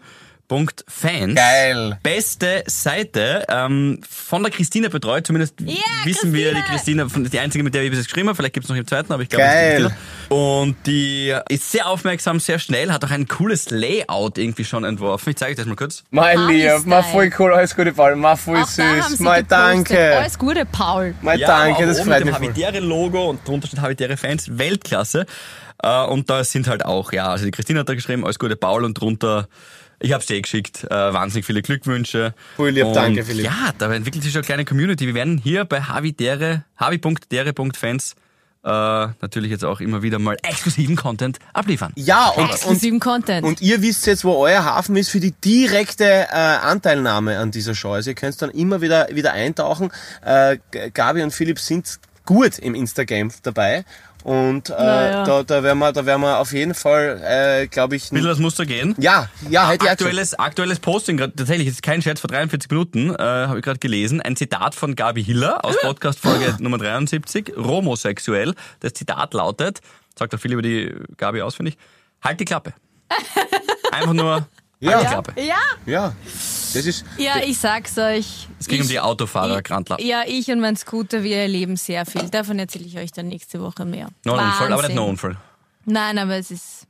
Fans. 0.87 1.35
Geil. 1.35 1.97
Beste 2.03 2.63
Seite, 2.67 3.45
ähm, 3.49 3.99
von 4.07 4.43
der 4.43 4.51
Christina 4.51 4.89
betreut, 4.89 5.25
zumindest 5.25 5.55
Ja, 5.61 5.75
wissen 6.03 6.33
wir, 6.33 6.53
die 6.53 6.61
Christina! 6.61 7.03
Christina, 7.05 7.29
die 7.29 7.39
einzige, 7.39 7.63
mit 7.63 7.73
der 7.73 7.81
wir 7.83 7.89
bis 7.89 7.99
jetzt 7.99 8.07
geschrieben 8.07 8.29
haben, 8.29 8.35
vielleicht 8.35 8.53
gibt 8.53 8.65
es 8.65 8.69
noch 8.69 8.75
im 8.75 8.85
zweiten, 8.87 9.11
aber 9.11 9.23
ich 9.23 9.29
glaube, 9.29 9.43
Geil. 9.43 9.83
das 9.83 9.91
ist 9.91 9.97
die 9.97 10.03
Christina. 10.29 10.35
Und 10.61 10.75
die 10.85 11.35
ist 11.49 11.71
sehr 11.71 11.87
aufmerksam, 11.87 12.39
sehr 12.39 12.59
schnell, 12.59 12.91
hat 12.91 13.03
auch 13.03 13.11
ein 13.11 13.27
cooles 13.27 13.69
Layout 13.71 14.37
irgendwie 14.37 14.65
schon 14.65 14.83
entworfen. 14.83 15.29
Ich 15.31 15.35
zeige 15.37 15.51
euch 15.51 15.57
das 15.57 15.65
mal 15.65 15.75
kurz. 15.75 16.03
Mein 16.11 16.47
Lieb, 16.47 16.85
mal 16.85 17.03
voll 17.03 17.31
cool, 17.39 17.53
alles 17.53 17.75
Gute, 17.75 17.91
Paul, 17.93 18.15
mal 18.15 18.35
voll 18.35 18.61
Auch 18.61 18.67
süß, 18.67 19.19
mal 19.19 19.43
danke, 19.43 20.17
Alles 20.17 20.37
Gute, 20.37 20.65
Paul. 20.65 21.15
mal 21.21 21.39
Ja, 21.39 21.47
danke, 21.47 21.85
das 21.85 21.97
freut 21.99 22.07
mit 22.07 22.25
mich 22.25 22.35
dem 22.35 22.35
voll. 22.35 22.49
Habitäre-Logo 22.49 23.29
und 23.31 23.47
drunter 23.47 23.67
steht 23.67 23.81
Habitäre-Fans, 23.81 24.57
Weltklasse. 24.57 25.25
Äh, 25.83 26.03
und 26.05 26.29
da 26.29 26.43
sind 26.43 26.67
halt 26.67 26.85
auch, 26.85 27.11
ja, 27.11 27.27
also 27.27 27.45
die 27.45 27.51
Christina 27.51 27.81
hat 27.81 27.89
da 27.89 27.95
geschrieben, 27.95 28.23
alles 28.23 28.39
Gute 28.39 28.55
Paul 28.55 28.85
und 28.85 28.93
drunter, 28.99 29.47
ich 29.99 30.13
hab's 30.13 30.25
dir 30.25 30.35
eh 30.35 30.41
geschickt, 30.41 30.83
äh, 30.85 30.89
wahnsinnig 30.89 31.45
viele 31.45 31.61
Glückwünsche. 31.61 32.33
Voll 32.55 32.71
lieb, 32.71 32.85
und 32.85 32.95
danke, 32.95 33.23
Philipp. 33.23 33.45
Ja, 33.45 33.71
da 33.77 33.91
entwickelt 33.93 34.23
sich 34.23 34.33
schon 34.33 34.39
eine 34.39 34.45
kleine 34.45 34.65
Community. 34.65 35.07
Wir 35.07 35.13
werden 35.13 35.37
hier 35.37 35.65
bei 35.65 35.81
havidere, 35.81 36.63
havi.dere.fans 36.77 38.15
äh, 38.65 38.69
natürlich 39.21 39.51
jetzt 39.51 39.63
auch 39.63 39.79
immer 39.79 40.01
wieder 40.01 40.17
mal 40.17 40.37
exklusiven 40.41 40.95
Content 40.95 41.37
abliefern. 41.53 41.93
Ja, 41.95 42.29
und, 42.29 42.45
und, 42.45 42.49
Exklusiven 42.49 42.99
Content. 42.99 43.45
und 43.45 43.61
ihr 43.61 43.81
wisst 43.83 44.07
jetzt, 44.07 44.25
wo 44.25 44.33
euer 44.33 44.65
Hafen 44.65 44.95
ist 44.95 45.09
für 45.09 45.19
die 45.19 45.33
direkte 45.33 46.03
äh, 46.03 46.35
Anteilnahme 46.35 47.37
an 47.37 47.51
dieser 47.51 47.75
Show. 47.75 47.91
Also 47.91 48.09
ihr 48.09 48.15
könnt 48.15 48.41
dann 48.41 48.49
immer 48.49 48.81
wieder, 48.81 49.07
wieder 49.11 49.33
eintauchen. 49.33 49.91
Äh, 50.25 50.57
Gabi 50.93 51.21
und 51.21 51.31
Philipp 51.31 51.59
sind 51.59 51.99
gut 52.25 52.57
im 52.57 52.73
Instagame 52.73 53.29
dabei. 53.43 53.85
Und 54.25 54.71
äh, 54.71 54.73
Naja. 54.73 55.23
da, 55.23 55.43
da 55.43 55.61
werden 55.61 55.77
wir, 55.77 55.91
da 55.93 56.03
werden 56.03 56.21
wir 56.21 56.39
auf 56.39 56.51
jeden 56.51 56.73
Fall, 56.73 57.21
äh, 57.23 57.67
glaube 57.67 57.95
ich, 57.95 58.05
Ein 58.11 58.15
bisschen 58.15 58.27
das 58.29 58.39
Muster 58.39 58.65
gehen. 58.65 58.95
ja, 58.97 59.29
ja, 59.51 59.67
hätte 59.69 59.85
ich 59.85 59.91
auch 59.91 59.95
gesagt. 59.97 60.01
Aktuelles, 60.01 60.33
aktuelles 60.39 60.79
Posting, 60.79 61.17
grad, 61.17 61.37
tatsächlich, 61.37 61.67
ist 61.67 61.83
kein 61.83 62.01
Scherz, 62.01 62.19
vor 62.21 62.29
43 62.29 62.71
Minuten, 62.71 63.13
äh, 63.13 63.19
habe 63.19 63.59
ich 63.59 63.63
gerade 63.63 63.77
gelesen, 63.77 64.21
ein 64.21 64.35
Zitat 64.35 64.73
von 64.73 64.95
Gabi 64.95 65.23
Hiller 65.23 65.63
aus 65.63 65.75
Podcast-Folge 65.81 66.55
Nummer 66.57 66.79
73, 66.79 67.53
Romosexuell. 67.55 68.55
Das 68.79 68.93
Zitat 68.93 69.35
lautet, 69.35 69.81
sagt 70.17 70.33
auch 70.33 70.39
viel 70.39 70.53
über 70.53 70.63
die 70.63 70.91
Gabi 71.17 71.43
ausfindig, 71.43 71.77
halt 72.23 72.39
die 72.39 72.45
Klappe. 72.45 72.73
Einfach 73.91 74.13
nur, 74.13 74.47
Ja. 74.79 74.91
halt 74.93 75.03
die 75.03 75.07
Klappe. 75.07 75.33
ja, 75.39 75.55
Ja, 75.85 76.13
das 76.75 76.85
ist, 76.85 77.05
ja, 77.17 77.37
ich 77.43 77.57
sag's 77.57 77.97
euch. 77.97 78.47
Es 78.59 78.67
ging 78.67 78.79
um 78.79 78.83
Ich- 78.83 78.89
die 78.91 78.99
Autofahrer, 78.99 79.61
Grandler. 79.61 79.99
Ja, 79.99 80.23
ich 80.27 80.47
und 80.49 80.59
mein 80.59 80.75
Scooter, 80.75 81.23
wir 81.23 81.37
erleben 81.37 81.75
sehr 81.77 82.05
viel. 82.05 82.29
Davon 82.29 82.59
erzähle 82.59 82.85
ich 82.85 82.97
euch 82.97 83.11
dann 83.11 83.27
nächste 83.27 83.61
Woche 83.61 83.85
mehr. 83.85 84.09
No 84.25 84.33
Unfall, 84.33 84.71
aber 84.73 84.83
nicht 84.87 84.95
no 84.95 85.07
Unfall. 85.07 85.37
Nein, 85.85 86.17
aber 86.17 86.35
es 86.37 86.51
ist. 86.51 86.87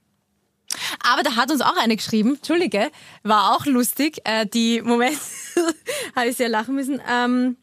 Aber 1.09 1.23
da 1.23 1.35
hat 1.37 1.51
uns 1.51 1.61
auch 1.61 1.77
eine 1.77 1.95
geschrieben, 1.95 2.35
Entschuldige, 2.35 2.91
war 3.23 3.55
auch 3.55 3.65
lustig. 3.65 4.19
Äh, 4.25 4.45
die 4.45 4.81
Moment, 4.81 5.17
habe 6.15 6.27
ich 6.27 6.35
sehr 6.37 6.49
lachen 6.49 6.75
müssen. 6.75 7.01
Ähm, 7.09 7.55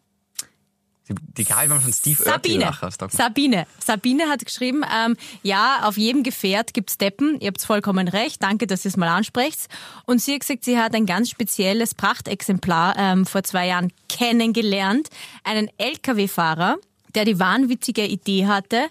Die, 1.09 1.49
war 1.49 1.81
von 1.81 1.93
Steve 1.93 2.23
Oertel 2.25 2.53
Sabine. 2.53 2.65
mir. 2.67 3.11
Sabine. 3.11 3.67
Sabine 3.85 4.29
hat 4.29 4.45
geschrieben, 4.45 4.85
ähm, 4.95 5.17
ja, 5.43 5.81
auf 5.83 5.99
jedem 5.99 6.23
Gefährt 6.23 6.75
gibt's 6.75 6.97
Deppen. 6.97 7.41
Ihr 7.41 7.49
habt 7.49 7.61
vollkommen 7.61 8.09
recht. 8.09 8.43
Danke, 8.43 8.67
dass 8.67 8.85
ihr 8.85 8.91
es 8.91 8.97
mal 8.97 9.09
ansprecht. 9.09 9.69
Und 10.07 10.21
sie 10.21 10.35
hat 10.35 10.41
gesagt, 10.41 10.65
sie 10.65 10.79
hat 10.79 10.95
ein 10.95 11.07
ganz 11.07 11.31
spezielles 11.31 11.95
Prachtexemplar 11.95 12.95
ähm, 12.97 13.27
vor 13.27 13.43
zwei 13.43 13.67
Jahren 13.67 13.93
kennengelernt. 14.09 15.09
Einen 15.43 15.69
LKW-Fahrer, 15.79 16.77
der 17.15 17.25
die 17.25 17.39
wahnwitzige 17.39 18.07
Idee 18.07 18.47
hatte, 18.47 18.87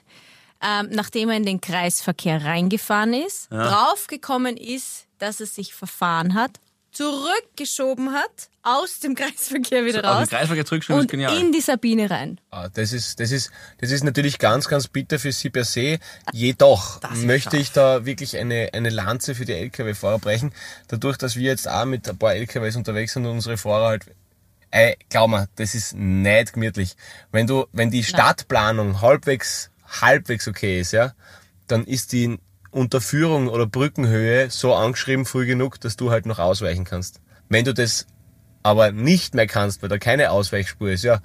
ähm, 0.61 0.89
nachdem 0.91 1.29
er 1.29 1.37
in 1.37 1.45
den 1.45 1.61
Kreisverkehr 1.61 2.43
reingefahren 2.43 3.13
ist, 3.13 3.51
draufgekommen 3.51 4.57
ist, 4.57 5.07
dass 5.17 5.39
er 5.39 5.47
sich 5.47 5.73
verfahren 5.73 6.33
hat, 6.33 6.59
zurückgeschoben 6.91 8.11
hat, 8.13 8.49
aus 8.63 8.99
dem 8.99 9.15
Kreisverkehr 9.15 9.85
wieder 9.85 9.99
Aus 9.99 10.21
raus 10.21 10.29
dem 10.29 10.37
Kreisverkehr 10.37 10.65
zurückschoben 10.65 10.99
ist 10.99 11.03
und 11.05 11.11
genial. 11.11 11.37
in 11.39 11.51
die 11.51 11.61
Sabine 11.61 12.09
rein. 12.09 12.39
Ah, 12.51 12.69
Das 12.69 12.93
ist, 12.93 13.19
das 13.19 13.31
ist, 13.31 13.51
das 13.79 13.91
ist 13.91 14.03
natürlich 14.03 14.37
ganz, 14.39 14.67
ganz 14.67 14.87
bitter 14.87 15.19
für 15.19 15.31
sie 15.31 15.49
per 15.49 15.63
se. 15.65 15.99
Jedoch 16.33 16.99
möchte 17.15 17.57
ich 17.57 17.71
da 17.71 18.05
wirklich 18.05 18.37
eine, 18.37 18.69
eine 18.73 18.89
Lanze 18.89 19.35
für 19.35 19.45
die 19.45 19.53
LKW-Fahrer 19.53 20.19
brechen. 20.19 20.53
Dadurch, 20.87 21.17
dass 21.17 21.35
wir 21.35 21.43
jetzt 21.43 21.67
auch 21.67 21.85
mit 21.85 22.07
ein 22.09 22.17
paar 22.17 22.35
LKWs 22.35 22.75
unterwegs 22.75 23.13
sind 23.13 23.25
und 23.25 23.31
unsere 23.33 23.57
Fahrer 23.57 23.87
halt, 23.87 24.05
ey, 24.71 24.97
glaub 25.09 25.29
mir, 25.29 25.47
das 25.55 25.75
ist 25.75 25.95
nicht 25.95 26.53
gemütlich. 26.53 26.95
Wenn 27.31 27.47
du, 27.47 27.65
wenn 27.71 27.89
die 27.91 28.03
Stadtplanung 28.03 29.01
halbwegs, 29.01 29.69
halbwegs 30.01 30.47
okay 30.47 30.79
ist, 30.81 30.93
ja, 30.93 31.13
dann 31.67 31.83
ist 31.85 32.11
die 32.11 32.37
Unterführung 32.71 33.47
oder 33.47 33.67
Brückenhöhe 33.67 34.49
so 34.49 34.73
angeschrieben 34.73 35.25
früh 35.25 35.45
genug, 35.45 35.79
dass 35.81 35.97
du 35.97 36.09
halt 36.11 36.25
noch 36.25 36.39
ausweichen 36.39 36.85
kannst. 36.85 37.19
Wenn 37.49 37.65
du 37.65 37.73
das 37.73 38.07
aber 38.63 38.91
nicht 38.91 39.35
mehr 39.35 39.47
kannst, 39.47 39.81
weil 39.81 39.89
da 39.89 39.97
keine 39.97 40.31
Ausweichspur 40.31 40.91
ist, 40.91 41.03
ja, 41.03 41.21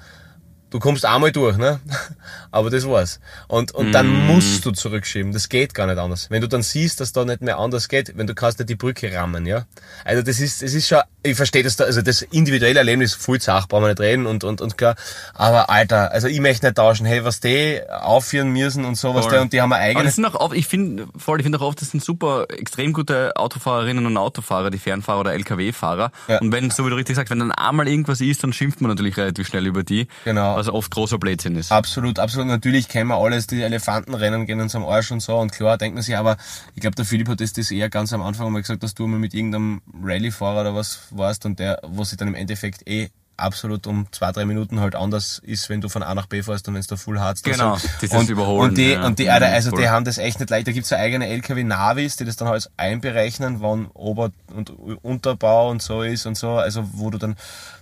du 0.70 0.78
kommst 0.78 1.04
einmal 1.04 1.32
durch, 1.32 1.56
ne? 1.56 1.80
Aber 2.50 2.70
das 2.70 2.86
war's. 2.88 3.20
Und, 3.48 3.72
und 3.72 3.92
dann 3.92 4.06
Mm. 4.06 4.26
musst 4.28 4.64
du 4.64 4.70
zurückschieben. 4.70 5.32
Das 5.32 5.48
geht 5.48 5.74
gar 5.74 5.86
nicht 5.86 5.98
anders. 5.98 6.30
Wenn 6.30 6.40
du 6.40 6.48
dann 6.48 6.62
siehst, 6.62 7.00
dass 7.00 7.12
da 7.12 7.24
nicht 7.24 7.42
mehr 7.42 7.58
anders 7.58 7.88
geht, 7.88 8.16
wenn 8.16 8.26
du 8.26 8.34
kannst 8.34 8.58
nicht 8.58 8.68
die 8.70 8.76
Brücke 8.76 9.12
rammen, 9.14 9.46
ja? 9.46 9.66
Also 10.04 10.22
das 10.22 10.40
ist, 10.40 10.62
das 10.62 10.72
ist 10.72 10.88
schon, 10.88 11.00
ich 11.22 11.36
verstehe 11.36 11.62
das 11.62 11.76
da, 11.76 11.84
also 11.84 12.02
das 12.02 12.22
individuelle 12.22 12.78
Erlebnis, 12.78 13.14
viel 13.14 13.40
Zach, 13.40 13.68
brauchen 13.68 13.84
wir 13.84 13.88
nicht 13.88 14.00
reden 14.00 14.26
und, 14.26 14.42
und, 14.44 14.60
und 14.60 14.78
klar. 14.78 14.96
Aber 15.34 15.68
Alter, 15.70 16.12
also 16.12 16.28
ich 16.28 16.40
möchte 16.40 16.66
nicht 16.66 16.76
tauschen, 16.76 17.04
hey, 17.04 17.24
was 17.24 17.40
die 17.40 17.80
aufführen 17.90 18.50
müssen 18.52 18.84
und 18.84 18.94
sowas, 18.96 19.24
Voll. 19.24 19.32
der, 19.32 19.42
und 19.42 19.52
die 19.52 19.60
haben 19.60 19.72
eine 19.72 19.80
Aber 19.82 19.88
eigene, 19.90 20.04
das 20.04 20.14
sind 20.16 20.24
auch 20.24 20.34
oft, 20.34 20.54
ich 20.54 20.66
finde, 20.66 21.06
voll, 21.16 21.38
ich 21.40 21.44
finde 21.44 21.58
auch 21.58 21.62
oft, 21.62 21.80
das 21.80 21.90
sind 21.90 22.02
super, 22.02 22.46
extrem 22.50 22.92
gute 22.92 23.36
Autofahrerinnen 23.36 24.06
und 24.06 24.16
Autofahrer, 24.16 24.70
die 24.70 24.78
Fernfahrer 24.78 25.20
oder 25.20 25.32
LKW-Fahrer. 25.34 26.10
Ja. 26.28 26.38
Und 26.38 26.52
wenn, 26.52 26.70
so 26.70 26.86
wie 26.86 26.90
du 26.90 26.96
richtig 26.96 27.16
sagst, 27.16 27.30
wenn 27.30 27.38
dann 27.40 27.52
einmal 27.52 27.86
irgendwas 27.88 28.20
ist, 28.20 28.42
dann 28.42 28.52
schimpft 28.52 28.80
man 28.80 28.90
natürlich 28.90 29.16
relativ 29.16 29.48
schnell 29.48 29.66
über 29.66 29.82
die. 29.82 30.08
Genau. 30.24 30.55
Was 30.56 30.70
oft 30.70 30.90
großer 30.90 31.18
Blödsinn 31.18 31.54
ist. 31.54 31.70
Absolut, 31.70 32.18
absolut. 32.18 32.46
Natürlich 32.48 32.88
kennen 32.88 33.10
wir 33.10 33.18
alles, 33.18 33.46
die 33.46 33.60
Elefantenrennen 33.60 34.46
gehen 34.46 34.58
uns 34.58 34.74
am 34.74 34.86
Arsch 34.86 35.12
und 35.12 35.20
so. 35.20 35.36
Und 35.36 35.52
klar, 35.52 35.76
denkt 35.76 35.96
man 35.96 36.02
sich, 36.02 36.16
aber 36.16 36.38
ich 36.74 36.80
glaube, 36.80 36.96
der 36.96 37.04
Philipp 37.04 37.28
hat 37.28 37.42
das, 37.42 37.52
das 37.52 37.70
eher 37.70 37.90
ganz 37.90 38.14
am 38.14 38.22
Anfang 38.22 38.50
mal 38.50 38.62
gesagt, 38.62 38.82
dass 38.82 38.94
du 38.94 39.06
mal 39.06 39.18
mit 39.18 39.34
irgendeinem 39.34 39.82
Rallye-Fahrer 40.02 40.62
oder 40.62 40.74
was 40.74 41.08
warst 41.10 41.44
und 41.44 41.58
der, 41.58 41.80
wo 41.82 42.04
sich 42.04 42.16
dann 42.16 42.28
im 42.28 42.34
Endeffekt 42.34 42.88
eh 42.88 43.10
absolut 43.36 43.86
um 43.86 44.06
zwei, 44.12 44.32
drei 44.32 44.44
Minuten 44.44 44.80
halt 44.80 44.94
anders 44.94 45.40
ist, 45.44 45.68
wenn 45.68 45.80
du 45.80 45.88
von 45.88 46.02
A 46.02 46.14
nach 46.14 46.26
B 46.26 46.42
fährst 46.42 46.66
und 46.68 46.74
wenn 46.74 46.80
es 46.80 46.86
da 46.86 46.96
Full 46.96 47.20
Harz 47.20 47.42
Genau, 47.42 47.76
so. 47.76 47.88
dieses 48.00 48.16
und, 48.18 48.28
Überholen, 48.30 48.70
Und 48.70 48.78
die, 48.78 48.92
ja. 48.92 49.04
und 49.06 49.18
die, 49.18 49.28
also 49.30 49.70
Voll. 49.70 49.80
die 49.82 49.88
haben 49.88 50.04
das 50.04 50.18
echt 50.18 50.40
nicht 50.40 50.48
leicht. 50.50 50.66
Da 50.66 50.72
gibt's 50.72 50.90
ja 50.90 50.98
eigene 50.98 51.26
LKW-Navis, 51.28 52.16
die 52.16 52.24
das 52.24 52.36
dann 52.36 52.48
halt 52.48 52.70
einberechnen, 52.76 53.60
wann 53.60 53.86
Ober- 53.94 54.30
und 54.54 54.70
Unterbau 55.02 55.70
und 55.70 55.82
so 55.82 56.02
ist 56.02 56.26
und 56.26 56.36
so. 56.36 56.52
Also 56.52 56.88
wo 56.92 57.10
du 57.10 57.18
dann, 57.18 57.36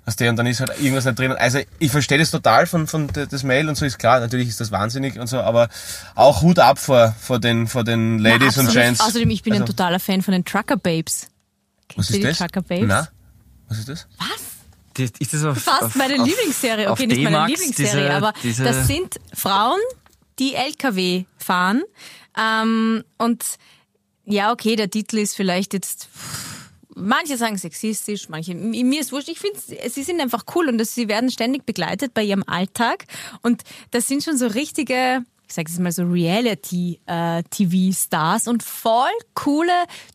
was 0.04 0.16
der 0.16 0.30
und 0.30 0.36
dann 0.36 0.46
ist 0.46 0.60
halt 0.60 0.70
irgendwas 0.80 1.04
nicht 1.04 1.18
drin. 1.18 1.32
Also 1.32 1.60
ich 1.78 1.90
verstehe 1.90 2.18
das 2.18 2.30
total 2.30 2.66
von, 2.66 2.86
von 2.86 3.08
das 3.12 3.42
Mail 3.44 3.68
und 3.68 3.76
so 3.76 3.84
ist 3.84 3.98
klar, 3.98 4.20
natürlich 4.20 4.48
ist 4.48 4.60
das 4.60 4.70
wahnsinnig 4.72 5.18
und 5.18 5.26
so, 5.28 5.40
aber 5.40 5.68
auch 6.14 6.42
Hut 6.42 6.58
ab 6.58 6.78
vor, 6.78 7.14
vor 7.20 7.38
den, 7.38 7.66
vor 7.68 7.84
den 7.84 8.18
Ladies 8.18 8.56
Na, 8.56 8.62
und. 8.64 8.72
Gents. 8.72 9.00
Außerdem, 9.00 9.30
ich 9.30 9.42
bin 9.42 9.52
ein 9.54 9.62
Also, 9.62 9.72
totaler 9.72 10.00
Fan 10.00 10.20
von 10.22 10.32
den 10.32 10.44
Trucker 10.44 10.76
Babes. 10.76 11.28
was 11.94 11.94
Kennst 11.94 12.10
du 12.10 12.14
ist 12.14 12.18
die 12.22 12.26
das? 12.28 12.38
Trucker 12.38 12.62
Babes? 12.62 12.86
Na? 12.88 13.08
Was 13.68 13.78
ist 13.78 13.88
das? 13.88 14.06
Ist 14.98 15.34
das 15.34 15.44
auf, 15.44 15.58
Fast 15.58 15.82
auf, 15.82 15.94
meine 15.96 16.20
auf, 16.20 16.26
Lieblingsserie. 16.28 16.90
Okay, 16.90 17.06
nicht 17.06 17.22
meine 17.22 17.46
Lieblingsserie, 17.46 17.90
diese- 18.04 18.14
aber 18.14 18.32
diese- 18.42 18.64
das 18.64 18.86
sind 18.86 19.16
Frauen, 19.32 19.80
die 20.38 20.54
LKW 20.54 21.24
fahren. 21.38 21.82
Ähm, 22.36 23.04
und 23.18 23.44
ja, 24.24 24.52
okay, 24.52 24.76
der 24.76 24.90
Titel 24.90 25.18
ist 25.18 25.34
vielleicht 25.36 25.72
jetzt. 25.74 26.08
Manche 26.96 27.36
sagen 27.36 27.58
sexistisch, 27.58 28.28
manche. 28.28 28.54
Mir 28.54 29.00
ist 29.00 29.10
wurscht. 29.10 29.28
Ich 29.28 29.40
finde, 29.40 29.58
sie 29.90 30.04
sind 30.04 30.20
einfach 30.20 30.44
cool 30.54 30.68
und 30.68 30.78
das, 30.78 30.94
sie 30.94 31.08
werden 31.08 31.28
ständig 31.30 31.66
begleitet 31.66 32.14
bei 32.14 32.22
ihrem 32.22 32.44
Alltag. 32.46 33.06
Und 33.42 33.62
das 33.90 34.06
sind 34.06 34.22
schon 34.22 34.38
so 34.38 34.46
richtige, 34.46 35.24
ich 35.48 35.54
sage 35.54 35.68
es 35.72 35.78
mal 35.80 35.90
so 35.90 36.04
Reality-TV-Stars 36.04 38.48
und 38.48 38.62
voll 38.62 39.10
coole 39.34 39.72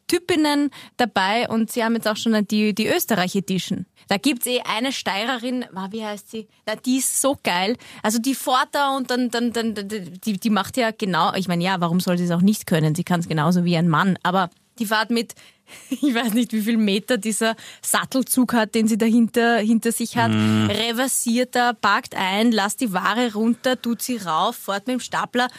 Typinnen 0.07 0.69
dabei. 0.97 1.47
Und 1.49 1.71
sie 1.71 1.83
haben 1.83 1.95
jetzt 1.95 2.07
auch 2.07 2.17
schon 2.17 2.45
die, 2.47 2.73
die 2.73 2.87
Österreich-Edition. 2.87 3.85
Da 4.09 4.17
gibt's 4.17 4.45
eh 4.47 4.61
eine 4.61 4.91
Steirerin, 4.91 5.65
ah, 5.75 5.87
wie 5.91 6.03
heißt 6.03 6.29
sie? 6.31 6.47
Na, 6.65 6.75
die 6.75 6.97
ist 6.97 7.21
so 7.21 7.37
geil. 7.43 7.77
Also 8.03 8.19
die 8.19 8.35
fährt 8.35 8.69
da 8.73 8.97
und 8.97 9.09
dann, 9.11 9.29
dann, 9.29 9.53
dann, 9.53 9.75
die, 9.75 10.37
die 10.39 10.49
macht 10.49 10.75
ja 10.77 10.89
genau, 10.91 11.33
ich 11.35 11.47
meine, 11.47 11.63
ja, 11.63 11.79
warum 11.79 11.99
soll 11.99 12.17
sie 12.17 12.25
es 12.25 12.31
auch 12.31 12.41
nicht 12.41 12.65
können? 12.65 12.95
Sie 12.95 13.03
kann 13.03 13.19
es 13.21 13.27
genauso 13.27 13.63
wie 13.65 13.77
ein 13.77 13.87
Mann. 13.87 14.17
Aber 14.23 14.49
die 14.79 14.87
fährt 14.87 15.11
mit, 15.11 15.35
ich 15.91 16.13
weiß 16.15 16.33
nicht, 16.33 16.53
wie 16.53 16.61
viel 16.61 16.77
Meter 16.77 17.17
dieser 17.19 17.55
Sattelzug 17.83 18.53
hat, 18.53 18.73
den 18.73 18.87
sie 18.87 18.97
dahinter 18.97 19.59
hinter 19.59 19.91
sich 19.91 20.17
hat, 20.17 20.31
Mhm. 20.31 20.71
reversiert 20.71 21.53
da, 21.55 21.73
parkt 21.73 22.15
ein, 22.15 22.51
lasst 22.51 22.81
die 22.81 22.91
Ware 22.91 23.33
runter, 23.33 23.79
tut 23.79 24.01
sie 24.01 24.17
rauf, 24.17 24.55
fährt 24.55 24.87
mit 24.87 24.95
dem 24.95 24.99
Stapler. 25.01 25.49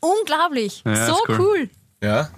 Unglaublich. 0.00 0.82
Ja, 0.84 1.06
so 1.06 1.16
cool. 1.28 1.38
cool. 1.38 1.70
Ja. 2.02 2.30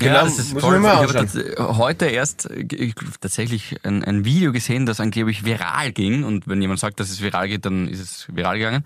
Ja, 0.00 0.08
Genau, 0.12 0.24
das 0.24 0.38
ist 0.38 0.52
muss 0.54 0.62
voll, 0.62 0.78
ich 0.80 0.86
habe 0.86 1.12
tats- 1.12 1.76
heute 1.78 2.06
erst 2.06 2.50
äh, 2.50 2.66
ich, 2.70 2.94
tatsächlich 3.20 3.76
ein, 3.84 4.04
ein 4.04 4.24
Video 4.24 4.52
gesehen, 4.52 4.86
das 4.86 5.00
angeblich 5.00 5.44
viral 5.44 5.92
ging. 5.92 6.24
Und 6.24 6.46
wenn 6.48 6.60
jemand 6.60 6.80
sagt, 6.80 7.00
dass 7.00 7.10
es 7.10 7.20
viral 7.22 7.48
geht, 7.48 7.64
dann 7.64 7.88
ist 7.88 8.00
es 8.00 8.26
viral 8.34 8.58
gegangen. 8.58 8.84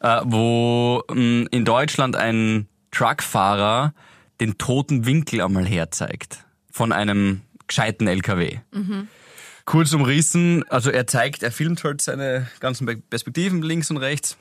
Äh, 0.00 0.20
wo 0.24 1.02
mh, 1.12 1.46
in 1.50 1.64
Deutschland 1.64 2.16
ein 2.16 2.66
Truckfahrer 2.90 3.92
den 4.40 4.58
toten 4.58 5.06
Winkel 5.06 5.40
einmal 5.40 5.66
herzeigt. 5.66 6.44
Von 6.70 6.92
einem 6.92 7.40
gescheiten 7.66 8.06
LKW. 8.06 8.58
Kurz 9.64 9.92
umrissen, 9.92 10.62
also 10.68 10.90
er 10.90 11.06
zeigt, 11.06 11.42
er 11.42 11.50
filmt 11.50 11.82
halt 11.82 12.00
seine 12.00 12.46
ganzen 12.60 12.86
Perspektiven 13.10 13.62
links 13.62 13.90
und 13.90 13.96
rechts. 13.96 14.36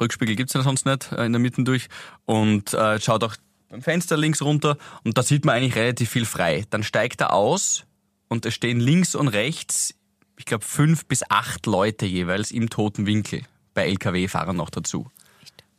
Rückspiegel 0.00 0.36
gibt's 0.36 0.54
ja 0.54 0.62
sonst 0.62 0.86
nicht 0.86 1.12
äh, 1.12 1.26
in 1.26 1.32
der 1.32 1.40
Mitte 1.40 1.62
durch 1.64 1.88
und 2.24 2.72
äh, 2.72 3.00
schaut 3.00 3.24
auch 3.24 3.34
beim 3.68 3.82
Fenster 3.82 4.16
links 4.16 4.42
runter 4.42 4.78
und 5.04 5.18
da 5.18 5.22
sieht 5.22 5.44
man 5.44 5.56
eigentlich 5.56 5.76
relativ 5.76 6.10
viel 6.10 6.24
frei. 6.24 6.64
Dann 6.70 6.82
steigt 6.82 7.20
er 7.20 7.32
aus 7.32 7.84
und 8.28 8.46
es 8.46 8.54
stehen 8.54 8.80
links 8.80 9.14
und 9.14 9.28
rechts, 9.28 9.94
ich 10.38 10.44
glaube, 10.44 10.64
fünf 10.64 11.06
bis 11.06 11.22
acht 11.28 11.66
Leute 11.66 12.06
jeweils 12.06 12.50
im 12.50 12.70
toten 12.70 13.06
Winkel. 13.06 13.42
Bei 13.74 13.86
LKW-Fahrern 13.88 14.56
noch 14.56 14.70
dazu. 14.70 15.10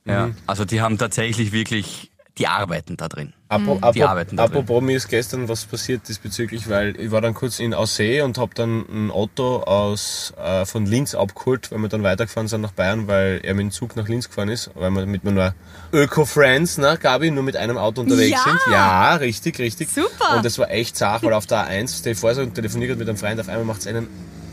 Ja, 0.06 0.32
also 0.47 0.65
die 0.65 0.82
haben 0.82 0.97
tatsächlich 0.97 1.52
wirklich, 1.52 2.09
die 2.39 2.47
arbeiten 2.47 2.97
da 2.97 3.08
drin. 3.08 3.34
Apo, 3.49 3.80
Die 3.93 4.04
arbeiten 4.04 4.38
da 4.38 4.47
drin. 4.47 4.58
apropos, 4.58 4.82
mir 4.82 4.95
ist 4.97 5.08
gestern 5.10 5.47
was 5.49 5.65
passiert 5.65 6.08
diesbezüglich, 6.08 6.69
weil 6.69 6.99
ich 6.99 7.12
war 7.12 7.19
dann 7.19 7.34
kurz 7.34 7.60
in 7.60 7.73
Aussee 7.73 8.21
und 8.21 8.38
habe 8.38 8.52
dann 8.56 8.86
ein 8.89 9.12
Auto 9.12 9.58
aus, 9.63 10.34
äh, 10.41 10.65
von 10.65 10.86
Linz 10.86 11.15
abgeholt, 11.15 11.71
weil 11.71 11.80
wir 11.80 11.89
dann 11.89 12.04
weitergefahren 12.04 12.47
sind 12.47 12.62
nach 12.62 12.71
Bayern, 12.71 13.08
weil 13.08 13.41
er 13.43 13.54
mit 13.56 13.63
dem 13.63 13.71
Zug 13.71 13.95
nach 13.95 14.08
Linz 14.08 14.30
gefahren 14.30 14.49
ist, 14.49 14.71
weil 14.75 14.91
wir 14.91 15.06
mit 15.06 15.23
nur 15.23 15.54
Öko-Friends, 15.91 16.78
ne, 16.78 16.97
Gabi, 17.02 17.30
nur 17.32 17.43
mit 17.43 17.56
einem 17.58 17.78
Auto 17.78 18.02
unterwegs 18.02 18.32
Ja! 18.32 18.43
sind. 18.43 18.60
Ja, 18.71 19.15
richtig, 19.15 19.60
richtig. 19.60 19.89
Super. 19.89 20.38
Und 20.38 20.45
das 20.45 20.58
war 20.58 20.69
echt 20.71 20.95
zart, 20.95 21.23
weil 21.23 21.34
auf 21.34 21.45
der 21.45 21.67
A1, 21.69 21.99
stell 21.99 22.13
dir 22.13 22.19
vor, 22.19 22.34
so 22.36 22.45
telefoniert 22.45 22.97
mit 22.97 23.10
einem 23.10 23.17
Freund, 23.17 23.39
auf 23.39 23.49
einmal 23.49 23.65
macht 23.65 23.82
es 23.82 23.88
einen 23.88 24.08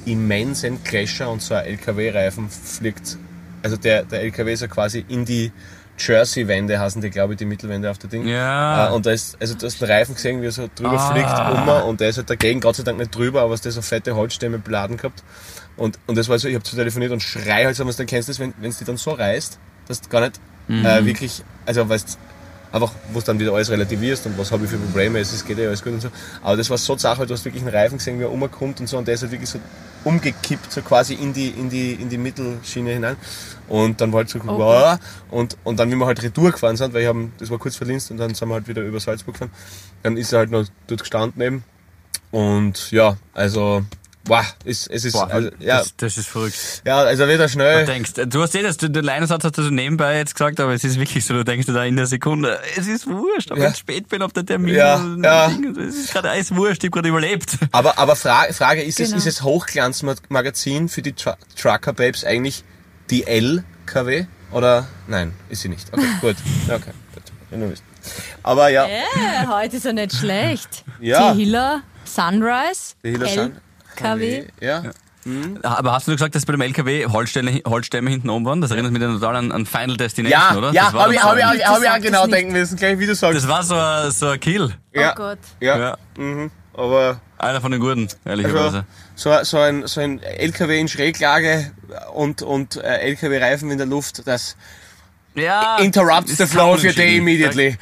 immensen 0.06 0.82
Clasher 0.84 1.30
und 1.30 1.42
so 1.42 1.54
ein 1.54 1.64
LKW-Reifen 1.66 2.48
fliegt, 2.48 3.18
also 3.62 3.76
der, 3.76 4.04
der 4.04 4.20
LKW 4.22 4.52
ist 4.52 4.60
ja 4.60 4.68
quasi 4.68 5.04
in 5.08 5.24
die 5.24 5.50
Jersey-Wände, 5.98 6.78
heißen 6.78 7.00
die, 7.00 7.10
glaube 7.10 7.32
ich, 7.34 7.38
die 7.38 7.44
Mittelwände 7.44 7.90
auf 7.90 7.98
der 7.98 8.10
Ding. 8.10 8.26
Ja. 8.26 8.88
Äh, 8.88 8.92
und 8.92 9.06
da 9.06 9.10
ist, 9.12 9.36
also 9.40 9.54
du 9.54 9.66
hast 9.66 9.80
den 9.80 9.88
Reifen 9.90 10.14
gesehen, 10.14 10.42
wie 10.42 10.46
er 10.46 10.52
so 10.52 10.68
drüber 10.74 10.98
Ah. 10.98 11.12
fliegt, 11.12 11.28
um 11.82 11.88
und 11.88 12.00
der 12.00 12.10
ist 12.10 12.18
halt 12.18 12.30
dagegen, 12.30 12.60
Gott 12.60 12.76
sei 12.76 12.82
Dank 12.82 12.98
nicht 12.98 13.14
drüber, 13.14 13.42
aber 13.42 13.54
es 13.54 13.64
hat 13.64 13.72
so 13.72 13.82
fette 13.82 14.14
Holzstämme 14.14 14.58
beladen 14.58 14.96
gehabt. 14.96 15.22
Und, 15.76 15.98
und 16.06 16.16
das 16.16 16.28
war 16.28 16.38
so, 16.38 16.48
ich 16.48 16.54
habe 16.54 16.64
zu 16.64 16.76
telefoniert 16.76 17.12
und 17.12 17.22
schrei 17.22 17.64
halt 17.64 17.76
so, 17.76 17.84
du 17.84 18.04
kennst 18.06 18.28
das, 18.28 18.38
wenn 18.38 18.54
es 18.62 18.78
dich 18.78 18.86
dann 18.86 18.96
so 18.96 19.10
reißt, 19.12 19.58
dass 19.88 20.00
du 20.00 20.08
gar 20.08 20.20
nicht 20.22 20.40
äh, 20.68 21.04
wirklich, 21.04 21.42
also 21.64 21.88
weißt 21.88 22.18
einfach, 22.72 22.92
wo 23.12 23.20
du 23.20 23.24
dann 23.26 23.38
wieder 23.38 23.52
alles 23.52 23.70
relativierst 23.70 24.26
und 24.26 24.36
was 24.38 24.50
habe 24.52 24.64
ich 24.64 24.70
für 24.70 24.76
Probleme, 24.78 25.18
es 25.20 25.32
ist, 25.32 25.46
geht 25.46 25.58
ja 25.58 25.68
alles 25.68 25.82
gut 25.82 25.92
und 25.94 26.00
so. 26.02 26.08
Aber 26.42 26.56
das 26.56 26.68
war 26.68 26.76
so 26.78 26.96
Sache, 26.98 27.24
du 27.26 27.32
hast 27.32 27.44
wirklich 27.44 27.62
einen 27.62 27.74
Reifen 27.74 27.98
gesehen, 27.98 28.18
wie 28.18 28.24
er 28.24 28.30
umkommt 28.32 28.80
und 28.80 28.88
so 28.88 28.98
und 28.98 29.06
der 29.06 29.14
ist 29.14 29.22
halt 29.22 29.32
wirklich 29.32 29.48
so 29.48 29.60
umgekippt, 30.04 30.72
so 30.72 30.82
quasi 30.82 31.14
in 31.14 31.32
die, 31.32 31.48
in 31.48 31.70
die, 31.70 31.92
in 31.92 32.08
die 32.08 32.18
Mittelschiene 32.18 32.90
hinein. 32.90 33.16
Und 33.68 34.00
dann 34.00 34.12
war 34.12 34.18
halt 34.18 34.28
so, 34.30 34.38
wow, 34.44 34.98
und, 35.30 35.56
und 35.64 35.78
dann, 35.78 35.90
wie 35.90 35.96
wir 35.96 36.06
halt 36.06 36.22
Retour 36.22 36.52
gefahren 36.52 36.76
sind, 36.76 36.94
weil 36.94 37.02
ich 37.02 37.08
haben, 37.08 37.32
das 37.38 37.50
war 37.50 37.58
kurz 37.58 37.80
Linz 37.80 38.10
und 38.10 38.18
dann 38.18 38.34
sind 38.34 38.48
wir 38.48 38.54
halt 38.54 38.68
wieder 38.68 38.82
über 38.82 39.00
Salzburg 39.00 39.34
gefahren, 39.34 39.50
dann 40.02 40.16
ist 40.16 40.32
er 40.32 40.40
halt 40.40 40.50
noch 40.50 40.64
dort 40.86 41.00
gestanden 41.00 41.42
eben. 41.42 41.64
Und 42.30 42.90
ja, 42.90 43.16
also, 43.34 43.84
wow, 44.26 44.44
es, 44.64 44.86
es 44.88 45.04
ist, 45.04 45.12
Boah, 45.14 45.28
also, 45.30 45.50
ja, 45.60 45.78
das, 45.78 45.94
das 45.96 46.18
ist 46.18 46.28
verrückt. 46.28 46.82
ja, 46.84 46.98
also 46.98 47.26
wieder 47.28 47.44
Du 47.44 47.48
schnell. 47.48 47.86
denkst, 47.86 48.12
du 48.26 48.42
hast 48.42 48.54
eh 48.54 48.62
das, 48.62 48.76
den 48.76 48.92
Leinersatz 48.92 49.44
hast 49.44 49.56
du 49.58 49.62
so 49.62 49.70
nebenbei 49.70 50.16
jetzt 50.18 50.34
gesagt, 50.34 50.58
aber 50.60 50.72
es 50.74 50.82
ist 50.84 50.98
wirklich 50.98 51.24
so, 51.24 51.34
du 51.34 51.44
denkst 51.44 51.66
dir 51.66 51.72
da 51.72 51.84
in 51.84 51.96
der 51.96 52.06
Sekunde, 52.06 52.58
es 52.76 52.86
ist 52.88 53.06
wurscht, 53.06 53.50
ob 53.52 53.58
Ja. 53.58 53.70
ich 53.70 53.76
spät 53.76 54.08
bin, 54.08 54.22
ob 54.22 54.34
der 54.34 54.44
Termin, 54.44 54.74
Ja, 54.74 55.04
ja. 55.22 55.48
Ding, 55.48 55.76
es 55.76 55.96
ist 55.96 56.12
gerade 56.12 56.30
alles 56.30 56.54
wurscht, 56.54 56.82
ich 56.82 56.88
hab 56.88 56.94
gerade 56.94 57.08
überlebt. 57.08 57.56
Aber, 57.72 57.98
aber 57.98 58.16
Fra 58.16 58.44
Frage, 58.52 58.82
ist, 58.82 58.98
Genau. 58.98 59.16
es, 59.16 59.24
ist 59.24 59.26
es 59.26 59.42
Hochglanzmagazin 59.42 60.88
für 60.88 61.02
die 61.02 61.12
Tru 61.12 61.32
Trucker 61.56 61.92
Babes 61.92 62.24
eigentlich 62.24 62.64
die 63.10 63.26
LKW? 63.26 64.26
Oder 64.52 64.86
nein, 65.06 65.32
ist 65.48 65.62
sie 65.62 65.68
nicht. 65.68 65.88
Okay, 65.92 66.06
gut. 66.20 66.36
Okay, 66.68 66.92
gut. 67.14 67.22
wenn 67.50 67.60
du 67.60 67.68
willst. 67.68 67.82
Aber 68.42 68.68
ja, 68.68 68.86
Äh, 68.86 69.46
heute 69.48 69.76
ist 69.76 69.84
er 69.86 69.92
nicht 69.92 70.14
schlecht. 70.14 70.84
Ja. 71.00 71.32
Tehila, 71.32 71.80
Sunrise, 72.04 72.94
Hiller 73.02 73.26
Sun- 73.28 73.56
LKW. 73.96 74.44
Ja. 74.60 74.82
Aber 75.64 75.92
hast 75.92 76.06
du 76.06 76.12
nur 76.12 76.16
gesagt, 76.16 76.36
dass 76.36 76.46
bei 76.46 76.52
dem 76.52 76.60
LKW 76.60 77.06
Holzstämme, 77.06 77.60
Holzstämme 77.66 78.10
hinten 78.10 78.30
oben 78.30 78.44
waren? 78.44 78.60
Das 78.60 78.70
erinnert 78.70 78.92
mich 78.92 79.02
dann 79.02 79.14
total 79.18 79.34
an, 79.34 79.50
an 79.50 79.66
Final 79.66 79.96
Destination, 79.96 80.40
Ja, 80.40 80.56
oder? 80.56 80.72
ja, 80.72 80.84
Das 80.84 80.92
war 80.94 81.02
habe 81.02 81.14
ich, 81.14 81.22
hab 81.24 81.36
ich, 81.36 81.44
hab 81.44 81.54
ich, 81.56 81.66
hab 81.66 81.82
ich 81.82 81.90
auch 81.90 82.00
genau 82.00 82.26
denken 82.28 82.52
müssen, 82.52 82.76
gleich 82.76 82.96
wie 83.00 83.06
du 83.06 83.14
sagst. 83.16 83.36
Das 83.36 83.48
war 83.48 83.64
so 83.64 83.74
ein, 83.74 84.12
so 84.12 84.28
ein 84.28 84.38
Kill. 84.38 84.72
ja, 84.94 85.10
Oh 85.10 85.14
Gott. 85.16 85.38
ja, 85.58 85.76
Ja. 85.78 85.98
Mhm. 86.16 86.52
aber 86.74 87.20
Einer 87.38 87.60
von 87.60 87.70
den 87.72 87.80
Guten, 87.80 88.08
ehrlicherweise. 88.24 88.84
also, 89.14 89.40
so, 89.40 89.44
so, 89.44 89.58
ein, 89.58 89.86
so 89.86 90.00
ein 90.00 90.22
LKW 90.22 90.80
in 90.80 90.88
Schräglage 90.88 91.70
und, 92.14 92.42
und 92.42 92.76
äh, 92.76 92.98
LKW-Reifen 92.98 93.70
in 93.70 93.78
der 93.78 93.86
Luft, 93.86 94.26
das 94.26 94.56
Ja. 95.34 95.76
interrupts 95.78 96.36
the 96.38 96.46
flow 96.46 96.72
of 96.72 96.82
your 96.82 96.92
day 96.92 97.16
immediately. 97.18 97.76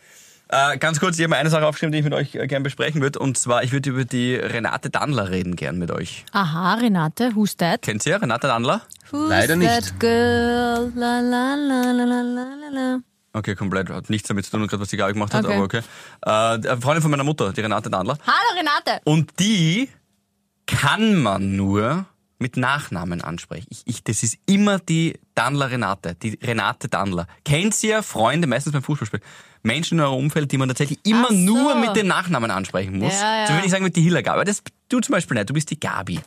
Äh, 0.51 0.77
ganz 0.79 0.99
kurz, 0.99 1.15
ich 1.17 1.21
habe 1.23 1.29
mir 1.29 1.37
eine 1.37 1.51
Sache 1.51 1.65
aufgeschrieben, 1.65 1.91
die 1.91 1.99
ich 1.99 2.03
mit 2.03 2.13
euch 2.13 2.33
äh, 2.35 2.47
gern 2.47 2.63
besprechen 2.63 3.01
würde. 3.01 3.19
Und 3.19 3.37
zwar, 3.37 3.63
ich 3.63 3.71
würde 3.71 3.91
über 3.91 4.03
die 4.03 4.33
Renate 4.35 4.89
Dandler 4.89 5.29
reden 5.29 5.55
gern 5.55 5.77
mit 5.77 5.91
euch. 5.91 6.25
Aha, 6.31 6.73
Renate, 6.73 7.35
who's 7.35 7.55
that? 7.57 7.83
Kennt 7.83 8.03
ihr 8.07 8.19
Renate 8.19 8.47
Dandler? 8.47 8.81
Who's 9.11 9.29
Leider 9.29 9.55
nicht. 9.55 9.69
that 9.69 9.99
girl? 9.99 10.91
La, 10.95 11.19
la, 11.19 11.53
la, 11.55 11.91
la, 11.91 12.03
la, 12.03 12.21
la, 12.23 12.69
la. 12.71 12.97
Okay, 13.33 13.55
komplett. 13.55 13.89
Hat 13.89 14.09
nichts 14.09 14.27
damit 14.27 14.45
zu 14.45 14.51
tun, 14.51 14.67
gerade 14.67 14.81
was 14.81 14.89
die 14.89 14.97
Gabi 14.97 15.13
gemacht 15.13 15.33
hat, 15.33 15.45
Okay. 15.45 15.53
aber 15.55 15.63
okay. 15.63 15.81
Äh, 16.25 16.29
eine 16.29 16.81
Freundin 16.81 17.01
von 17.01 17.11
meiner 17.11 17.23
Mutter, 17.23 17.53
die 17.53 17.61
Renate 17.61 17.89
Dandler. 17.89 18.17
Hallo 18.25 18.57
Renate. 18.59 19.01
Und 19.05 19.39
die 19.39 19.89
kann 20.65 21.15
man 21.21 21.55
nur 21.55 22.05
mit 22.39 22.57
Nachnamen 22.57 23.21
ansprechen. 23.21 23.67
Ich, 23.69 23.81
ich, 23.85 24.03
das 24.03 24.23
ist 24.23 24.37
immer 24.45 24.79
die 24.79 25.19
Dandler 25.35 25.69
Renate, 25.71 26.15
die 26.15 26.39
Renate 26.41 26.87
Dandler. 26.87 27.27
Kennt 27.43 27.81
ihr 27.83 28.01
Freunde, 28.01 28.47
meistens 28.47 28.73
beim 28.73 28.81
Fußballspiel, 28.83 29.19
Menschen 29.61 29.99
in 29.99 30.05
eurem 30.05 30.17
Umfeld, 30.17 30.51
die 30.51 30.57
man 30.57 30.69
tatsächlich 30.69 30.99
immer 31.05 31.27
so. 31.27 31.33
nur 31.33 31.75
mit 31.75 31.95
dem 31.95 32.07
Nachnamen 32.07 32.49
ansprechen 32.49 32.97
muss? 32.97 33.13
Ja, 33.19 33.41
ja. 33.41 33.47
So 33.47 33.53
würde 33.53 33.65
ich 33.65 33.71
sagen 33.71 33.83
mit 33.83 33.95
die 33.95 34.01
Hiller 34.01 34.23
Gabi. 34.23 34.45
Das 34.45 34.63
du 34.87 34.99
zum 35.01 35.13
Beispiel 35.13 35.35
nicht, 35.35 35.49
du 35.49 35.53
bist 35.53 35.69
die 35.69 35.79
Gabi. 35.79 36.19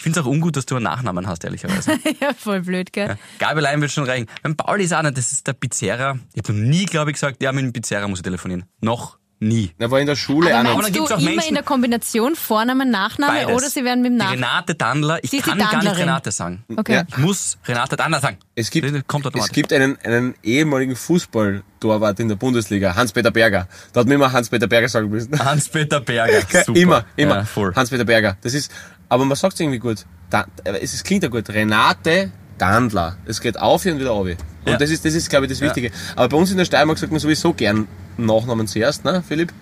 Ich 0.00 0.02
finde 0.02 0.18
es 0.18 0.24
auch 0.24 0.30
ungut, 0.30 0.56
dass 0.56 0.64
du 0.64 0.76
einen 0.76 0.84
Nachnamen 0.84 1.26
hast, 1.26 1.44
ehrlicherweise. 1.44 1.90
ja, 2.22 2.32
voll 2.32 2.62
blöd, 2.62 2.90
gell? 2.90 3.18
Gabelein 3.38 3.82
wird 3.82 3.90
schon 3.92 4.04
reichen. 4.04 4.28
Beim 4.42 4.56
Pauli 4.56 4.84
ist 4.84 4.94
auch 4.94 5.02
nicht, 5.02 5.18
das 5.18 5.30
ist 5.30 5.46
der 5.46 5.52
Pizzeria. 5.52 6.18
Ich 6.32 6.42
habe 6.42 6.54
noch 6.54 6.66
nie, 6.70 6.86
glaube 6.86 7.10
ich, 7.10 7.16
gesagt, 7.16 7.42
ja, 7.42 7.52
mit 7.52 7.64
dem 7.66 7.74
Pizzeria 7.74 8.08
muss 8.08 8.20
ich 8.20 8.22
telefonieren. 8.22 8.64
Noch 8.80 9.18
nie. 9.40 9.72
Er 9.78 9.90
war 9.90 10.00
in 10.00 10.06
der 10.06 10.16
Schule 10.16 10.54
Aber 10.56 10.70
auch 10.70 10.72
dann 10.72 10.82
meinst 10.82 10.96
du 10.96 11.04
auch 11.04 11.10
immer 11.10 11.30
Menschen- 11.32 11.48
in 11.50 11.54
der 11.54 11.64
Kombination 11.64 12.34
Vorname, 12.34 12.86
Nachname 12.86 13.40
Beides. 13.40 13.54
oder 13.54 13.68
sie 13.68 13.84
werden 13.84 14.00
mit 14.00 14.12
dem 14.12 14.16
Nachnamen? 14.16 14.42
Renate 14.44 14.74
Dandler, 14.74 15.18
ich 15.22 15.30
kann 15.42 15.58
gar 15.58 15.82
nicht. 15.82 15.96
Renate 15.98 16.30
sagen. 16.30 16.64
Okay. 16.74 16.94
Ja. 16.94 17.04
Ich 17.06 17.18
muss 17.18 17.58
Renate 17.66 17.96
Dandler 17.96 18.20
sagen. 18.20 18.38
Es 18.54 18.70
gibt, 18.70 19.06
kommt 19.06 19.26
es 19.36 19.48
gibt 19.50 19.72
einen, 19.74 19.98
einen 20.02 20.34
ehemaligen 20.42 20.96
Fußballtorwart 20.96 22.20
in 22.20 22.28
der 22.28 22.36
Bundesliga, 22.36 22.94
Hans-Peter 22.94 23.30
Berger. 23.30 23.68
Da 23.92 24.00
hat 24.00 24.06
mir 24.06 24.14
immer 24.14 24.32
Hans-Peter 24.32 24.66
Berger 24.66 24.88
sagen 24.88 25.10
müssen. 25.10 25.38
Hans-Peter 25.38 26.00
Berger. 26.00 26.40
Super. 26.64 26.78
Immer, 26.80 27.04
immer. 27.16 27.36
Ja, 27.36 27.44
voll. 27.44 27.74
Hans-Peter 27.74 28.04
Berger. 28.04 28.36
Das 28.42 28.54
ist, 28.54 28.70
aber 29.10 29.26
man 29.26 29.36
sagt 29.36 29.52
es 29.54 29.60
irgendwie 29.60 29.78
gut. 29.78 30.06
Da, 30.30 30.46
es 30.64 31.04
klingt 31.04 31.22
ja 31.22 31.28
gut. 31.28 31.50
Renate 31.50 32.30
Dandler. 32.56 33.16
Es 33.26 33.40
geht 33.40 33.58
auf 33.58 33.84
und 33.84 33.98
wieder 34.00 34.12
auf. 34.12 34.26
Und 34.26 34.36
Ja. 34.66 34.76
das 34.76 34.90
ist, 34.90 35.04
das 35.04 35.14
ist, 35.14 35.28
glaube 35.28 35.46
ich, 35.46 35.52
das 35.52 35.60
Wichtige. 35.60 35.90
Aber 36.16 36.28
bei 36.30 36.36
uns 36.36 36.50
in 36.50 36.56
der 36.58 36.64
Steiermark 36.64 36.98
sagt 36.98 37.10
man 37.12 37.20
sowieso 37.20 37.52
gern 37.52 37.86
Nachnamen 38.16 38.66
zuerst, 38.66 39.04
ne, 39.04 39.22
Philipp? 39.26 39.52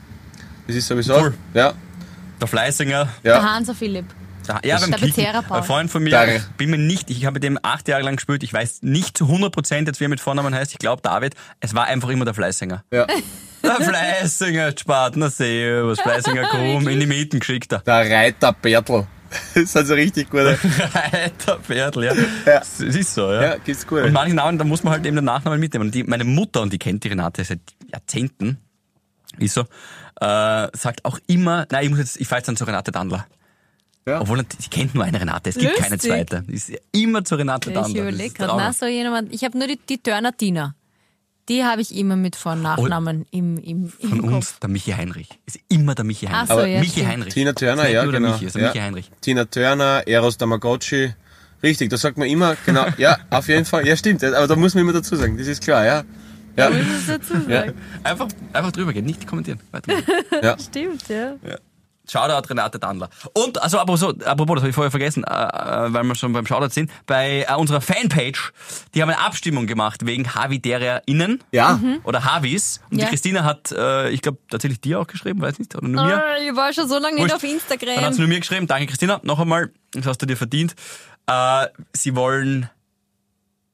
Das 0.66 0.76
ist 0.76 0.86
sowieso. 0.88 1.14
Voll. 1.14 1.34
Ja. 1.54 1.72
Der 2.40 2.46
Fleißinger. 2.48 3.08
Der 3.24 3.34
Ja. 3.36 3.42
Hanser 3.54 3.74
Philipp. 3.74 4.04
Der, 4.46 4.60
ja, 4.64 4.78
beim 4.78 4.90
der 4.90 4.98
Kicken. 5.00 5.26
Ein 5.26 5.62
Freund 5.64 5.90
von 5.90 6.02
mir, 6.02 6.10
Der- 6.10 6.36
ich 6.36 6.42
bin 6.56 6.70
mir 6.70 6.78
nicht, 6.78 7.10
ich 7.10 7.24
habe 7.26 7.34
mit 7.34 7.42
dem 7.44 7.58
acht 7.62 7.86
Jahre 7.86 8.02
lang 8.02 8.16
gespielt, 8.16 8.42
ich 8.42 8.52
weiß 8.52 8.78
nicht 8.82 9.16
zu 9.18 9.28
100 9.28 9.52
Prozent 9.52 9.86
jetzt, 9.88 10.00
wie 10.00 10.04
er 10.06 10.08
mit 10.08 10.20
Vornamen 10.20 10.54
heißt, 10.54 10.72
ich 10.72 10.78
glaube 10.78 11.02
David, 11.02 11.34
es 11.60 11.74
war 11.74 11.84
einfach 11.84 12.08
immer 12.08 12.24
der 12.24 12.34
Fleißinger. 12.34 12.82
ja. 12.92 13.06
Der 13.60 13.74
Fleißinger, 13.74 14.70
Spaten, 14.78 15.28
Servus, 15.30 16.00
Fleißinger, 16.00 16.46
komm, 16.50 16.86
in 16.86 17.00
die 17.00 17.06
Mieten 17.06 17.40
geschickt 17.40 17.72
er. 17.72 17.80
Der 17.80 18.08
Reiter 18.08 18.52
Bertel. 18.52 19.06
Das 19.54 19.72
sind 19.72 19.86
so 19.86 19.94
richtig 19.94 20.30
gute. 20.30 20.58
Reiter 20.94 21.58
Pferdl, 21.62 22.04
ja. 22.04 22.14
Ja. 22.46 22.60
Es 22.60 22.80
ist 22.80 23.14
so, 23.14 23.30
ja. 23.32 23.42
Ja, 23.42 23.56
gibt's 23.58 23.86
gut. 23.86 24.02
Und 24.02 24.12
manche 24.12 24.34
Namen, 24.34 24.58
da 24.58 24.64
muss 24.64 24.82
man 24.82 24.92
halt 24.92 25.06
eben 25.06 25.16
den 25.16 25.24
Nachnamen 25.24 25.60
mitnehmen. 25.60 25.86
Und 25.86 25.94
die, 25.94 26.04
meine 26.04 26.24
Mutter, 26.24 26.62
und 26.62 26.72
die 26.72 26.78
kennt 26.78 27.04
die 27.04 27.08
Renate 27.08 27.44
seit 27.44 27.60
Jahrzehnten, 27.92 28.58
ist 29.38 29.54
so, 29.54 29.62
äh, 30.20 30.68
sagt 30.72 31.04
auch 31.04 31.18
immer, 31.26 31.66
nein, 31.70 31.84
ich 31.84 31.90
muss 31.90 31.98
jetzt, 31.98 32.20
ich 32.20 32.26
fahr 32.26 32.38
jetzt 32.38 32.48
dann 32.48 32.56
zu 32.56 32.64
Renate 32.64 32.90
Dandler. 32.92 33.26
Ja. 34.06 34.20
Obwohl, 34.20 34.42
sie 34.58 34.70
kennt 34.70 34.94
nur 34.94 35.04
eine 35.04 35.20
Renate, 35.20 35.50
es 35.50 35.56
gibt 35.56 35.76
keine 35.76 35.96
Lustig. 35.96 36.10
zweite. 36.10 36.42
Die 36.48 36.54
ist 36.54 36.72
immer 36.92 37.24
zu 37.24 37.34
Renate 37.34 37.68
Ich 37.68 37.74
Dandler. 37.74 37.92
Das 37.94 38.00
überlege 38.00 38.24
ist 38.28 38.38
gerade, 38.38 38.72
so 38.72 38.86
jemand. 38.86 39.32
Ich 39.34 39.44
habe 39.44 39.58
nur 39.58 39.68
die, 39.68 39.78
die 39.86 39.98
Turner 39.98 40.34
Tina. 40.34 40.74
Die 41.48 41.64
habe 41.64 41.80
ich 41.80 41.94
immer 41.96 42.16
mit 42.16 42.36
Vor- 42.36 42.52
und 42.52 42.62
Nachnamen 42.62 43.24
im, 43.30 43.56
im, 43.58 43.92
im 43.98 44.08
Von 44.08 44.20
Kopf. 44.22 44.32
uns, 44.32 44.58
der 44.60 44.68
Michi 44.68 44.92
Heinrich. 44.92 45.28
Ist 45.46 45.58
immer 45.68 45.94
der 45.94 46.04
Michi 46.04 46.26
Heinrich. 46.26 46.50
Ach 46.50 46.56
so, 46.58 46.64
ja, 46.64 46.80
Michi 46.80 46.90
stimmt. 46.92 47.08
Heinrich. 47.08 47.34
Tina 47.34 47.52
Turner, 47.52 47.88
ja, 47.88 48.04
genau. 48.04 48.32
Michi, 48.32 48.46
der 48.46 48.60
ja. 48.62 48.68
Michi 48.68 48.78
Heinrich. 48.80 49.10
Tina 49.20 49.44
Turner, 49.46 50.02
Eros 50.06 50.36
Tamagotchi. 50.36 51.14
Richtig, 51.62 51.90
das 51.90 52.02
sagt 52.02 52.18
man 52.18 52.28
immer, 52.28 52.56
genau, 52.66 52.86
ja, 52.98 53.18
auf 53.30 53.48
jeden 53.48 53.64
Fall, 53.64 53.86
ja 53.86 53.96
stimmt, 53.96 54.22
aber 54.22 54.46
da 54.46 54.54
muss 54.54 54.74
man 54.74 54.82
immer 54.82 54.92
dazu 54.92 55.16
sagen, 55.16 55.36
das 55.36 55.46
ist 55.48 55.62
klar, 55.62 55.84
ja. 55.84 56.04
Ja, 56.56 56.70
Muss 56.70 56.80
ich 56.80 57.06
dazu 57.06 57.34
sagen. 57.48 57.74
Einfach, 58.02 58.28
einfach 58.52 58.72
drüber 58.72 58.92
gehen, 58.92 59.04
nicht 59.04 59.26
kommentieren. 59.28 59.60
Weiter. 59.70 60.56
Stimmt, 60.58 61.08
ja. 61.08 61.36
Shoutout 62.10 62.48
Renate 62.48 62.78
Dandler. 62.78 63.10
Und, 63.34 63.60
also 63.62 63.78
apropos, 63.78 64.02
apropos 64.24 64.54
das 64.56 64.62
habe 64.62 64.68
ich 64.70 64.74
vorher 64.74 64.90
vergessen, 64.90 65.24
äh, 65.24 65.28
äh, 65.30 65.92
weil 65.92 66.04
wir 66.04 66.14
schon 66.14 66.32
beim 66.32 66.46
Shoutout 66.46 66.70
sind, 66.72 66.90
bei 67.06 67.44
äh, 67.48 67.54
unserer 67.54 67.80
Fanpage, 67.80 68.52
die 68.94 69.02
haben 69.02 69.10
eine 69.10 69.20
Abstimmung 69.20 69.66
gemacht 69.66 70.06
wegen 70.06 70.34
HavidererInnen 70.34 71.42
ja, 71.52 71.80
oder 72.04 72.24
Havis. 72.24 72.80
Und 72.90 72.98
Ja. 72.98 73.04
die 73.04 73.10
Christina 73.10 73.44
hat, 73.44 73.72
äh, 73.72 74.10
ich 74.10 74.22
glaube, 74.22 74.38
tatsächlich 74.50 74.80
dir 74.80 75.00
auch 75.00 75.06
geschrieben, 75.06 75.40
weiß 75.40 75.58
nicht, 75.58 75.74
oder 75.76 75.86
nur 75.88 76.04
mir. 76.04 76.16
Ah, 76.24 76.38
Ich 76.38 76.54
war 76.56 76.72
schon 76.72 76.88
so 76.88 76.98
lange 76.98 77.16
nicht 77.22 77.34
auf 77.34 77.40
Dann 77.40 77.50
hat 77.50 77.56
Instagram. 77.70 78.12
sie 78.12 78.20
nur 78.20 78.28
mir 78.28 78.40
geschrieben, 78.40 78.66
danke 78.66 78.86
Christina, 78.86 79.20
noch 79.22 79.38
einmal, 79.38 79.70
das 79.92 80.06
hast 80.06 80.18
du 80.22 80.26
dir 80.26 80.36
verdient. 80.36 80.74
Äh, 81.26 81.66
sie 81.92 82.16
wollen 82.16 82.70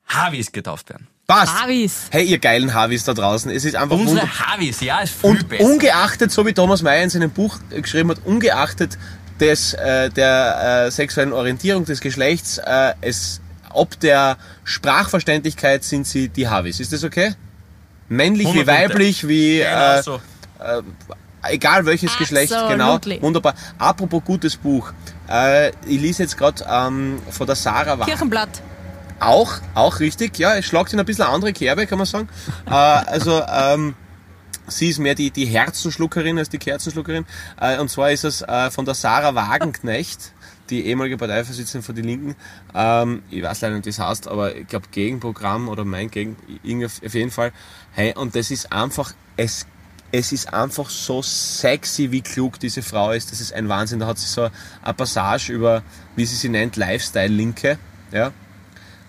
Havis 0.09 0.53
getauft 0.53 0.88
werden. 0.90 1.07
Passt. 1.26 1.52
Avis. 1.64 2.06
Hey, 2.10 2.24
ihr 2.24 2.38
geilen 2.38 2.74
Havis 2.74 3.04
da 3.04 3.14
draußen, 3.14 3.50
es 3.50 3.64
ist 3.64 3.76
einfach 3.76 3.96
Unsere 3.96 4.20
wunderbar. 4.22 4.52
Havis, 4.54 4.80
ja, 4.80 5.00
ist 5.00 5.14
viel 5.14 5.30
Und 5.30 5.48
besser. 5.48 5.64
ungeachtet, 5.64 6.30
so 6.30 6.46
wie 6.46 6.52
Thomas 6.52 6.82
Mayer 6.82 7.02
in 7.02 7.10
seinem 7.10 7.30
Buch 7.30 7.58
äh, 7.70 7.80
geschrieben 7.80 8.10
hat, 8.10 8.18
ungeachtet 8.24 8.98
des, 9.40 9.74
äh, 9.74 10.10
der 10.10 10.87
äh, 10.87 10.90
sexuellen 10.90 11.32
Orientierung 11.32 11.84
des 11.84 12.00
Geschlechts, 12.00 12.58
äh, 12.58 12.94
es, 13.00 13.40
ob 13.70 13.98
der 14.00 14.37
Sprachverständlichkeit 14.64 15.82
sind 15.84 16.06
sie 16.06 16.28
die 16.28 16.48
Havis. 16.48 16.78
Ist 16.80 16.92
das 16.92 17.04
okay? 17.04 17.34
Männlich 18.08 18.52
wie 18.54 18.60
100%. 18.62 18.66
weiblich, 18.66 19.26
wie 19.26 19.58
Genau 19.60 19.92
äh, 19.98 20.02
so. 20.02 20.20
egal 21.48 21.87
welches 21.87 22.16
Geschlecht, 22.18 22.52
genau. 22.68 22.94
Absolutely. 22.94 23.22
Wunderbar. 23.22 23.54
Apropos 23.78 24.22
gutes 24.24 24.56
Buch. 24.56 24.92
Äh, 25.28 25.70
ich 25.87 26.00
lese 26.00 26.22
jetzt 26.22 26.37
gerade 26.37 26.64
ähm, 26.70 27.18
von 27.30 27.46
der 27.46 27.56
Sarah 27.56 27.92
Wagner. 27.98 28.04
Kirchenblatt. 28.04 28.60
Auch, 29.20 29.53
auch 29.74 30.00
richtig, 30.00 30.38
ja. 30.38 30.57
Es 30.57 30.66
schlagt 30.66 30.92
in 30.92 31.00
ein 31.00 31.07
bisschen 31.07 31.24
andere 31.24 31.53
Kerbe, 31.53 31.87
kann 31.87 31.98
man 31.98 32.07
sagen. 32.07 32.29
äh, 32.66 32.70
also, 32.70 33.42
ähm, 33.48 33.94
sie 34.66 34.88
ist 34.88 34.98
mehr 34.98 35.14
die, 35.14 35.31
die 35.31 35.46
Herzenschluckerin 35.46 36.38
als 36.38 36.48
die 36.48 36.59
Kerzenschluckerin. 36.59 37.24
Äh, 37.61 37.79
und 37.79 37.90
zwar 37.90 38.11
ist 38.11 38.24
es 38.24 38.42
äh, 38.42 38.70
von 38.70 38.85
der 38.85 38.94
Sarah 38.94 39.35
Wagenknecht, 39.35 40.33
die 40.70 40.87
ehemalige 40.87 41.16
Parteivorsitzende 41.16 41.85
von 41.85 41.94
die 41.94 42.03
Linken. 42.03 42.35
Ähm, 42.74 43.22
ich 43.31 43.42
weiß 43.42 43.61
leider 43.61 43.77
nicht, 43.77 43.87
wie 43.87 43.90
es 43.90 43.98
heißt, 43.98 44.29
aber 44.29 44.57
ich 44.57 44.66
glaube 44.66 44.87
Gegenprogramm 44.90 45.68
oder 45.68 45.85
mein 45.85 46.11
Gegen, 46.11 46.37
auf 46.85 47.14
jeden 47.14 47.31
Fall. 47.31 47.53
Hey, 47.92 48.14
und 48.16 48.35
das 48.35 48.50
ist 48.50 48.72
einfach, 48.72 49.12
es 49.37 49.66
es 50.16 50.31
ist 50.31 50.55
einfach 50.55 50.90
so 50.90 51.22
sexy, 51.22 52.12
wie 52.12 52.20
klug 52.20 52.61
diese 52.61 52.83
Frau 52.83 53.11
ist. 53.11 53.33
Das 53.33 53.40
ist 53.40 53.53
ein 53.53 53.68
Wahnsinn. 53.68 53.98
Da 53.98 54.07
hat 54.07 54.16
sie 54.16 54.29
so 54.29 54.48
eine 54.81 54.94
Passage 54.94 55.53
über, 55.53 55.83
wie 56.14 56.24
sie 56.24 56.37
sie 56.37 56.48
nennt, 56.48 56.77
Lifestyle-Linke. 56.77 57.79
Ja, 58.12 58.31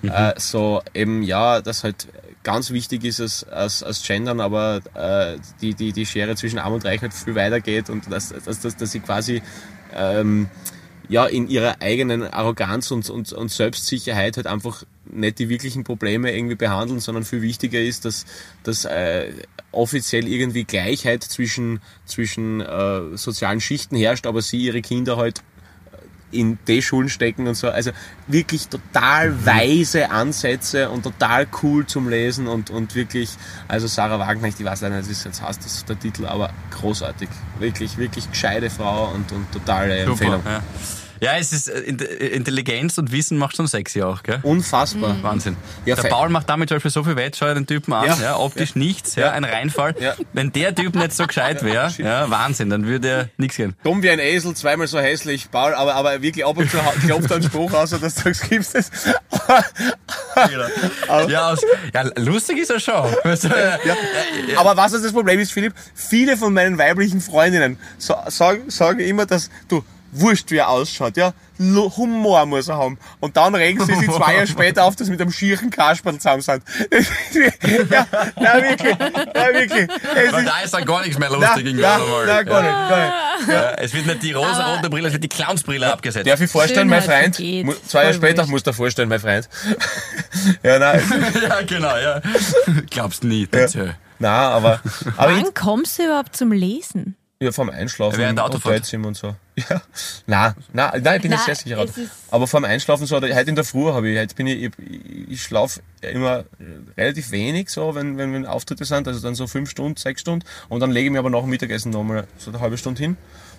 äh, 0.10 0.34
so 0.38 0.82
eben, 0.94 1.24
ja, 1.24 1.62
das 1.62 1.84
halt 1.84 2.08
ganz 2.44 2.72
wichtig 2.72 3.04
ist 3.04 3.20
als, 3.20 3.44
als, 3.44 3.84
als 3.84 4.04
Gendern, 4.04 4.39
aber 4.39 4.82
äh, 4.94 5.38
die, 5.62 5.74
die, 5.74 5.91
die 5.91 6.06
Schere 6.06 6.36
zwischen 6.36 6.60
Arm 6.60 6.74
und 6.74 6.86
Reich 6.86 7.02
halt 7.02 7.13
viel 7.13 7.36
weiter 7.36 7.60
geht 7.60 7.89
und 7.89 8.12
dass, 8.12 8.30
dass, 8.30 8.60
dass, 8.60 8.78
dass 8.78 8.91
sie 8.91 9.00
quasi 9.00 9.41
ähm, 9.94 10.50
ja, 11.10 11.26
in 11.26 11.48
ihrer 11.48 11.82
eigenen 11.82 12.24
Arroganz 12.24 12.91
und, 12.91 13.10
und, 13.10 13.34
und 13.34 13.52
Selbstsicherheit 13.52 14.38
halt 14.38 14.48
einfach 14.48 14.84
nicht 15.06 15.39
die 15.39 15.50
wirklichen 15.50 15.84
Probleme 15.84 16.36
irgendwie 16.36 16.56
behandeln, 16.56 17.00
sondern 17.00 17.26
viel 17.26 17.41
wichtiger 17.41 17.80
ist, 17.80 18.06
dass, 18.06 18.26
dass 18.63 18.86
äh, 18.86 19.32
offiziell 19.72 20.28
irgendwie 20.28 20.63
Gleichheit 20.63 21.24
zwischen, 21.24 21.80
zwischen 22.06 22.62
äh, 22.62 23.18
sozialen 23.18 23.62
Schichten 23.62 23.95
herrscht, 23.95 24.26
aber 24.26 24.41
sie 24.41 24.58
ihre 24.58 24.82
Kinder 24.82 25.18
halt 25.18 25.41
in 26.32 26.57
die 26.67 26.82
Schulen 26.82 27.09
stecken 27.09 27.47
und 27.47 27.55
so. 27.55 27.69
Also 27.69 27.91
wirklich 28.28 28.67
total 28.67 29.45
weise 29.45 30.09
Ansätze 30.11 30.89
und 30.89 31.03
total 31.03 31.47
cool 31.63 31.86
zum 31.86 32.09
Lesen 32.09 32.47
und, 32.47 32.69
und 32.69 32.95
wirklich, 32.95 33.30
also 33.67 33.88
Sarah 33.88 34.19
Wagner, 34.19 34.47
ich 34.47 34.63
weiß 34.63 34.82
leider 34.82 34.97
nicht, 34.97 35.07
wie 35.07 35.13
es 35.13 35.23
jetzt 35.23 35.41
heißt, 35.41 35.63
das 35.63 35.76
ist 35.76 35.89
der 35.89 35.99
Titel, 35.99 36.26
aber 36.26 36.51
großartig. 36.71 37.30
Wirklich, 37.59 37.97
wirklich 37.97 38.30
gescheite 38.30 38.69
Frau 38.69 39.11
und, 39.13 39.32
und 39.32 39.51
totale 39.51 39.97
Empfehlung. 39.97 40.38
Super, 40.38 40.51
ja. 40.51 40.61
Ja, 41.26 41.38
es 41.39 41.51
ist 41.51 41.69
äh, 41.69 41.80
äh, 41.80 42.28
Intelligenz 42.36 42.97
und 42.99 43.11
Wissen 43.11 43.38
macht 43.38 43.55
schon 43.55 43.65
sexy 43.65 44.03
auch, 44.03 44.21
gell? 44.21 44.39
Unfassbar. 44.43 45.15
Wahnsinn. 45.23 45.57
Ja, 45.86 45.95
der 45.95 46.09
Paul 46.09 46.30
macht 46.30 46.47
damit 46.49 46.69
zum 46.69 46.76
Beispiel 46.76 46.91
so 46.91 47.03
viel 47.03 47.15
schau 47.36 47.47
dir 47.47 47.55
den 47.55 47.65
Typen 47.65 47.93
an, 47.93 48.05
ja, 48.05 48.17
Ja. 48.21 48.38
optisch 48.38 48.76
nichts, 48.76 49.15
ja, 49.15 49.32
ein 49.32 49.43
Reinfall. 49.43 49.95
Ja. 49.99 50.13
Wenn 50.34 50.51
der 50.51 50.76
Typ 50.76 50.93
nicht 50.95 51.13
so 51.13 51.26
gescheit 51.26 51.63
wäre, 51.63 51.91
ja, 51.97 52.30
Wahnsinn, 52.30 52.69
dann 52.69 52.86
würde 52.86 53.09
er 53.09 53.30
nichts 53.38 53.57
gehen. 53.57 53.76
Dumm 53.84 54.03
wie 54.03 54.09
ein 54.11 54.19
Esel, 54.19 54.53
zweimal 54.53 54.86
so 54.86 54.99
hässlich, 54.99 55.49
Paul, 55.49 55.73
aber, 55.73 55.95
aber 55.95 56.21
wirklich 56.21 56.45
ab 56.45 56.57
und 56.57 56.69
zu 56.69 56.78
klopft 56.78 57.32
er 57.32 57.38
einen 57.38 57.43
Spruch 57.43 57.73
aus, 57.73 57.89
dass 57.89 57.99
du 58.01 58.09
sagst, 58.09 58.49
gibst 58.49 58.76
es. 58.76 58.91
Ja, 60.36 61.49
aus, 61.49 61.61
ja, 61.93 62.03
lustig 62.17 62.57
ist 62.59 62.69
er 62.69 62.80
schon. 62.80 62.93
Aber 64.57 64.76
was 64.76 64.91
ist 64.91 65.05
das 65.05 65.13
Problem 65.13 65.39
ist, 65.39 65.53
Philipp? 65.53 65.73
Viele 65.93 66.36
von 66.36 66.53
meinen 66.53 66.78
weiblichen 66.78 67.21
Freundinnen 67.21 67.78
sagen, 67.97 68.69
sagen 68.69 68.99
immer, 68.99 69.26
dass 69.26 69.49
du 69.69 69.84
wurscht, 70.20 70.51
wie 70.51 70.57
er 70.57 70.70
ausschaut, 70.70 71.18
ja. 71.18 71.34
Humor 71.59 72.45
muss 72.45 72.68
er 72.68 72.78
haben. 72.78 72.97
Und 73.22 73.38
dann 73.38 73.55
regen 73.55 73.80
sie 73.86 73.95
sich 73.95 74.09
zwei 74.11 74.34
Jahre 74.34 74.47
später 74.47 74.84
auf, 74.84 74.95
dass 74.95 75.05
sie 75.07 75.11
mit 75.11 75.22
einem 75.22 75.32
schierchen 75.32 75.70
Kasperl 75.70 76.16
zusammen 76.18 76.41
sind. 76.41 76.63
ja, 77.89 78.05
na 78.36 78.61
wirklich, 78.61 78.95
na 78.99 79.47
wirklich. 79.53 79.89
Es 80.16 80.34
Weil 80.34 80.39
ist, 80.43 80.47
da 80.49 80.59
ist 80.61 80.74
dann 80.74 80.86
gar 80.86 81.01
nichts 81.01 81.18
mehr 81.18 81.30
na, 81.32 81.38
lustig 81.38 81.66
in 81.68 81.76
na, 81.78 81.82
Gardemal. 81.97 82.26
na, 82.26 82.43
gar 82.43 82.61
nicht, 82.61 82.89
gar 82.89 83.05
nicht. 83.39 83.47
Ja, 83.49 83.72
es 83.76 83.93
wird 83.93 84.05
nicht 84.05 84.24
die 84.24 84.32
rosa-rote 84.34 84.89
Brille, 84.89 85.07
es 85.07 85.13
wird 85.13 85.24
die 85.24 85.30
Clownsbrille 85.30 85.91
abgesetzt. 85.91 86.28
Darf 86.28 86.41
ich 86.41 86.51
vorstellen, 86.51 86.89
mein 86.89 87.01
Schönheit 87.01 87.22
Freund? 87.24 87.36
vergeht. 87.36 87.66
Mu- 87.66 87.74
Zwei 87.88 88.01
Jahre 88.03 88.13
später 88.13 88.38
wurscht. 88.43 88.51
muss 88.51 88.63
dir 88.63 88.74
vorstellen, 88.74 89.09
mein 89.09 89.20
Freund. 89.20 89.47
ja, 90.63 90.80
nein. 90.80 91.01
ja, 91.41 91.61
genau, 91.61 91.95
ja. 91.97 92.22
Glaubst 92.89 93.24
nie, 93.24 93.45
bitte. 93.45 93.95
Nein, 94.20 94.32
aber, 94.32 94.80
aber 95.18 95.32
ich, 95.34 95.43
Wann 95.43 95.53
kommst 95.53 95.99
du 95.99 96.03
überhaupt 96.05 96.36
zum 96.36 96.51
Lesen? 96.51 97.16
ja, 97.41 97.51
vom 97.51 97.70
Einschlafen 97.70 98.18
Während 98.18 98.38
der 98.39 98.45
Autofahrt. 98.45 98.91
Und 98.93 99.16
so. 99.16 99.36
Ja. 99.58 99.82
Nein, 100.28 100.53
nein, 100.74 101.01
nein, 101.01 101.16
ich 101.16 101.22
bin 101.22 101.32
Nein, 101.32 101.39
jetzt 101.47 101.64
sehr 101.66 101.78
sicher. 101.86 102.10
Aber 102.30 102.45
vorm 102.47 102.66
Einschlafen 102.66 103.06
so, 103.08 103.16
heute 103.16 103.28
in 103.49 103.56
der 103.56 103.64
Früh 103.64 103.86
habe 103.91 104.10
ich, 104.10 104.20
heute 104.20 104.36
bin 104.36 104.47
ich, 104.47 104.64
ich, 104.64 104.72
ich 105.30 105.41
schlafe 105.43 105.80
immer 106.01 106.43
relativ 106.97 107.32
wenig, 107.32 107.70
so, 107.70 107.95
wenn, 107.95 108.18
wenn, 108.18 108.34
wenn 108.34 108.45
Auftritte 108.45 108.84
sind, 108.86 109.08
also 109.08 109.22
dann 109.22 109.34
so 109.36 109.47
fünf 109.47 109.70
Stunden, 109.70 109.95
sechs 109.97 110.22
Stunden, 110.22 110.45
und 110.70 110.82
dann 110.82 110.91
lege 110.91 111.06
ich 111.08 111.12
mir 111.12 111.20
aber 111.20 111.30
nach 111.30 111.41
dem 111.41 111.49
Mittagessen 111.51 111.91
nochmal 111.91 112.28
so 112.38 112.51
eine 112.51 112.60
halbe 112.60 112.78
Stunde 112.78 113.01
hin. 113.01 113.18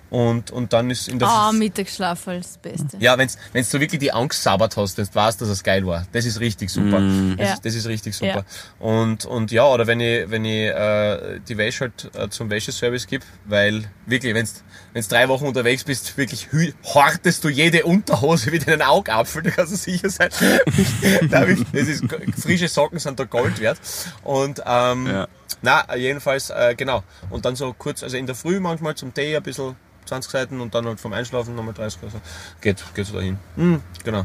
Und, 0.09 0.53
und 0.53 0.73
dann 0.73 0.89
ist 0.89 1.09
in 1.09 1.19
der 1.19 1.27
Ah, 1.27 1.51
Früh- 1.51 1.59
Mittagsschlaf 1.59 2.29
als 2.29 2.47
das 2.53 2.59
Beste. 2.59 2.97
Ja, 3.01 3.19
wenn's, 3.19 3.37
wenn's 3.53 3.71
du 3.71 3.81
wirklich 3.81 3.99
die 3.99 4.13
Angst 4.13 4.41
sabbat 4.41 4.77
hast, 4.77 4.97
du 4.99 5.03
weißt, 5.13 5.41
dass 5.41 5.49
es 5.49 5.65
geil 5.65 5.85
war. 5.85 6.07
Das 6.13 6.25
ist 6.25 6.39
richtig 6.39 6.71
super. 6.71 7.01
Das, 7.01 7.39
Ja. 7.49 7.55
ist, 7.55 7.65
das 7.65 7.75
ist 7.75 7.87
richtig 7.89 8.15
super. 8.15 8.45
Ja. 8.81 8.87
Und, 8.87 9.25
und 9.25 9.51
ja, 9.51 9.65
oder 9.67 9.89
wenn 9.89 9.99
ich, 9.99 10.31
wenn 10.31 10.45
ich 10.45 10.69
äh, 10.69 11.41
die 11.49 11.57
Wäsche 11.59 11.91
halt 11.91 12.15
äh, 12.15 12.29
zum 12.29 12.51
Wäscheservice 12.51 13.09
gebe, 13.09 13.25
weil 13.47 13.91
wirklich, 14.07 14.33
wenn's, 14.33 14.63
wenn's 14.97 15.09
drei 15.09 15.29
Wochen 15.29 15.45
unterwegs 15.45 15.85
bist, 15.85 16.17
wirklich 16.17 16.49
hortest 16.85 17.45
du 17.45 17.51
jede 17.51 17.85
Unterhose 17.85 18.51
wie 18.51 18.59
deinen 18.59 18.81
Augapfel, 18.81 19.43
da 19.43 19.51
kannst 19.51 19.73
du 19.73 19.77
sicher 19.77 20.09
sein. 20.09 20.31
das 21.31 21.49
ist, 21.73 22.05
frische 22.41 22.69
Socken 22.69 22.99
sind 22.99 23.21
da 23.21 23.25
Gold 23.25 23.61
wert. 23.61 23.79
Und 24.23 24.63
ähm, 24.65 25.07
Ja. 25.07 25.29
na, 25.61 25.95
jedenfalls, 25.97 26.49
äh, 26.49 26.75
genau. 26.77 27.03
Und 27.29 27.45
dann 27.45 27.57
so 27.57 27.75
kurz, 27.77 28.03
also 28.03 28.17
in 28.17 28.25
der 28.25 28.35
Früh 28.35 28.59
manchmal 28.59 28.95
zum 28.95 29.13
Tee 29.13 29.37
ein 29.37 29.43
bisschen 29.43 29.77
20 30.07 30.31
Seiten 30.33 30.61
und 30.63 30.75
dann 30.75 30.87
halt 30.87 30.99
vom 30.99 31.13
Einschlafen 31.13 31.55
nochmal 31.55 31.75
30 31.75 32.03
oder 32.03 32.13
so. 32.13 32.21
Geht, 32.63 32.83
geht 32.95 33.05
so 33.07 33.13
dahin. 33.15 33.39
Hm, 33.57 33.83
genau. 34.03 34.25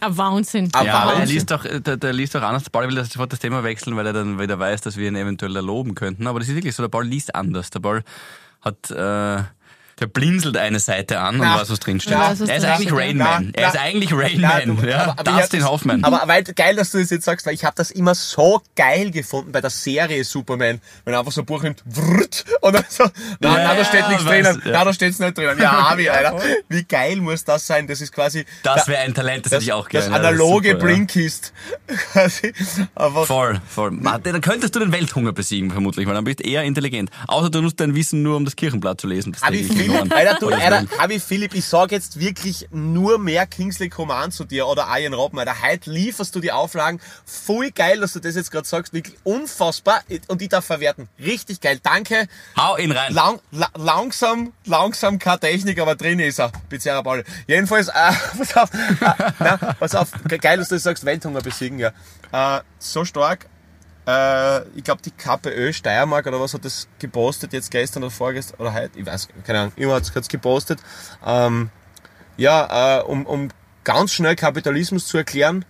Ein 0.00 0.16
Wahnsinn. 0.16 0.70
Ah, 0.72 0.84
Ja, 0.84 0.94
aber 0.94 1.12
er 1.12 1.18
Wahnsinn. 1.18 1.34
liest 1.34 1.50
doch, 1.50 1.64
der, 1.64 1.96
der 1.98 2.12
liest 2.14 2.34
doch 2.34 2.42
anders. 2.42 2.62
Der 2.64 2.70
Paul 2.70 2.88
will 2.88 2.94
das 2.94 3.10
sofort 3.10 3.30
das 3.32 3.40
Thema 3.40 3.62
wechseln, 3.62 3.94
weil 3.96 4.06
er 4.06 4.12
dann 4.14 4.40
wieder 4.40 4.58
weiß, 4.58 4.80
dass 4.80 4.96
wir 4.96 5.06
ihn 5.06 5.16
eventuell 5.16 5.54
erloben 5.54 5.94
könnten. 5.94 6.26
Aber 6.26 6.38
das 6.40 6.48
ist 6.48 6.54
wirklich 6.54 6.74
so, 6.74 6.82
der 6.82 6.88
Paul 6.88 7.04
liest 7.06 7.34
anders. 7.34 7.70
Der 7.70 7.80
Paul 7.80 8.02
hat, 8.62 8.90
äh, 8.90 9.42
der 10.02 10.08
blinzelt 10.08 10.56
eine 10.56 10.80
Seite 10.80 11.20
an 11.20 11.36
und 11.36 11.42
Na, 11.46 11.60
weiß, 11.60 11.70
was 11.70 11.78
drinsteht. 11.78 12.12
na, 12.12 12.26
er 12.32 12.32
ist 12.56 12.64
eigentlich 12.64 12.90
na, 12.90 12.96
Rain 12.96 13.16
na, 13.16 13.24
Man. 13.24 13.54
Er 13.54 13.68
ist 13.68 13.74
na. 13.74 13.80
eigentlich 13.82 14.12
Rain 14.12 14.40
Ja, 14.40 14.58
Ja, 14.60 15.14
Dustin 15.14 15.60
das- 15.60 15.68
Hoffman. 15.68 16.02
Aber 16.04 16.22
weil, 16.26 16.42
geil, 16.42 16.74
dass 16.74 16.90
du 16.90 16.98
das 16.98 17.10
jetzt 17.10 17.24
sagst, 17.24 17.46
weil 17.46 17.54
ich 17.54 17.64
habe 17.64 17.74
das 17.76 17.92
immer 17.92 18.14
so 18.16 18.60
geil 18.74 19.12
gefunden 19.12 19.52
bei 19.52 19.60
der 19.60 19.70
Serie 19.70 20.24
Superman, 20.24 20.80
wenn 21.04 21.14
er 21.14 21.20
einfach 21.20 21.30
so 21.32 21.42
ein 21.42 21.46
Buch 21.46 21.62
nimmt 21.62 21.84
vrrt, 21.88 22.44
und 22.62 22.74
dann 22.74 22.84
so, 22.88 23.04
nein, 23.04 23.12
Ja, 23.40 23.52
nein, 23.64 23.76
da 23.78 23.84
steht 23.84 24.08
nichts 24.08 24.24
drinnen, 24.24 24.62
ja. 24.64 24.72
nein, 24.72 24.84
da 24.86 24.92
steht's 24.92 25.18
nicht 25.20 25.38
drinnen. 25.38 25.58
Ja, 25.60 25.70
Avi, 25.92 26.08
Alter. 26.08 26.40
Wie 26.68 26.82
geil 26.82 27.16
muss 27.16 27.44
das 27.44 27.64
sein? 27.66 27.86
Das 27.86 28.00
ist 28.00 28.12
quasi 28.12 28.44
das 28.64 28.88
wäre 28.88 29.02
ein 29.02 29.14
Talent, 29.14 29.44
das, 29.46 29.50
das, 29.50 29.56
hätte 29.58 29.64
ich 29.66 29.72
auch 29.72 29.88
das 29.88 30.06
gerne. 30.08 30.16
analoge 30.28 30.68
Ja, 30.68 30.74
das 30.74 30.82
ist 30.82 30.82
super, 30.82 30.90
ja. 30.90 30.96
Blinkist. 30.96 31.52
Aber 32.94 33.26
Voll, 33.26 33.60
voll. 33.68 33.90
Martin, 33.92 34.32
Dann 34.32 34.42
könntest 34.42 34.74
du 34.74 34.80
den 34.80 34.92
Welthunger 34.92 35.32
besiegen, 35.32 35.70
vermutlich, 35.70 36.06
weil 36.06 36.14
dann 36.14 36.24
bist 36.24 36.40
du 36.40 36.44
eher 36.44 36.62
intelligent. 36.64 37.10
Außer 37.28 37.50
du 37.50 37.60
nutzt 37.62 37.80
dein 37.80 37.94
Wissen 37.94 38.22
nur, 38.22 38.36
um 38.36 38.44
das 38.44 38.56
Kirchenblatt 38.56 39.00
zu 39.00 39.06
lesen. 39.06 39.32
Das 39.32 39.42
Abi 39.42 39.62
Philipp, 39.92 40.12
Alter, 40.14 40.36
du, 40.40 40.48
Alter. 40.48 40.84
Abi 40.98 41.20
Philipp, 41.20 41.54
ich 41.54 41.64
sag 41.64 41.92
jetzt 41.92 42.18
wirklich 42.18 42.68
nur 42.70 43.18
mehr 43.18 43.46
Kingsley 43.46 43.88
Coman 43.88 44.32
zu 44.32 44.44
dir 44.44 44.66
oder 44.66 44.86
Ian 44.96 45.14
Robben, 45.14 45.38
Alter. 45.38 45.62
Heute 45.62 45.90
lieferst 45.90 46.34
du 46.34 46.40
die 46.40 46.52
Auflagen. 46.52 47.00
Voll 47.24 47.70
geil, 47.70 48.00
dass 48.00 48.12
du 48.12 48.20
das 48.20 48.34
jetzt 48.34 48.50
gerade 48.50 48.66
sagst. 48.66 48.92
Wirklich 48.92 49.16
unfassbar. 49.24 50.02
Und 50.28 50.42
ich 50.42 50.48
darf 50.48 50.64
verwerten. 50.64 51.08
Richtig 51.18 51.60
geil. 51.60 51.78
Danke. 51.82 52.26
Hau 52.58 52.76
ihn 52.76 52.92
rein. 52.92 53.12
Lang, 53.12 53.40
la, 53.50 53.68
langsam, 53.76 54.52
langsam 54.64 55.18
keine 55.18 55.40
Technik, 55.40 55.78
aber 55.80 55.94
drin 55.94 56.18
ist 56.20 56.38
er. 56.40 56.52
Bizarrer 56.68 57.02
Ball. 57.02 57.24
Jedenfalls, 57.46 57.88
äh, 57.88 57.92
pass 58.38 58.56
auf, 58.56 58.70
äh, 58.74 59.32
na, 59.38 59.56
pass 59.78 59.94
auf, 59.94 60.08
ge- 60.28 60.38
geil, 60.38 60.58
dass 60.58 60.68
du 60.68 60.76
das 60.76 60.82
sagst, 60.84 61.04
Welthunger 61.04 61.40
besiegen, 61.40 61.78
ja. 61.78 61.92
Äh, 62.32 62.60
so 62.78 63.04
stark, 63.04 63.46
äh, 64.06 64.62
ich 64.76 64.84
glaube, 64.84 65.02
die 65.02 65.10
KPÖ 65.10 65.72
Steiermark 65.72 66.26
oder 66.26 66.40
was 66.40 66.54
hat 66.54 66.64
das 66.64 66.88
gepostet, 66.98 67.52
jetzt 67.52 67.70
gestern 67.70 68.02
oder 68.02 68.10
vorgestern, 68.10 68.60
oder 68.60 68.74
heute, 68.74 68.98
ich 68.98 69.06
weiß, 69.06 69.28
keine 69.44 69.60
Ahnung, 69.60 69.72
immer 69.76 69.94
hat 69.94 70.16
es 70.16 70.28
gepostet, 70.28 70.80
ähm, 71.24 71.70
ja, 72.36 73.00
äh, 73.00 73.02
um, 73.02 73.26
um 73.26 73.48
ganz 73.84 74.12
schnell 74.12 74.36
Kapitalismus 74.36 75.06
zu 75.06 75.18
erklären, 75.18 75.64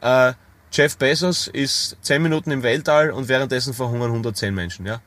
äh, 0.00 0.32
Jeff 0.70 0.98
Bezos 0.98 1.46
ist 1.46 1.96
10 2.02 2.22
Minuten 2.22 2.50
im 2.50 2.62
Weltall 2.62 3.10
und 3.10 3.28
währenddessen 3.28 3.72
verhungern 3.72 4.10
110 4.10 4.54
Menschen, 4.54 4.86
ja. 4.86 5.00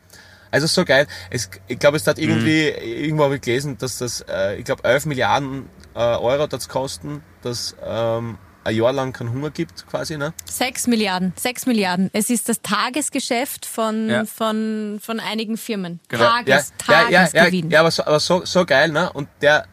Also 0.49 0.67
so 0.67 0.83
geil. 0.83 1.07
Es, 1.29 1.49
ich 1.67 1.79
glaube, 1.79 1.97
es 1.97 2.05
hat 2.05 2.19
irgendwie, 2.19 2.67
irgendwo 2.67 3.23
habe 3.23 3.35
ich 3.35 3.41
gelesen, 3.41 3.77
dass 3.77 3.99
das, 3.99 4.25
äh, 4.27 4.57
ich 4.57 4.65
glaube, 4.65 4.83
11 4.83 5.05
Milliarden 5.05 5.69
äh, 5.95 5.99
Euro 5.99 6.45
das 6.47 6.67
kosten, 6.67 7.23
dass 7.41 7.75
ähm, 7.81 8.37
ein 8.63 8.75
Jahr 8.75 8.93
lang 8.93 9.13
keinen 9.13 9.31
Hunger 9.31 9.49
gibt, 9.49 9.87
quasi, 9.87 10.17
ne? 10.17 10.33
Sechs 10.45 10.87
Milliarden. 10.87 11.33
Sechs 11.35 11.65
Milliarden. 11.65 12.09
Es 12.13 12.29
ist 12.29 12.49
das 12.49 12.61
Tagesgeschäft 12.61 13.65
von, 13.65 14.09
Ja. 14.09 14.25
von, 14.25 14.99
von 15.01 15.19
einigen 15.19 15.57
Firmen. 15.57 15.99
Genau. 16.07 16.23
Tages, 16.25 16.73
ja, 16.87 16.93
ja, 16.93 17.01
ja, 17.01 17.09
ja, 17.09 17.27
Tagesgewinn. 17.27 17.69
ja, 17.71 17.79
aber, 17.79 17.91
so, 17.91 18.03
aber 18.05 18.19
so, 18.19 18.45
so 18.45 18.65
geil, 18.65 18.91
ne? 18.91 19.11
Und 19.13 19.29
der, 19.41 19.65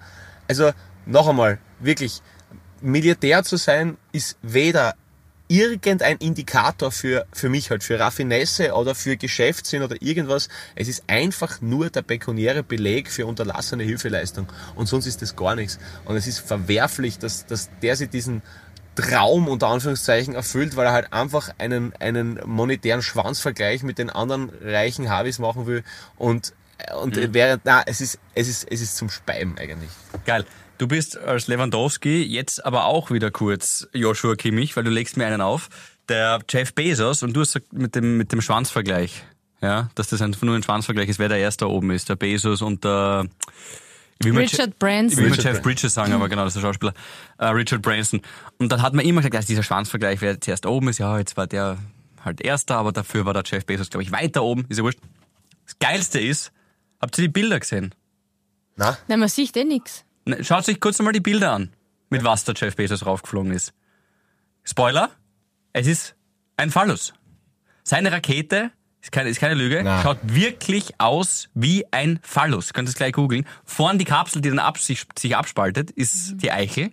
also 0.48 0.70
noch 1.06 1.28
einmal, 1.28 1.58
wirklich, 1.80 2.20
Milliardär 2.80 3.42
zu 3.42 3.56
sein, 3.56 3.96
ist 4.12 4.36
weder 4.42 4.94
irgendein 5.50 6.18
Indikator 6.18 6.92
für, 6.92 7.26
für 7.32 7.48
mich 7.48 7.70
halt, 7.70 7.82
für 7.82 7.98
Raffinesse 7.98 8.74
oder 8.74 8.94
für 8.94 9.16
Geschäftssinn 9.16 9.82
oder 9.82 9.96
irgendwas. 10.00 10.48
Es 10.74 10.88
ist 10.88 11.04
einfach 11.06 11.62
nur 11.62 11.88
der 11.88 12.02
pekuniäre 12.02 12.62
Beleg 12.62 13.10
für 13.10 13.24
unterlassene 13.26 13.82
Hilfeleistung. 13.82 14.46
Und 14.74 14.86
sonst 14.86 15.06
ist 15.06 15.22
das 15.22 15.34
gar 15.36 15.54
nichts. 15.56 15.78
Und 16.04 16.16
es 16.16 16.26
ist 16.26 16.40
verwerflich, 16.40 17.18
dass, 17.18 17.46
dass 17.46 17.70
der 17.82 17.96
sich 17.96 18.10
diesen 18.10 18.42
Traum 18.98 19.48
unter 19.48 19.68
Anführungszeichen 19.68 20.34
erfüllt, 20.34 20.76
weil 20.76 20.86
er 20.86 20.92
halt 20.92 21.12
einfach 21.12 21.50
einen, 21.58 21.94
einen 22.00 22.40
monetären 22.44 23.02
Schwanzvergleich 23.02 23.82
mit 23.82 23.98
den 23.98 24.10
anderen 24.10 24.50
reichen 24.62 25.08
Harvis 25.08 25.38
machen 25.38 25.66
will 25.66 25.84
und 26.16 26.52
und 27.00 27.16
während, 27.34 27.62
na, 27.64 27.82
es 27.86 28.00
ist, 28.00 28.20
es 28.36 28.46
ist, 28.46 28.64
es 28.70 28.80
ist 28.80 28.96
zum 28.96 29.10
Speiben 29.10 29.58
eigentlich. 29.58 29.90
Geil. 30.24 30.44
Du 30.78 30.86
bist 30.86 31.18
als 31.18 31.48
Lewandowski 31.48 32.22
jetzt 32.22 32.64
aber 32.64 32.84
auch 32.84 33.10
wieder 33.10 33.32
kurz 33.32 33.88
Joshua 33.92 34.36
Kimmich, 34.36 34.76
weil 34.76 34.84
du 34.84 34.90
legst 34.90 35.16
mir 35.16 35.26
einen 35.26 35.40
auf. 35.40 35.70
Der 36.08 36.38
Jeff 36.48 36.72
Bezos 36.74 37.24
und 37.24 37.32
du 37.32 37.40
hast 37.40 37.60
mit 37.72 37.96
dem, 37.96 38.16
mit 38.16 38.30
dem 38.30 38.40
Schwanzvergleich. 38.40 39.24
Ja, 39.60 39.90
dass 39.96 40.06
das 40.06 40.22
einfach 40.22 40.42
nur 40.42 40.54
ein 40.54 40.62
Schwanzvergleich 40.62 41.08
ist, 41.08 41.18
wer 41.18 41.28
der 41.28 41.38
erste 41.38 41.64
da 41.64 41.70
oben 41.70 41.90
ist. 41.90 42.08
Der 42.08 42.14
Bezos 42.14 42.62
und 42.62 42.84
der, 42.84 43.26
will 44.24 44.36
Richard 44.36 44.78
Branson. 44.78 45.18
Ich 45.24 45.24
will 45.24 45.30
mal 45.30 45.38
Jeff. 45.38 45.62
Bridges 45.62 45.94
sagen, 45.94 46.12
aber 46.12 46.28
genau, 46.28 46.44
das 46.44 46.54
ist 46.56 46.62
der 46.62 46.68
Schauspieler. 46.68 46.94
Äh, 47.38 47.46
Richard 47.46 47.82
Branson. 47.82 48.20
Und 48.58 48.72
dann 48.72 48.82
hat 48.82 48.94
man 48.94 49.04
immer 49.04 49.20
gesagt, 49.20 49.36
also 49.36 49.46
dieser 49.46 49.62
Schwanzvergleich, 49.62 50.20
wer 50.20 50.40
zuerst 50.40 50.66
oben 50.66 50.88
ist, 50.88 50.98
ja, 50.98 51.18
jetzt 51.18 51.36
war 51.36 51.46
der 51.46 51.78
halt 52.24 52.40
erster, 52.40 52.76
aber 52.76 52.92
dafür 52.92 53.24
war 53.24 53.34
der 53.34 53.44
Jeff 53.46 53.64
Bezos, 53.64 53.90
glaube 53.90 54.02
ich, 54.02 54.12
weiter 54.12 54.42
oben. 54.42 54.64
Ist 54.68 54.78
ja 54.78 54.84
wurscht. 54.84 55.00
Das 55.64 55.78
Geilste 55.78 56.18
ist, 56.18 56.52
habt 57.00 57.16
ihr 57.18 57.22
die 57.22 57.28
Bilder 57.28 57.60
gesehen? 57.60 57.94
Na? 58.76 58.96
Nein, 59.08 59.20
man 59.20 59.28
sieht 59.28 59.56
eh 59.56 59.64
nix. 59.64 60.04
Ne, 60.24 60.42
Schaut 60.42 60.68
euch 60.68 60.80
kurz 60.80 60.98
einmal 61.00 61.12
die 61.12 61.20
Bilder 61.20 61.52
an, 61.52 61.70
mit 62.10 62.24
was 62.24 62.44
der 62.44 62.54
Jeff 62.56 62.76
Bezos 62.76 63.06
raufgeflogen 63.06 63.52
ist. 63.52 63.72
Spoiler, 64.64 65.10
es 65.72 65.86
ist 65.86 66.14
ein 66.56 66.70
Phallus. 66.70 67.14
Seine 67.84 68.12
Rakete, 68.12 68.70
ist 69.08 69.12
keine, 69.12 69.28
ist 69.30 69.40
keine 69.40 69.54
Lüge, 69.54 69.80
Na. 69.82 70.02
schaut 70.02 70.18
wirklich 70.22 70.92
aus 70.98 71.48
wie 71.54 71.84
ein 71.92 72.20
Phallus. 72.22 72.72
Könnt 72.74 72.88
ihr 72.88 72.90
es 72.90 72.96
gleich 72.96 73.12
googeln. 73.12 73.46
Vorn 73.64 73.98
die 73.98 74.04
Kapsel, 74.04 74.42
die 74.42 74.50
dann 74.50 74.58
ab, 74.58 74.78
sich, 74.78 75.04
sich 75.18 75.34
abspaltet, 75.36 75.90
ist 75.90 76.34
die 76.42 76.52
Eichel. 76.52 76.90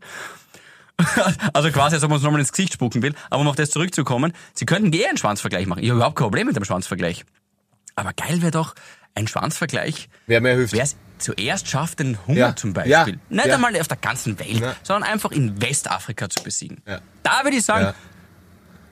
Also 1.54 1.72
quasi, 1.72 1.96
als 1.96 2.04
ob 2.06 2.10
man 2.10 2.16
uns 2.16 2.24
nochmal 2.24 2.40
ins 2.40 2.54
Gesicht 2.54 2.72
spucken 2.74 3.02
will. 3.02 3.14
Aber 3.30 3.42
um 3.42 3.48
auf 3.50 3.58
das 3.58 3.70
zurückzukommen, 3.70 4.32
sie 4.54 4.66
könnten 4.66 4.94
eher 4.94 5.10
einen 5.10 5.18
Schwanzvergleich 5.18 5.68
machen. 5.68 5.84
Ich 5.84 5.90
habe 5.90 5.98
überhaupt 5.98 6.16
kein 6.16 6.24
Problem 6.24 6.48
mit 6.48 6.56
dem 6.56 6.64
Schwanzvergleich. 6.64 7.26
Aber 7.98 8.14
geil 8.14 8.42
wäre 8.42 8.52
doch 8.52 8.76
ein 9.14 9.28
Schwanzvergleich. 9.28 10.08
Wer 10.28 10.40
mehr 10.40 10.56
hilft. 10.56 10.72
Wer 10.74 10.84
es 10.84 10.96
zuerst 11.18 11.68
schafft, 11.68 12.00
den 12.00 12.18
Hunger 12.28 12.38
Ja. 12.40 12.56
zum 12.56 12.72
Beispiel, 12.72 12.92
Ja. 12.94 13.06
nicht 13.06 13.46
Ja. 13.46 13.56
einmal 13.56 13.78
auf 13.80 13.90
der 13.90 13.98
ganzen 13.98 14.40
Welt, 14.40 14.62
Ja. 14.62 14.74
sondern 14.84 15.10
einfach 15.12 15.32
in 15.32 15.62
Westafrika 15.62 16.30
zu 16.30 16.42
besiegen. 16.44 16.82
Ja. 16.88 17.02
Da 17.24 17.44
würde 17.44 17.58
ich 17.58 17.66
sagen, 17.66 17.94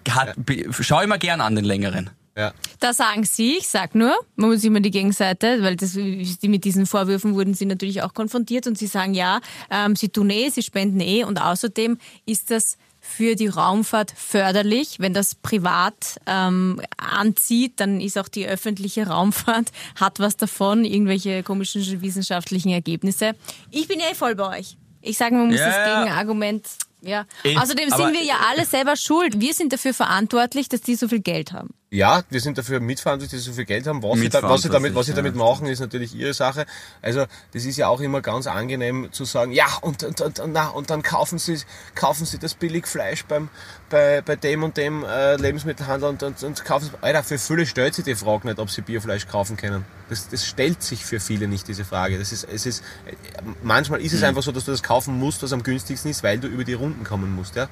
Ja. 0.08 0.16
hat, 0.16 0.36
schau 0.82 1.02
ich 1.02 1.08
mir 1.08 1.20
gern 1.20 1.40
an 1.40 1.56
den 1.56 1.64
längeren. 1.64 2.10
Ja. 2.36 2.54
Da 2.80 2.94
sagen 2.94 3.24
Sie, 3.26 3.58
ich 3.58 3.68
sag 3.68 3.94
nur, 3.94 4.16
man 4.36 4.50
muss 4.50 4.64
immer 4.64 4.80
die 4.80 4.92
Gegenseite, 4.92 5.62
weil 5.62 5.76
das, 5.76 5.94
die 5.94 6.48
mit 6.48 6.64
diesen 6.64 6.86
Vorwürfen 6.86 7.36
wurden 7.36 7.54
Sie 7.54 7.66
natürlich 7.66 8.02
auch 8.02 8.14
konfrontiert 8.14 8.66
und 8.66 8.78
Sie 8.78 8.88
sagen 8.88 9.14
ja, 9.14 9.40
ähm, 9.70 9.96
Sie 9.96 10.10
tun 10.10 10.30
eh, 10.30 10.50
Sie 10.50 10.64
spenden 10.64 11.00
eh 11.00 11.24
und 11.24 11.40
außerdem 11.40 11.98
ist 12.26 12.50
das 12.50 12.78
für 13.00 13.36
die 13.36 13.48
Raumfahrt 13.48 14.14
förderlich. 14.16 14.96
Wenn 15.00 15.14
das 15.14 15.36
privat 15.36 16.20
ähm, 16.26 16.82
anzieht, 16.98 17.74
dann 17.82 18.00
ist 18.00 18.18
auch 18.18 18.30
die 18.30 18.48
öffentliche 18.48 19.08
Raumfahrt, 19.08 19.72
hat 20.00 20.20
was 20.20 20.38
davon, 20.38 20.86
irgendwelche 20.86 21.44
komischen 21.44 22.02
wissenschaftlichen 22.02 22.70
Ergebnisse. 22.70 23.34
Ich 23.70 23.88
bin 23.88 24.00
eh 24.00 24.16
voll 24.16 24.36
bei 24.36 24.60
euch. 24.60 24.78
Ich 25.02 25.18
sage, 25.18 25.36
man 25.36 25.48
muss 25.48 25.60
Ja, 25.60 25.66
das. 25.68 26.00
Gegenargument, 26.00 26.66
ja. 27.02 27.26
Eh, 27.44 27.58
Außerdem 27.58 27.90
sind 27.90 28.14
wir 28.14 28.24
ja 28.24 28.36
alle 28.50 28.66
selber 28.66 28.96
schuld. 28.96 29.42
Wir 29.42 29.54
sind 29.54 29.74
dafür 29.74 29.94
verantwortlich, 29.94 30.70
dass 30.70 30.80
die 30.82 30.96
so 30.96 31.10
viel 31.10 31.20
Geld 31.20 31.52
haben. 31.52 31.74
Ja, 31.94 32.24
wir 32.32 32.42
sind 32.42 32.58
dafür 32.58 32.80
mitverantwortlich, 32.80 33.30
dass 33.38 33.46
sie 33.46 33.52
so 33.52 33.56
viel 33.56 33.66
Geld 33.66 33.86
haben. 33.86 34.02
Was 34.02 34.20
sie, 34.20 34.28
da, 34.28 34.42
was 34.42 34.64
sie, 34.64 34.70
damit, 34.70 34.96
was 34.96 35.06
sie 35.06 35.14
damit 35.14 35.36
machen, 35.36 35.68
ist 35.68 35.80
natürlich 35.80 36.16
ihre 36.16 36.34
Sache. 36.34 36.66
Also 37.04 37.26
das 37.54 37.66
ist 37.66 37.78
ja 37.78 37.88
auch 37.88 38.02
immer 38.02 38.20
ganz 38.22 38.48
angenehm 38.48 39.10
zu 39.12 39.26
sagen, 39.26 39.52
ja, 39.52 39.68
und, 39.82 40.04
und, 40.04 40.20
und, 40.20 40.40
und, 40.40 40.54
na, 40.54 40.70
und 40.70 40.90
dann 40.90 41.04
kaufen 41.04 41.38
sie, 41.38 41.60
kaufen 41.94 42.26
sie 42.26 42.40
das 42.40 42.56
Billigfleisch 42.56 43.26
beim, 43.26 43.50
bei, 43.92 44.22
bei 44.22 44.36
dem 44.36 44.64
und 44.64 44.76
dem 44.76 45.04
äh, 45.04 45.36
Lebensmittelhandel 45.36 46.10
und, 46.10 46.24
und, 46.24 46.42
und 46.42 46.66
kaufen 46.66 46.86
sie, 46.86 46.92
Alter, 47.02 47.24
für 47.24 47.38
viele 47.38 47.68
stellt 47.68 47.94
sich 47.94 48.06
die 48.06 48.16
Frage 48.16 48.48
nicht, 48.48 48.58
ob 48.58 48.72
sie 48.72 48.82
Biofleisch 48.82 49.28
kaufen 49.28 49.56
können. 49.56 49.86
Das, 50.10 50.28
das 50.30 50.48
stellt 50.48 50.82
sich 50.82 51.06
für 51.06 51.20
viele 51.20 51.48
nicht, 51.48 51.68
diese 51.68 51.86
Frage. 51.86 52.18
Das 52.18 52.32
ist, 52.32 52.48
es 52.52 52.66
ist, 52.66 52.84
äh, 53.06 53.14
manchmal 53.62 54.02
ist 54.02 54.14
es 54.14 54.22
Mhm. 54.22 54.30
einfach 54.30 54.42
so, 54.42 54.52
dass 54.52 54.66
du 54.66 54.72
das 54.72 54.82
kaufen 54.82 55.20
musst, 55.20 55.44
was 55.44 55.54
am 55.54 55.62
günstigsten 55.62 56.10
ist, 56.10 56.24
weil 56.24 56.40
du 56.40 56.48
über 56.48 56.64
die 56.64 56.74
Runden 56.74 57.04
kommen 57.04 57.36
musst, 57.36 57.56
ja. 57.56 57.70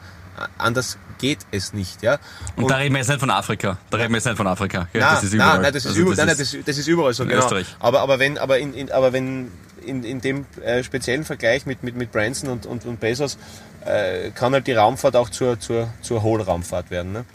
Anders 0.58 0.98
geht 1.20 1.40
es 1.52 1.74
nicht, 1.74 2.02
ja. 2.04 2.18
Und, 2.56 2.70
da 2.70 2.78
reden 2.78 2.94
wir 2.96 3.00
jetzt 3.00 3.08
nicht 3.10 3.20
von 3.20 3.30
Afrika. 3.30 3.78
Da 3.90 3.98
reden 3.98 4.12
wir 4.12 4.18
jetzt 4.18 4.26
nicht 4.26 4.38
von 4.38 4.48
Afrika. 4.48 4.88
das 4.94 5.24
ist 5.24 5.34
überall. 5.34 5.54
Nein, 5.54 5.62
nein, 5.64 5.74
das 5.74 5.84
ist, 5.86 5.90
Also 5.92 6.02
über, 6.02 6.10
das 6.12 6.18
nein, 6.20 6.28
nein, 6.28 6.38
ist- 6.40 6.54
das, 6.56 6.66
das 6.66 6.78
ist 6.78 6.88
überall 6.88 7.14
so. 7.14 7.24
in 7.24 7.30
Genau. 7.30 7.42
Österreich. 7.44 7.68
Aber, 7.80 8.02
aber 8.02 8.20
wenn, 8.20 8.38
aber 8.38 8.60
in, 8.60 8.74
in, 8.74 8.92
aber 8.92 9.14
wenn 9.14 9.52
in, 9.86 10.04
in 10.04 10.22
dem 10.22 10.46
äh, 10.64 10.84
speziellen 10.84 11.24
Vergleich 11.26 11.66
mit, 11.66 11.84
mit, 11.84 11.96
mit 11.96 12.12
Branson 12.12 12.50
und, 12.50 12.66
und, 12.66 12.86
und 12.86 13.00
Bezos 13.00 13.38
äh, 13.86 14.30
kann 14.32 14.54
halt 14.54 14.68
die 14.68 14.74
Raumfahrt 14.74 15.16
auch 15.16 15.30
zur, 15.30 15.60
zur, 15.60 15.90
zur 16.02 16.22
Hohlraumfahrt 16.22 16.92
werden. 16.92 17.12
Ne? 17.14 17.26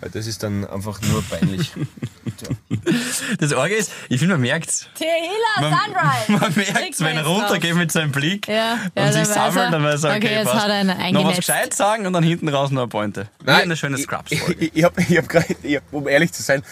Weil 0.00 0.10
das 0.10 0.26
ist 0.26 0.42
dann 0.42 0.66
einfach 0.66 1.00
nur 1.02 1.22
peinlich. 1.22 1.72
Das 3.38 3.52
Orge 3.52 3.74
ist, 3.74 3.90
ich 4.08 4.18
finde, 4.18 4.34
man 4.34 4.42
merkt's. 4.42 4.86
Tehila 4.94 5.70
Man, 5.70 5.72
Sunrise! 5.72 6.32
man 6.40 6.54
merkt's, 6.54 7.00
wenn 7.00 7.16
er 7.16 7.26
runtergeht 7.26 7.74
mit 7.74 7.92
seinem 7.92 8.12
Blick 8.12 8.48
Ja, 8.48 8.74
und 8.74 8.90
ja, 8.96 9.12
sich 9.12 9.26
sammelt, 9.26 9.72
dann 9.72 9.82
weiß 9.84 10.04
er, 10.04 10.10
okay, 10.16 10.26
okay, 10.26 10.34
jetzt 10.34 10.46
passt. 10.50 10.64
hat 10.64 10.70
er 10.70 10.74
einen 10.98 11.14
Noch 11.14 11.26
was 11.26 11.36
gescheit 11.36 11.74
sagen 11.74 12.06
und 12.06 12.12
dann 12.12 12.24
hinten 12.24 12.48
raus 12.48 12.70
noch 12.70 12.82
eine 12.82 12.88
Pointe. 12.88 13.28
Wie 13.40 13.46
Nein, 13.46 13.62
eine 13.62 13.76
schöne 13.76 13.96
ich, 13.98 14.04
Scrubs-Folge. 14.04 14.64
ich, 14.64 14.76
ich 14.76 14.84
habe 14.84 15.00
ich 15.02 15.16
hab 15.16 15.32
hab, 15.34 15.82
um 15.92 16.08
ehrlich 16.08 16.32
zu 16.32 16.42
sein, 16.42 16.62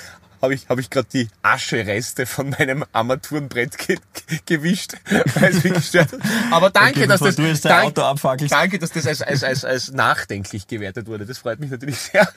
habe 0.43 0.53
ich, 0.55 0.69
hab 0.69 0.79
ich 0.79 0.91
gerade 0.91 1.09
die 1.11 1.29
Aschereste 1.43 2.27
von 2.27 2.51
meinem 2.51 2.85
Armaturenbrett 2.93 3.79
ge 3.79 3.97
ge 4.29 4.39
gewischt, 4.45 4.93
weil 5.37 5.51
es 5.57 5.65
mich 5.65 5.73
gestört 5.73 6.13
hat. 6.13 6.21
Aber 6.51 6.69
danke, 6.69 7.01
Okay, 7.01 7.07
dass 7.07 7.21
das, 7.21 7.37
du 7.37 7.43
jetzt 7.43 7.65
dein 7.65 7.95
dank- 7.95 8.49
danke, 8.51 8.79
dass 8.79 8.91
das 8.93 9.07
als, 9.07 9.23
als, 9.23 9.43
als, 9.43 9.65
als 9.65 9.93
nachdenklich 9.93 10.67
gewertet 10.67 11.07
wurde. 11.07 11.25
Das 11.25 11.39
freut 11.39 11.61
mich 11.61 11.71
natürlich 11.71 11.99
sehr. 11.99 12.29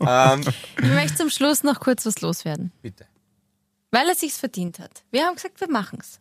Ähm, 0.00 0.44
Ich 0.78 0.88
möchte 0.88 1.16
zum 1.16 1.30
Schluss 1.30 1.62
noch 1.62 1.80
kurz 1.80 2.04
was 2.06 2.20
loswerden, 2.20 2.72
bitte. 2.82 3.06
weil 3.90 4.08
er 4.08 4.14
sich's 4.14 4.38
verdient 4.38 4.78
hat. 4.78 5.02
Wir 5.10 5.24
haben 5.26 5.34
gesagt, 5.34 5.60
wir 5.60 5.70
machen's. 5.70 6.20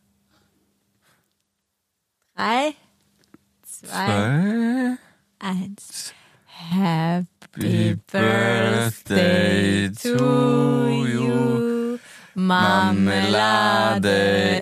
Drei, 2.36 2.74
zwei, 3.64 4.98
eins. 5.40 6.14
Happy 6.72 7.98
Birthday 8.12 9.90
to 9.92 10.96
you. 11.06 11.98
Marmelade 13.30 14.10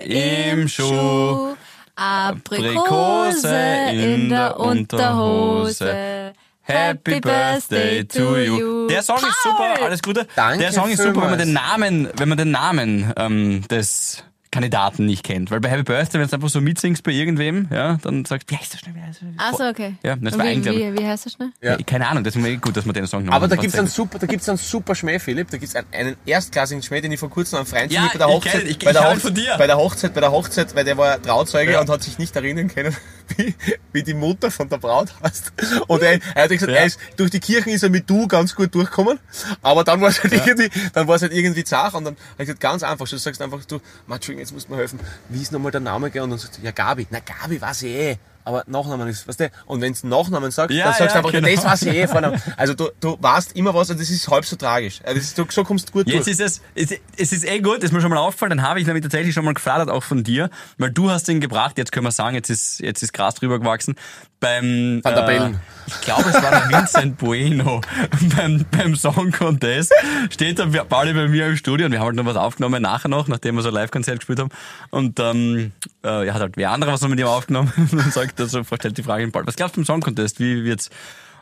im 0.04 0.68
Schuh. 0.68 1.54
Aprikose 1.96 3.48
in 3.92 4.28
der 4.28 4.58
Unterhose. 4.60 6.32
Happy 6.68 7.20
Birthday 7.20 8.04
to 8.04 8.36
you. 8.38 8.86
Der 8.88 9.02
Song 9.02 9.16
ist 9.16 9.42
super, 9.42 9.82
alles 9.82 10.02
Gute. 10.02 10.26
Danke 10.36 10.58
Der 10.58 10.72
Song 10.72 10.90
ist 10.90 11.02
super, 11.02 11.22
wenn 11.22 11.30
man 11.30 11.38
den. 11.38 11.52
Namen, 11.54 12.08
wenn 12.16 12.28
man 12.28 12.36
den 12.38 12.50
Namen 12.50 13.12
ähm, 13.16 13.66
des 13.68 14.22
Kandidaten 14.50 15.06
nicht 15.06 15.24
kennt. 15.24 15.50
Weil 15.50 15.60
bei 15.60 15.68
Happy 15.70 15.82
Birthday, 15.82 16.20
wenn 16.20 16.28
du 16.28 16.34
einfach 16.34 16.48
so 16.48 16.60
mitsingst 16.60 17.02
bei 17.02 17.12
irgendwem, 17.12 17.68
ja, 17.70 17.98
dann 18.02 18.24
sagst 18.24 18.50
du, 18.50 18.54
wie 18.54 18.58
heißt 18.58 18.72
der 18.74 18.78
schnell? 18.78 18.94
Wie 18.94 19.00
heißt 19.02 19.20
der? 19.22 19.28
Achso, 19.36 19.68
okay. 19.68 19.94
Ja, 20.02 20.16
das 20.16 20.32
Und 20.34 20.38
war 20.38 20.46
wie, 20.46 20.50
eigentlich- 20.50 20.76
wie, 20.76 20.98
wie 21.02 21.06
heißt 21.06 21.26
das 21.26 21.32
schnell? 21.34 21.50
Ja. 21.62 21.72
Ja. 21.76 21.82
Keine 21.84 22.08
Ahnung, 22.08 22.24
deswegen 22.24 22.46
ist 22.46 22.62
gut, 22.62 22.76
dass 22.76 22.84
man 22.86 22.94
den 22.94 23.06
Song 23.06 23.24
noch 23.24 23.32
Aber 23.32 23.48
da 23.48 23.56
gibt's 23.56 23.76
dann 23.76 23.86
sagt. 23.86 23.96
super, 23.96 24.18
da 24.18 24.26
gibt's 24.26 24.46
dann 24.46 24.56
super 24.56 24.94
Schmäh, 24.94 25.18
Philipp. 25.18 25.50
Da 25.50 25.58
gibt's 25.58 25.74
einen, 25.76 25.86
einen 25.92 26.16
erstklassigen 26.26 26.82
Schmäh, 26.82 27.00
den 27.00 27.12
ich 27.12 27.20
vor 27.20 27.30
kurzem 27.30 27.58
am 27.58 27.66
Freund 27.66 27.92
Ja, 27.92 28.08
bei 28.12 28.18
der 28.18 28.28
ich 28.28 28.34
Hochzeit, 28.34 28.62
ihn, 28.62 28.68
ich- 28.70 28.78
bei, 28.78 28.90
ich 28.90 28.96
der 28.96 29.04
Hochzeit 29.04 29.20
von 29.22 29.34
dir. 29.34 29.54
bei 29.58 29.66
der 29.66 29.76
Hochzeit, 29.76 30.14
bei 30.14 30.20
der 30.20 30.32
Hochzeit, 30.32 30.74
weil 30.74 30.84
der 30.84 30.96
war 30.96 31.20
Trauzeuge 31.22 31.72
Ja. 31.72 31.80
und 31.80 31.90
hat 31.90 32.02
sich 32.02 32.18
nicht 32.18 32.34
erinnern 32.36 32.68
können, 32.68 32.96
wie, 33.36 33.54
wie 33.92 34.02
die 34.02 34.14
Mutter 34.14 34.50
von 34.50 34.68
der 34.68 34.78
Braut 34.78 35.12
heißt. 35.22 35.52
Und 35.86 36.02
er, 36.02 36.18
er 36.34 36.42
hat 36.44 36.50
gesagt, 36.50 36.72
Ja. 36.72 36.78
er 36.78 36.86
ist, 36.86 36.98
durch 37.16 37.30
die 37.30 37.40
Kirchen 37.40 37.70
ist 37.72 37.82
er 37.82 37.90
mit 37.90 38.08
du 38.08 38.26
ganz 38.26 38.54
gut 38.54 38.74
durchgekommen, 38.74 39.18
aber 39.62 39.84
dann 39.84 40.00
war 40.00 40.08
es 40.08 40.22
halt 40.22 40.32
irgendwie, 40.32 40.70
dann 40.94 41.06
war 41.06 41.16
es 41.16 41.22
halt 41.22 41.32
irgendwie 41.32 41.64
zart 41.64 41.94
und 41.94 42.04
dann 42.04 42.14
hat 42.14 42.20
er 42.38 42.44
gesagt, 42.46 42.60
ganz 42.60 42.82
einfach, 42.82 43.06
du 43.08 43.16
sagst 43.18 43.42
einfach, 43.42 43.64
du, 43.64 43.80
Entschuldigung, 44.10 44.37
jetzt 44.38 44.52
musst 44.52 44.68
du 44.68 44.72
mir 44.72 44.78
helfen, 44.78 44.98
wie 45.28 45.42
ist 45.42 45.52
nochmal 45.52 45.72
der 45.72 45.80
Name? 45.80 46.06
Und 46.06 46.14
dann 46.14 46.38
sagt 46.38 46.58
er, 46.58 46.64
ja, 46.64 46.70
Gabi. 46.70 47.06
Na, 47.10 47.18
Gabi 47.20 47.60
weiß 47.60 47.82
ich 47.82 47.94
eh. 47.94 48.18
Aber 48.48 48.64
Nachnamen 48.66 49.06
ist, 49.08 49.28
weißt 49.28 49.40
du, 49.40 49.50
und 49.66 49.82
wenn 49.82 49.92
du 49.92 50.06
Nachnamen 50.06 50.50
sagst, 50.50 50.74
Ja, 50.74 50.84
dann 50.86 50.94
sagst 50.94 51.00
du 51.00 51.04
ja, 51.04 51.14
einfach, 51.16 51.32
genau. 51.32 51.48
das 51.54 51.64
weiß 51.66 51.82
ich 51.82 51.94
eh. 51.94 52.06
Vornamen. 52.08 52.42
Also 52.56 52.72
du, 52.72 52.88
du 52.98 53.18
weißt 53.20 53.54
immer 53.56 53.74
was 53.74 53.90
und 53.90 54.00
das 54.00 54.08
ist 54.08 54.26
halb 54.28 54.46
so 54.46 54.56
tragisch. 54.56 55.00
Also 55.04 55.18
das 55.18 55.28
ist, 55.28 55.38
du, 55.38 55.44
so 55.50 55.64
kommst 55.64 55.90
du 55.90 55.92
gut 55.92 56.08
Jetzt 56.08 56.26
durch. 56.26 56.40
ist 56.40 56.62
es, 56.74 56.90
es, 56.90 56.98
es 57.18 57.32
ist 57.32 57.44
eh 57.44 57.60
gut, 57.60 57.82
ist 57.84 57.92
mir 57.92 58.00
schon 58.00 58.08
mal 58.08 58.16
aufgefallen, 58.16 58.56
dann 58.56 58.62
habe 58.62 58.80
ich 58.80 58.86
nämlich 58.86 59.02
tatsächlich 59.02 59.34
schon 59.34 59.44
mal 59.44 59.52
geflattert, 59.52 59.90
auch 59.90 60.02
von 60.02 60.24
dir, 60.24 60.48
weil 60.78 60.90
du 60.90 61.10
hast 61.10 61.28
ihn 61.28 61.40
gebracht, 61.40 61.76
jetzt 61.76 61.92
können 61.92 62.06
wir 62.06 62.10
sagen, 62.10 62.36
jetzt 62.36 62.48
ist, 62.48 62.80
jetzt 62.80 63.02
ist 63.02 63.12
Gras 63.12 63.34
drüber 63.34 63.58
gewachsen, 63.58 63.96
beim, 64.40 65.00
Van 65.02 65.14
der 65.14 65.22
Bellen. 65.22 65.60
ich 65.86 66.00
glaube, 66.02 66.28
es 66.28 66.34
war 66.34 66.50
der 66.50 66.68
Vincent 66.70 67.18
Bueno, 67.18 67.80
beim, 68.36 68.64
beim 68.70 68.94
Song 68.94 69.32
Contest, 69.32 69.92
steht 70.30 70.58
der 70.58 70.66
Pauli 70.84 71.12
bei 71.12 71.28
mir 71.28 71.48
im 71.48 71.56
Studio 71.56 71.86
und 71.86 71.92
wir 71.92 71.98
haben 71.98 72.06
halt 72.06 72.16
noch 72.16 72.24
was 72.24 72.36
aufgenommen, 72.36 72.82
nachher 72.82 73.08
noch, 73.08 73.28
nachdem 73.28 73.56
wir 73.56 73.62
so 73.62 73.68
ein 73.68 73.74
Live-Konzert 73.74 74.20
gespielt 74.20 74.38
haben 74.38 74.50
und 74.90 75.18
ähm, 75.20 75.72
äh, 76.04 76.26
ja, 76.26 76.34
hat 76.34 76.40
halt 76.40 76.56
wer 76.56 76.70
andere 76.70 76.92
was 76.92 77.00
noch 77.00 77.08
mit 77.08 77.18
ihm 77.18 77.26
aufgenommen 77.26 77.72
und 77.76 78.12
sagt, 78.12 78.37
also, 78.40 78.62
stellt 78.64 78.98
die 78.98 79.02
Frage, 79.02 79.26
Paul, 79.28 79.46
was 79.46 79.56
glaubst 79.56 79.76
du 79.76 79.80
im 79.80 79.86
Song 79.86 80.00
Contest, 80.00 80.40
wie 80.40 80.64
wird's? 80.64 80.90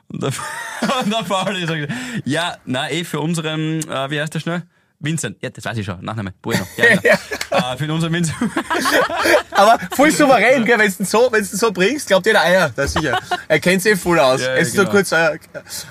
Und 0.09 0.23
der, 0.23 0.33
und 1.05 1.13
der 1.13 1.25
Pauli 1.25 1.67
sagt, 1.67 1.93
ja, 2.25 2.57
na 2.65 2.91
eh, 2.91 3.05
für 3.05 3.21
unseren, 3.21 3.81
äh, 3.89 4.11
wie 4.11 4.21
heißt 4.21 4.35
der 4.35 4.41
schnell? 4.41 4.63
Vincent, 4.99 5.37
ja, 5.43 5.51
das 5.51 5.65
weiß 5.65 5.77
ich 5.79 5.87
schon, 5.87 6.03
Nachname, 6.05 6.33
Bueno. 6.43 6.67
Ja, 6.77 6.97
genau. 6.97 7.73
äh, 7.73 7.77
für 7.77 7.93
unseren 7.93 8.13
Vincent. 8.13 8.37
Aber 9.51 9.79
voll 9.95 10.11
souverän, 10.11 10.65
gell, 10.65 10.79
wenn 10.79 10.93
du 10.97 11.05
so, 11.05 11.29
wenn's 11.31 11.51
so 11.51 11.73
bringst, 11.73 12.07
glaubt 12.09 12.27
jeder, 12.27 12.41
ah 12.43 12.51
ja, 12.51 12.69
das 12.71 12.93
sicher. 12.93 13.19
Er 13.49 13.61
kennt 13.61 13.83
sich 13.83 13.99
voll 13.99 14.19
aus. 14.19 14.41
Ja, 14.41 14.53
ja, 14.53 14.59
Jetzt 14.59 14.75
nur 14.75 14.85
genau. 14.85 14.97
kurz, 14.97 15.13
äh, 15.13 15.39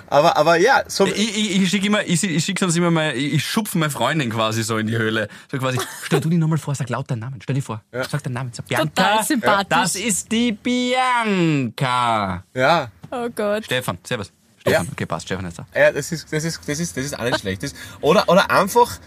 aber, 0.07 0.35
aber 0.37 0.57
ja, 0.57 0.83
so, 0.87 1.05
Ich, 1.05 1.37
ich, 1.37 1.61
ich 1.61 1.69
schicke 1.69 1.87
immer, 1.87 2.03
ich, 2.05 2.23
ich 2.23 2.43
schicke 2.43 2.59
sonst 2.59 2.75
immer 2.75 2.91
mal, 2.91 3.15
ich 3.15 3.43
schupfe 3.45 3.77
meine 3.77 3.91
Freundin 3.91 4.29
quasi 4.29 4.63
so 4.63 4.77
in 4.77 4.87
die 4.87 4.97
Höhle. 4.97 5.27
So 5.51 5.57
quasi, 5.57 5.79
stell 6.03 6.19
du 6.21 6.29
die 6.29 6.37
nochmal 6.37 6.57
vor, 6.57 6.75
sag 6.75 6.89
laut 6.89 7.09
deinen 7.09 7.19
Namen, 7.19 7.39
stell 7.41 7.55
dir 7.55 7.61
vor. 7.61 7.81
Sag 7.91 8.23
deinen 8.23 8.33
Namen, 8.33 8.51
sag 8.53 8.65
Bianca. 8.67 8.85
Total 8.85 9.23
sympathisch. 9.23 9.67
Das 9.69 9.95
ist 9.95 10.31
die 10.31 10.51
Bianca. 10.51 12.43
ja. 12.53 12.89
Oh 13.11 13.29
Gott. 13.33 13.65
Stefan, 13.65 13.97
servus. 14.03 14.31
Ja. 14.67 14.81
Okay, 14.91 15.05
passt, 15.05 15.27
Stefan 15.27 15.45
ist 15.45 15.59
da. 15.59 15.67
Ja, 15.75 15.91
das 15.91 16.11
ist, 16.11 16.31
das 16.31 16.43
ist, 16.43 16.59
das 16.67 16.79
ist, 16.79 16.97
das 16.97 17.05
ist 17.05 17.19
auch 17.19 17.23
nicht 17.23 17.39
schlecht. 17.39 17.63
Das, 17.63 17.73
oder, 18.01 18.27
oder 18.27 18.49
einfach 18.49 18.99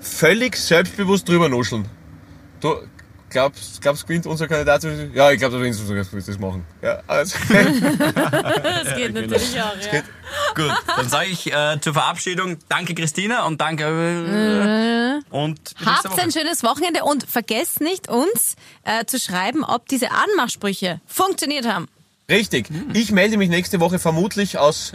völlig 0.00 0.56
selbstbewusst 0.56 1.28
drüber 1.28 1.48
nuscheln. 1.48 1.86
Du 2.60 2.76
glaubst, 3.30 3.80
glaubst 3.80 4.06
gewinnt 4.06 4.26
unser 4.26 4.46
Kandidat? 4.46 4.84
Ja, 5.14 5.30
ich 5.30 5.38
glaube, 5.38 5.54
du 5.54 5.58
gewinnst 5.58 5.80
unser 5.80 5.94
Kandidat, 5.94 6.28
das 6.28 6.38
machen. 6.38 6.64
Ja, 6.82 7.02
also, 7.06 7.36
Das 7.48 8.96
geht 8.96 9.14
natürlich 9.14 9.60
auch, 9.60 9.76
ja. 9.92 10.02
Gut, 10.54 10.72
dann 10.86 11.08
sage 11.08 11.28
ich 11.30 11.52
äh, 11.52 11.80
zur 11.80 11.94
Verabschiedung 11.94 12.58
danke 12.68 12.94
Christina 12.94 13.46
und 13.46 13.60
danke 13.60 13.84
äh, 13.84 15.34
und 15.34 15.62
bis 15.62 15.86
nächste 15.86 16.08
Habt 16.10 16.20
ein 16.20 16.32
schönes 16.32 16.62
Wochenende 16.62 17.04
und 17.04 17.24
vergesst 17.24 17.80
nicht, 17.80 18.08
uns 18.08 18.56
äh, 18.84 19.04
zu 19.06 19.18
schreiben, 19.18 19.64
ob 19.64 19.88
diese 19.88 20.08
Anmachsprüche 20.10 21.00
funktioniert 21.06 21.66
haben. 21.66 21.88
Richtig. 22.30 22.68
Ich 22.94 23.12
melde 23.12 23.36
mich 23.36 23.50
nächste 23.50 23.80
Woche 23.80 23.98
vermutlich 23.98 24.58
aus 24.58 24.94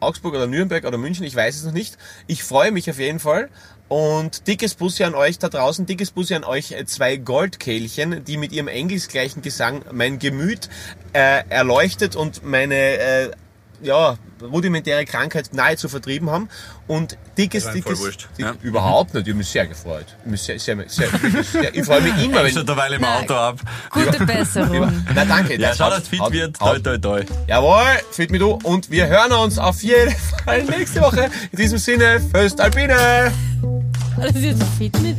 Augsburg 0.00 0.34
oder 0.34 0.46
Nürnberg 0.46 0.84
oder 0.84 0.98
München, 0.98 1.24
ich 1.24 1.34
weiß 1.34 1.56
es 1.56 1.64
noch 1.64 1.72
nicht. 1.72 1.96
Ich 2.26 2.44
freue 2.44 2.70
mich 2.70 2.88
auf 2.90 2.98
jeden 2.98 3.18
Fall. 3.18 3.48
Und 3.88 4.48
dickes 4.48 4.74
Bussi 4.74 5.04
an 5.04 5.14
euch 5.14 5.38
da 5.38 5.48
draußen, 5.48 5.86
dickes 5.86 6.10
Bussi 6.10 6.34
an 6.34 6.42
euch 6.42 6.72
äh, 6.72 6.84
zwei 6.86 7.16
Goldkehlchen, 7.16 8.24
die 8.24 8.36
mit 8.36 8.52
ihrem 8.52 8.66
engelsgleichen 8.66 9.42
Gesang 9.42 9.82
mein 9.92 10.18
Gemüt 10.18 10.68
äh, 11.12 11.44
erleuchtet 11.48 12.16
und 12.16 12.44
meine 12.44 12.74
äh, 12.74 13.30
ja, 13.82 14.16
rudimentäre 14.42 15.04
Krankheit 15.04 15.50
nahezu 15.52 15.88
vertrieben 15.88 16.30
haben. 16.30 16.48
Und 16.86 17.16
dickes, 17.36 17.64
war 17.66 17.74
ihm 17.74 17.82
voll 17.82 17.92
dickes. 17.94 18.04
wurscht. 18.06 18.28
dick- 18.38 18.44
Ja. 18.46 18.54
Überhaupt 18.62 19.14
nicht. 19.14 19.26
Ich 19.26 19.32
habe 19.32 19.38
mich 19.38 19.48
sehr 19.48 19.66
gefreut. 19.66 20.06
Ich, 20.24 20.30
mich 20.30 20.42
sehr, 20.42 20.58
sehr, 20.58 20.76
sehr, 20.88 21.08
sehr, 21.52 21.74
ich 21.74 21.84
freue 21.84 22.00
mich 22.02 22.24
immer, 22.24 22.44
wenn. 22.44 22.52
Schon 22.52 22.66
derweil 22.66 22.92
im 22.94 23.04
Auto 23.04 23.34
ab. 23.34 23.58
Gute 23.90 24.24
Besserung. 24.24 25.04
Na 25.14 25.24
danke. 25.24 25.54
Ja, 25.60 25.68
das 25.68 25.78
schau, 25.78 25.90
dass 25.90 26.08
fit 26.08 26.20
haut- 26.20 26.32
wird. 26.32 26.56
Toi, 26.58 26.78
toi, 26.78 26.98
toi. 26.98 27.24
Jawohl, 27.48 27.82
fit 28.12 28.30
mit 28.30 28.40
du. 28.40 28.58
Und 28.62 28.90
wir 28.90 29.06
hören 29.08 29.32
uns 29.32 29.58
auf 29.58 29.82
jeden 29.82 30.14
Fall 30.44 30.62
nächste 30.64 31.00
Woche. 31.00 31.30
In 31.52 31.58
diesem 31.58 31.78
Sinne, 31.78 32.20
Föst 32.32 32.60
Alpine. 32.60 33.32
Das 34.18 34.30
ist 34.34 34.42
jetzt 34.44 34.62
fit 34.78 34.98
mit. 35.02 35.16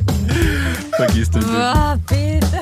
Vergiss 0.95 1.29
den. 1.29 1.41
Boah, 1.41 1.99
bitte. 2.07 2.61